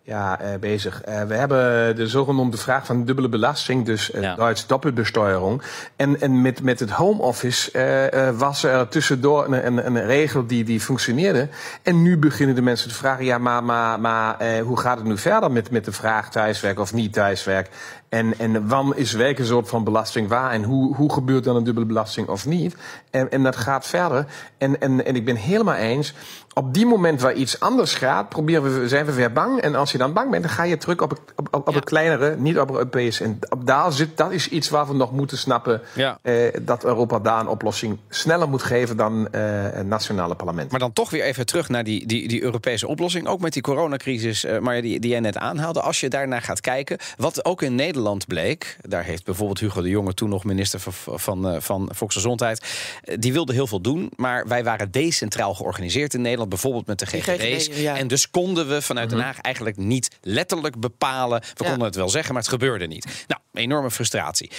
ja, 0.05 0.39
eh, 0.39 0.59
bezig. 0.59 1.01
Eh, 1.01 1.23
we 1.23 1.35
hebben 1.35 1.95
de 1.95 2.07
zogenoemde 2.07 2.57
vraag 2.57 2.85
van 2.85 3.05
dubbele 3.05 3.29
belasting, 3.29 3.85
dus 3.85 4.11
eh, 4.11 4.21
Ja. 4.21 4.35
Duits 4.35 4.67
doppelbesteuring. 4.67 5.61
En, 5.95 6.21
en 6.21 6.41
met, 6.41 6.61
met 6.61 6.79
het 6.79 6.89
home 6.89 7.21
office 7.21 8.33
was 8.37 8.63
er 8.63 8.87
tussendoor 8.87 9.45
een, 9.45 9.65
een, 9.65 9.85
een 9.85 10.05
regel 10.05 10.45
die, 10.45 10.63
die 10.63 10.79
functioneerde. 10.79 11.47
En 11.81 12.01
nu 12.01 12.17
beginnen 12.17 12.55
de 12.55 12.61
mensen 12.61 12.89
te 12.89 12.95
vragen, 12.95 13.25
ja, 13.25 13.37
maar, 13.37 13.63
maar, 13.63 13.99
maar 13.99 14.37
eh, 14.37 14.61
hoe 14.61 14.79
gaat 14.79 14.97
het 14.97 15.07
nu 15.07 15.17
verder 15.17 15.51
met, 15.51 15.71
met 15.71 15.85
de 15.85 15.91
vraag 15.91 16.31
thuiswerk 16.31 16.79
of 16.79 16.93
niet 16.93 17.13
thuiswerk? 17.13 17.69
En, 18.09 18.33
en 18.37 18.67
wanneer 18.67 18.97
is 18.97 19.13
welke 19.13 19.45
soort 19.45 19.69
van 19.69 19.83
belasting 19.83 20.27
waar? 20.27 20.51
En 20.51 20.63
hoe, 20.63 20.95
hoe 20.95 21.13
gebeurt 21.13 21.43
dan 21.43 21.55
een 21.55 21.63
dubbele 21.63 21.85
belasting 21.85 22.27
of 22.27 22.45
niet? 22.45 22.75
En, 23.09 23.31
en 23.31 23.43
dat 23.43 23.55
gaat 23.55 23.87
verder. 23.87 24.25
En, 24.57 24.81
en, 24.81 25.05
en 25.05 25.15
ik 25.15 25.25
ben 25.25 25.35
helemaal 25.35 25.75
eens. 25.75 26.13
Op 26.57 26.73
die 26.73 26.85
moment 26.85 27.21
waar 27.21 27.33
iets 27.33 27.59
anders 27.59 27.93
gaat, 27.93 28.29
proberen 28.29 28.79
we, 28.81 28.87
zijn 28.87 29.05
we 29.05 29.13
weer 29.13 29.31
bang. 29.31 29.61
En 29.61 29.75
als 29.75 29.91
je 29.91 29.97
dan 29.97 30.13
bang 30.13 30.31
bent, 30.31 30.43
dan 30.43 30.51
ga 30.51 30.63
je 30.63 30.77
terug 30.77 30.99
op 30.99 31.09
het, 31.09 31.19
op, 31.35 31.47
op, 31.51 31.67
op 31.67 31.73
het 31.73 31.83
kleinere, 31.83 32.35
niet 32.37 32.59
op 32.59 32.71
Europees. 32.71 33.21
En 33.21 33.39
op 33.49 33.67
daar 33.67 33.91
zit, 33.91 34.17
dat 34.17 34.31
is 34.31 34.49
iets 34.49 34.69
waar 34.69 34.87
we 34.87 34.93
nog 34.93 35.11
moeten 35.11 35.37
snappen. 35.37 35.81
Ja. 35.93 36.19
eh, 36.21 36.53
dat 36.61 36.83
Europa 36.83 37.19
daar 37.19 37.39
een 37.39 37.47
oplossing 37.47 37.97
sneller 38.09 38.49
moet 38.49 38.63
geven 38.63 38.97
dan 38.97 39.27
eh 39.31 39.41
het 39.73 39.87
nationale 39.87 40.35
parlement. 40.35 40.71
Maar 40.71 40.79
dan 40.79 40.93
toch 40.93 41.09
weer 41.09 41.23
even 41.23 41.45
terug 41.45 41.69
naar 41.69 41.83
die, 41.83 42.07
die, 42.07 42.27
die 42.27 42.43
Europese 42.43 42.87
oplossing. 42.87 43.27
Ook 43.27 43.39
met 43.39 43.53
die 43.53 43.61
coronacrisis, 43.61 44.43
eh, 44.43 44.59
maar 44.59 44.81
die, 44.81 44.99
die 44.99 45.09
jij 45.09 45.19
net 45.19 45.37
aanhaalde. 45.37 45.81
Als 45.81 45.99
je 45.99 46.09
daarnaar 46.09 46.41
gaat 46.41 46.61
kijken, 46.61 46.97
wat 47.17 47.45
ook 47.45 47.61
in 47.61 47.75
Nederland 47.75 48.27
bleek... 48.27 48.77
daar 48.81 49.03
heeft 49.03 49.25
bijvoorbeeld 49.25 49.59
Hugo 49.59 49.81
de 49.81 49.89
Jonge, 49.89 50.13
toen 50.13 50.29
nog 50.29 50.43
minister 50.43 50.79
van, 50.79 51.19
van, 51.19 51.47
eh, 51.47 51.59
van 51.59 51.89
Volksgezondheid... 51.93 52.65
eh, 53.03 53.15
die 53.19 53.33
wilde 53.33 53.53
heel 53.53 53.67
veel 53.67 53.81
doen, 53.81 54.11
maar 54.15 54.47
wij 54.47 54.63
waren 54.63 54.91
decentraal 54.91 55.53
georganiseerd 55.53 56.13
in 56.13 56.21
Nederland. 56.21 56.44
Bijvoorbeeld 56.47 56.87
met 56.87 56.99
de 56.99 57.05
GGD's. 57.05 57.67
GGD, 57.67 57.77
ja. 57.77 57.97
En 57.97 58.07
dus 58.07 58.29
konden 58.29 58.67
we 58.69 58.81
vanuit 58.81 59.09
Den 59.09 59.19
Haag 59.19 59.39
eigenlijk 59.39 59.77
niet 59.77 60.09
letterlijk 60.21 60.79
bepalen. 60.79 61.39
We 61.41 61.63
Ja. 61.63 61.69
konden 61.69 61.87
het 61.87 61.95
wel 61.95 62.09
zeggen, 62.09 62.33
maar 62.33 62.41
het 62.41 62.51
gebeurde 62.51 62.87
niet. 62.87 63.25
Nou, 63.27 63.41
enorme 63.53 63.91
frustratie. 63.91 64.51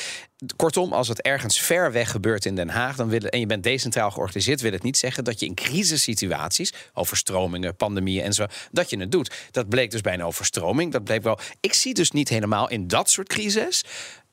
Kortom, 0.57 0.93
als 0.93 1.09
het 1.09 1.23
ergens 1.23 1.61
ver 1.61 1.93
weg 1.93 2.11
gebeurt 2.11 2.45
in 2.45 2.55
Den 2.55 2.69
Haag... 2.69 2.97
Dan 2.97 3.09
willen, 3.09 3.31
en 3.31 3.41
je 3.41 3.47
bent 3.47 3.63
decentraal 3.63 4.11
georganiseerd... 4.11 4.61
wil 4.61 4.73
het 4.73 4.83
niet 4.83 4.97
zeggen 4.99 5.25
dat 5.25 5.41
je 5.41 5.47
in 5.47 5.55
crisissituaties... 5.55 6.73
overstromingen, 6.95 7.77
pandemieën 7.77 8.25
en 8.25 8.33
zo... 8.33 8.47
dat 8.73 8.91
je 8.91 8.99
het 8.99 9.13
doet. 9.13 9.35
Dat 9.51 9.69
bleek 9.69 9.91
dus 9.91 10.01
bij 10.01 10.15
een 10.15 10.25
overstroming. 10.25 10.93
Dat 10.93 11.05
bleek 11.05 11.23
wel... 11.23 11.39
Ik 11.61 11.73
zie 11.73 11.95
dus 11.95 12.11
niet 12.11 12.29
helemaal 12.29 12.69
in 12.69 12.89
dat 12.89 13.11
soort 13.11 13.29
crisis... 13.29 13.85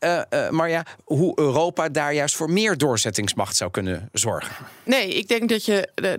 eh, 0.04 0.45
eh, 0.45 0.49
maar 0.51 0.70
ja, 0.70 0.86
hoe 1.04 1.39
Europa 1.39 1.89
daar 1.89 2.14
juist 2.14 2.36
voor 2.36 2.51
meer 2.51 2.78
doorzettingsmacht 2.78 3.56
zou 3.56 3.72
kunnen 3.72 4.10
zorgen. 4.12 4.56
Nee, 4.84 5.08
ik 5.14 5.28
denk 5.28 5.49
dat 5.49 5.66
je. 5.66 5.88
eh, 5.95 6.14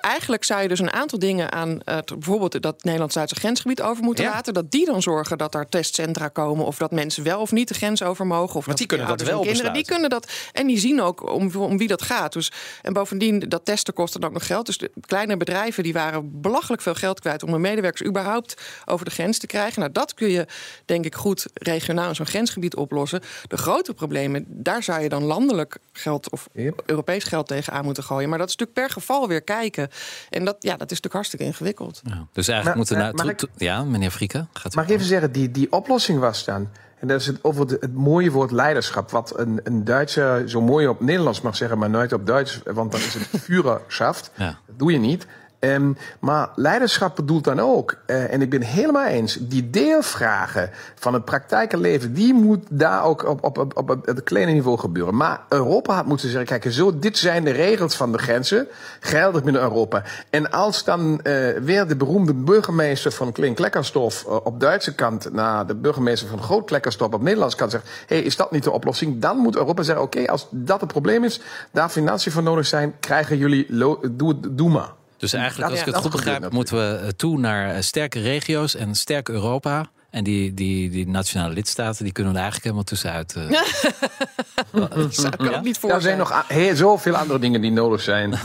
eigenlijk 0.00 0.44
zou 0.44 0.62
je 0.62 0.68
dus 0.68 0.78
een 0.78 0.92
aantal 0.92 1.18
dingen 1.18 1.52
aan. 1.52 1.80
bijvoorbeeld 2.04 2.62
dat 2.62 2.84
Nederlands-Duitse 2.84 3.34
grensgebied 3.34 3.82
over 3.82 4.04
moeten 4.04 4.24
Ja. 4.24 4.30
laten. 4.30 4.54
Dat 4.54 4.70
die 4.70 4.86
dan 4.86 5.02
zorgen 5.02 5.38
dat 5.38 5.54
er 5.54 5.68
testcentra 5.68 6.28
komen. 6.28 6.66
Of 6.66 6.76
dat 6.76 6.90
mensen 6.90 7.24
wel 7.24 7.40
of 7.40 7.52
niet 7.52 7.68
de 7.68 7.74
grens 7.74 8.02
over 8.02 8.26
mogen. 8.26 8.56
Of 8.56 8.64
Want 8.66 8.78
die 8.78 8.86
kunnen 8.86 9.06
dat 9.06 9.22
wel 9.22 9.40
kinderen, 9.40 9.72
Die 9.72 9.84
kunnen 9.84 10.10
dat. 10.10 10.32
En 10.52 10.66
die 10.66 10.78
zien 10.78 11.00
ook 11.02 11.32
om, 11.32 11.54
om 11.56 11.78
wie 11.78 11.88
dat 11.88 12.02
gaat. 12.02 12.32
Dus, 12.32 12.52
en 12.82 12.92
bovendien, 12.92 13.38
dat 13.38 13.64
testen 13.64 13.94
kost 13.94 14.12
dan 14.12 14.24
ook 14.24 14.32
nog 14.32 14.46
geld. 14.46 14.66
Dus 14.66 14.78
de 14.78 14.90
kleine 15.06 15.36
bedrijven 15.36 15.82
die 15.82 15.92
waren 15.92 16.40
belachelijk 16.40 16.82
veel 16.82 16.94
geld 16.94 17.20
kwijt. 17.20 17.42
om 17.42 17.50
hun 17.52 17.60
medewerkers 17.60 18.08
überhaupt 18.08 18.54
over 18.84 19.04
de 19.04 19.10
grens 19.10 19.38
te 19.38 19.46
krijgen. 19.46 19.80
Nou, 19.80 19.92
dat 19.92 20.14
kun 20.14 20.28
je 20.30 20.46
denk 20.84 21.04
ik 21.04 21.14
goed 21.14 21.46
regionaal 21.54 22.08
in 22.08 22.14
zo'n 22.14 22.26
grensgebied 22.26 22.76
oplossen. 22.76 23.20
De 23.48 23.56
grote 23.56 23.94
problemen, 23.94 24.44
daar 24.48 24.82
zou 24.82 25.00
je 25.02 25.08
dan 25.08 25.22
landelijk 25.22 25.78
geld 25.92 26.30
of 26.30 26.48
Yep. 26.52 26.82
Europees 26.86 27.24
geld 27.24 27.46
tegenaan 27.46 27.84
moeten 27.84 28.02
gooien. 28.04 28.28
Maar 28.28 28.38
dat 28.38 28.48
is 28.48 28.56
natuurlijk 28.56 28.86
per 28.86 28.96
geval 28.96 29.28
weer 29.28 29.42
kijken. 29.42 29.88
En 30.30 30.44
dat, 30.44 30.56
ja, 30.58 30.70
dat 30.70 30.90
is 30.90 31.00
natuurlijk 31.00 31.14
hartstikke 31.14 31.44
ingewikkeld. 31.44 32.00
Ja. 32.04 32.26
Dus 32.32 32.48
eigenlijk 32.48 32.88
Maar, 32.88 32.98
moeten 33.12 33.26
we 33.26 33.34
to- 33.34 33.46
Ja, 33.56 33.84
meneer 33.84 34.10
Frieken. 34.10 34.48
Gaat 34.52 34.72
u 34.72 34.76
Mag 34.76 34.84
ik 34.84 34.90
even 34.90 35.06
zeggen, 35.06 35.32
die, 35.32 35.50
die 35.50 35.72
oplossing 35.72 36.18
was 36.18 36.44
dan. 36.44 36.68
En 36.98 37.08
dat 37.08 37.20
is 37.20 37.26
het, 37.26 37.38
over 37.44 37.60
het, 37.60 37.80
het 37.80 37.94
mooie 37.94 38.30
woord 38.30 38.50
leiderschap. 38.50 39.10
Wat 39.10 39.38
een, 39.38 39.60
een 39.64 39.84
Duitser 39.84 40.48
zo 40.48 40.60
mooi 40.60 40.86
op 40.88 41.00
Nederlands 41.00 41.40
mag 41.40 41.56
zeggen, 41.56 41.78
maar 41.78 41.90
nooit 41.90 42.12
op 42.12 42.26
Duits. 42.26 42.60
Want 42.64 42.92
dan 42.92 43.00
is 43.00 43.14
het 43.14 43.28
Führerschaft. 43.44 44.30
Ja. 44.36 44.58
Dat 44.66 44.78
doe 44.78 44.92
je 44.92 44.98
niet. 44.98 45.26
Ehm, 45.64 45.92
maar 46.20 46.48
leiderschap 46.54 47.16
bedoelt 47.16 47.44
dan 47.44 47.60
ook, 47.60 47.96
eh, 48.06 48.32
en 48.32 48.42
ik 48.42 48.50
ben 48.50 48.62
helemaal 48.62 49.06
eens, 49.06 49.36
die 49.40 49.70
deelvragen 49.70 50.70
van 50.94 51.14
het 51.14 51.24
praktijkenleven, 51.24 52.14
die 52.14 52.34
moet 52.34 52.64
daar 52.70 53.04
ook 53.04 53.28
op, 53.28 53.44
op, 53.44 53.58
op, 53.58 53.76
op 53.76 54.04
het 54.04 54.22
kleine 54.22 54.52
niveau 54.52 54.78
gebeuren. 54.78 55.16
Maar 55.16 55.40
Europa 55.48 55.94
had 55.94 56.06
moeten 56.06 56.28
zeggen, 56.28 56.60
kijk, 56.60 56.74
zo, 56.74 56.98
dit 56.98 57.18
zijn 57.18 57.44
de 57.44 57.50
regels 57.50 57.96
van 57.96 58.12
de 58.12 58.18
grenzen, 58.18 58.66
geldig 59.00 59.42
binnen 59.42 59.62
Europa. 59.62 60.02
En 60.30 60.50
als 60.50 60.84
dan 60.84 61.20
eh, 61.22 61.56
weer 61.62 61.86
de 61.86 61.96
beroemde 61.96 62.34
burgemeester 62.34 63.12
van 63.12 63.32
Klein-Klekkerstof 63.32 64.24
eh, 64.24 64.36
op 64.44 64.60
Duitse 64.60 64.94
kant 64.94 65.32
naar 65.32 65.66
de 65.66 65.74
burgemeester 65.74 66.28
van 66.28 66.42
Groot-Klekkerstof 66.42 67.12
op 67.12 67.22
Nederlandse 67.22 67.56
kant 67.56 67.70
zegt, 67.70 67.88
hey, 68.06 68.20
is 68.20 68.36
dat 68.36 68.50
niet 68.50 68.64
de 68.64 68.70
oplossing? 68.70 69.20
Dan 69.20 69.36
moet 69.36 69.56
Europa 69.56 69.82
zeggen, 69.82 70.04
oké, 70.04 70.26
als 70.26 70.46
dat 70.50 70.80
het 70.80 70.92
probleem 70.92 71.24
is, 71.24 71.40
daar 71.70 71.88
financiën 71.88 72.32
voor 72.32 72.42
nodig 72.42 72.66
zijn, 72.66 72.94
krijgen 73.00 73.36
jullie, 73.36 73.66
doe, 74.10 74.36
doe 74.50 74.70
maar. 74.70 74.92
Dus 75.30 75.32
eigenlijk, 75.40 75.70
als 75.70 75.80
ik 75.80 75.86
het 75.86 75.96
goed 75.96 76.10
begrijp, 76.10 76.52
moeten 76.52 76.76
we 76.76 76.96
eh, 76.98 77.08
toe 77.08 77.38
naar 77.38 77.74
eh, 77.74 77.80
sterke 77.82 78.20
regio's 78.20 78.74
en 78.76 78.94
sterk 78.94 79.28
Europa. 79.28 79.86
En 80.10 80.24
die, 80.24 80.54
die, 80.54 80.90
die 80.90 81.08
nationale 81.08 81.52
lidstaten, 81.54 82.04
die 82.04 82.12
kunnen 82.12 82.32
we 82.32 82.38
er 82.38 82.44
eigenlijk 82.44 82.74
helemaal 82.74 82.84
tussenuit. 82.84 83.34
eh. 83.36 84.90
Dat 84.98 85.14
zou 85.14 85.26
ik 85.38 85.42
Ja? 85.50 85.56
ook 85.56 85.64
niet 85.64 85.78
voor 85.78 85.90
Er 85.90 86.00
zijn 86.00 86.18
nog 86.18 86.44
zoveel 86.74 87.16
andere 87.16 87.38
dingen 87.38 87.60
die 87.60 87.70
nodig 87.70 88.00
zijn. 88.00 88.34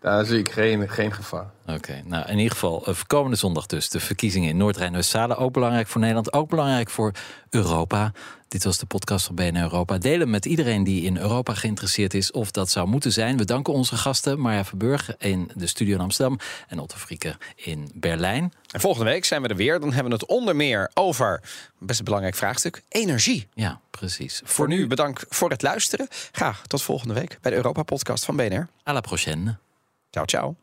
Daar 0.00 0.24
zie 0.24 0.38
ik 0.38 0.50
geen, 0.50 0.88
geen 0.88 1.12
gevaar. 1.12 1.50
Oké, 1.66 2.02
nou 2.04 2.28
in 2.28 2.36
ieder 2.36 2.52
geval, 2.52 2.86
eh, 2.86 2.94
komende 3.06 3.36
zondag 3.36 3.66
dus 3.66 3.88
de 3.88 4.00
verkiezingen 4.00 4.48
in 4.48 4.56
Noord-Rijn-Westfalen. 4.56 5.36
Ook 5.36 5.52
belangrijk 5.52 5.86
voor 5.86 6.00
Nederland, 6.00 6.32
ook 6.32 6.48
belangrijk 6.48 6.90
voor 6.90 7.12
Europa. 7.50 8.12
Dit 8.48 8.64
was 8.64 8.78
de 8.78 8.86
podcast 8.86 9.26
van 9.26 9.34
BNR 9.34 9.62
Europa. 9.62 9.98
Delen 9.98 10.30
met 10.30 10.44
iedereen 10.44 10.84
die 10.84 11.02
in 11.02 11.16
Europa 11.16 11.54
geïnteresseerd 11.54 12.14
is 12.14 12.30
of 12.30 12.50
dat 12.50 12.70
zou 12.70 12.88
moeten 12.88 13.12
zijn. 13.12 13.36
We 13.36 13.44
danken 13.44 13.72
onze 13.72 13.96
gasten 13.96 14.40
Marja 14.40 14.64
Verburg 14.64 15.16
in 15.16 15.50
de 15.54 15.66
studio 15.66 15.94
in 15.94 16.00
Amsterdam 16.00 16.38
en 16.68 16.78
Otto 16.78 16.96
Frieke 16.96 17.36
in 17.56 17.90
Berlijn. 17.94 18.52
En 18.70 18.80
volgende 18.80 19.10
week 19.10 19.24
zijn 19.24 19.42
we 19.42 19.48
er 19.48 19.56
weer. 19.56 19.80
Dan 19.80 19.92
hebben 19.92 20.12
we 20.12 20.18
het 20.18 20.26
onder 20.26 20.56
meer 20.56 20.90
over, 20.94 21.40
best 21.78 21.98
een 21.98 22.04
belangrijk 22.04 22.34
vraagstuk, 22.34 22.82
energie. 22.88 23.48
Ja, 23.54 23.80
precies. 23.90 24.40
Voor 24.44 24.68
nu 24.68 24.86
bedankt 24.86 25.24
voor 25.28 25.50
het 25.50 25.62
luisteren. 25.62 26.08
Graag 26.32 26.66
tot 26.66 26.82
volgende 26.82 27.14
week 27.14 27.38
bij 27.40 27.50
de 27.50 27.56
Europa-podcast 27.56 28.24
van 28.24 28.36
BNR. 28.36 28.68
à 28.88 28.92
la 28.92 29.00
prochaine. 29.00 29.67
Ciao, 30.10 30.24
ciao. 30.24 30.56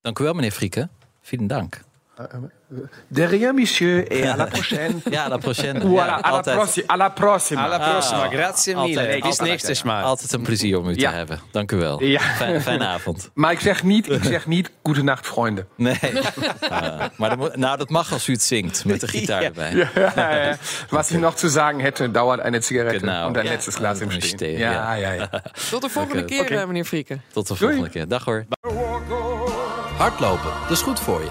Dank 0.00 0.18
u 0.18 0.22
wel, 0.22 0.34
meneer 0.34 0.52
Frieke. 0.52 0.88
Vielen 1.20 1.46
dank. 1.46 1.84
De 3.08 3.22
rien, 3.26 3.52
monsieur, 3.54 4.04
et 4.12 4.26
à 4.26 4.36
la 4.36 4.46
prochaine. 4.56 5.00
Ja, 5.10 5.28
la 5.28 5.38
prochaine. 5.38 5.82
Ou 5.82 5.98
à 6.00 6.06
la, 6.06 6.14
à 6.14 6.20
la 6.30 6.36
altijd. 6.36 6.56
proxi- 6.56 6.84
à 6.86 6.96
la 6.96 7.10
prossima. 7.10 7.62
Alla 7.64 7.78
prossima, 7.78 8.22
Ah, 8.24 8.30
grazie 8.32 8.74
mille. 8.76 9.06
Bis 9.20 9.22
Altijd. 9.22 9.48
nächstes 9.48 9.82
Mal. 9.84 10.02
Altijd 10.04 10.32
een 10.32 10.42
plezier 10.42 10.78
om 10.78 10.88
u 10.88 10.94
te 10.94 11.00
Ja. 11.00 11.12
hebben. 11.12 11.40
Dank 11.52 11.72
u 11.72 11.76
wel. 11.76 12.02
Ja. 12.02 12.20
Fijn- 12.20 12.60
fijne 12.62 12.86
avond. 12.86 13.30
Maar 13.34 13.52
ik 13.52 13.60
zeg 13.60 13.82
niet, 13.82 14.10
ik 14.10 14.24
zeg 14.24 14.46
niet, 14.46 14.70
goede 14.82 15.02
nacht, 15.02 15.26
vrienden. 15.26 15.66
Nee. 15.76 15.98
Ah, 16.70 17.04
maar 17.16 17.36
dat, 17.36 17.56
nou, 17.56 17.76
dat 17.78 17.88
mag 17.90 18.12
als 18.12 18.28
u 18.28 18.32
het 18.32 18.42
zingt 18.42 18.84
met 18.84 19.00
de 19.00 19.08
gitaar 19.08 19.42
erbij. 19.42 19.88
Ja, 19.94 20.56
Was 20.90 21.10
ich 21.10 21.18
noch 21.18 21.38
zu 21.38 21.48
sagen 21.48 21.80
hätte, 21.80 22.10
dauert 22.10 22.40
eine 22.40 22.60
Zigarette 22.60 22.98
Genau. 22.98 23.26
und 23.26 23.36
ein 23.36 23.44
Ja. 23.44 23.50
letztes 23.52 23.74
Glas 23.76 24.00
im 24.00 24.10
Stehen. 24.20 24.58
Ja, 24.58 24.94
ja. 24.94 25.12
ja. 25.12 25.28
Tot 25.70 25.82
de 25.82 25.88
volgende 25.88 26.24
keer, 26.24 26.40
Oké. 26.42 26.54
eh, 26.54 26.66
meneer 26.66 26.84
Frieken. 26.84 27.22
Tot 27.32 27.48
de 27.48 27.54
volgende 27.56 27.88
keer. 27.88 28.08
Dag 28.08 28.24
hoor. 28.24 28.44
Hardlopen, 29.96 30.50
dat 30.62 30.70
is 30.70 30.82
goed 30.82 31.00
voor 31.00 31.20
je. 31.20 31.30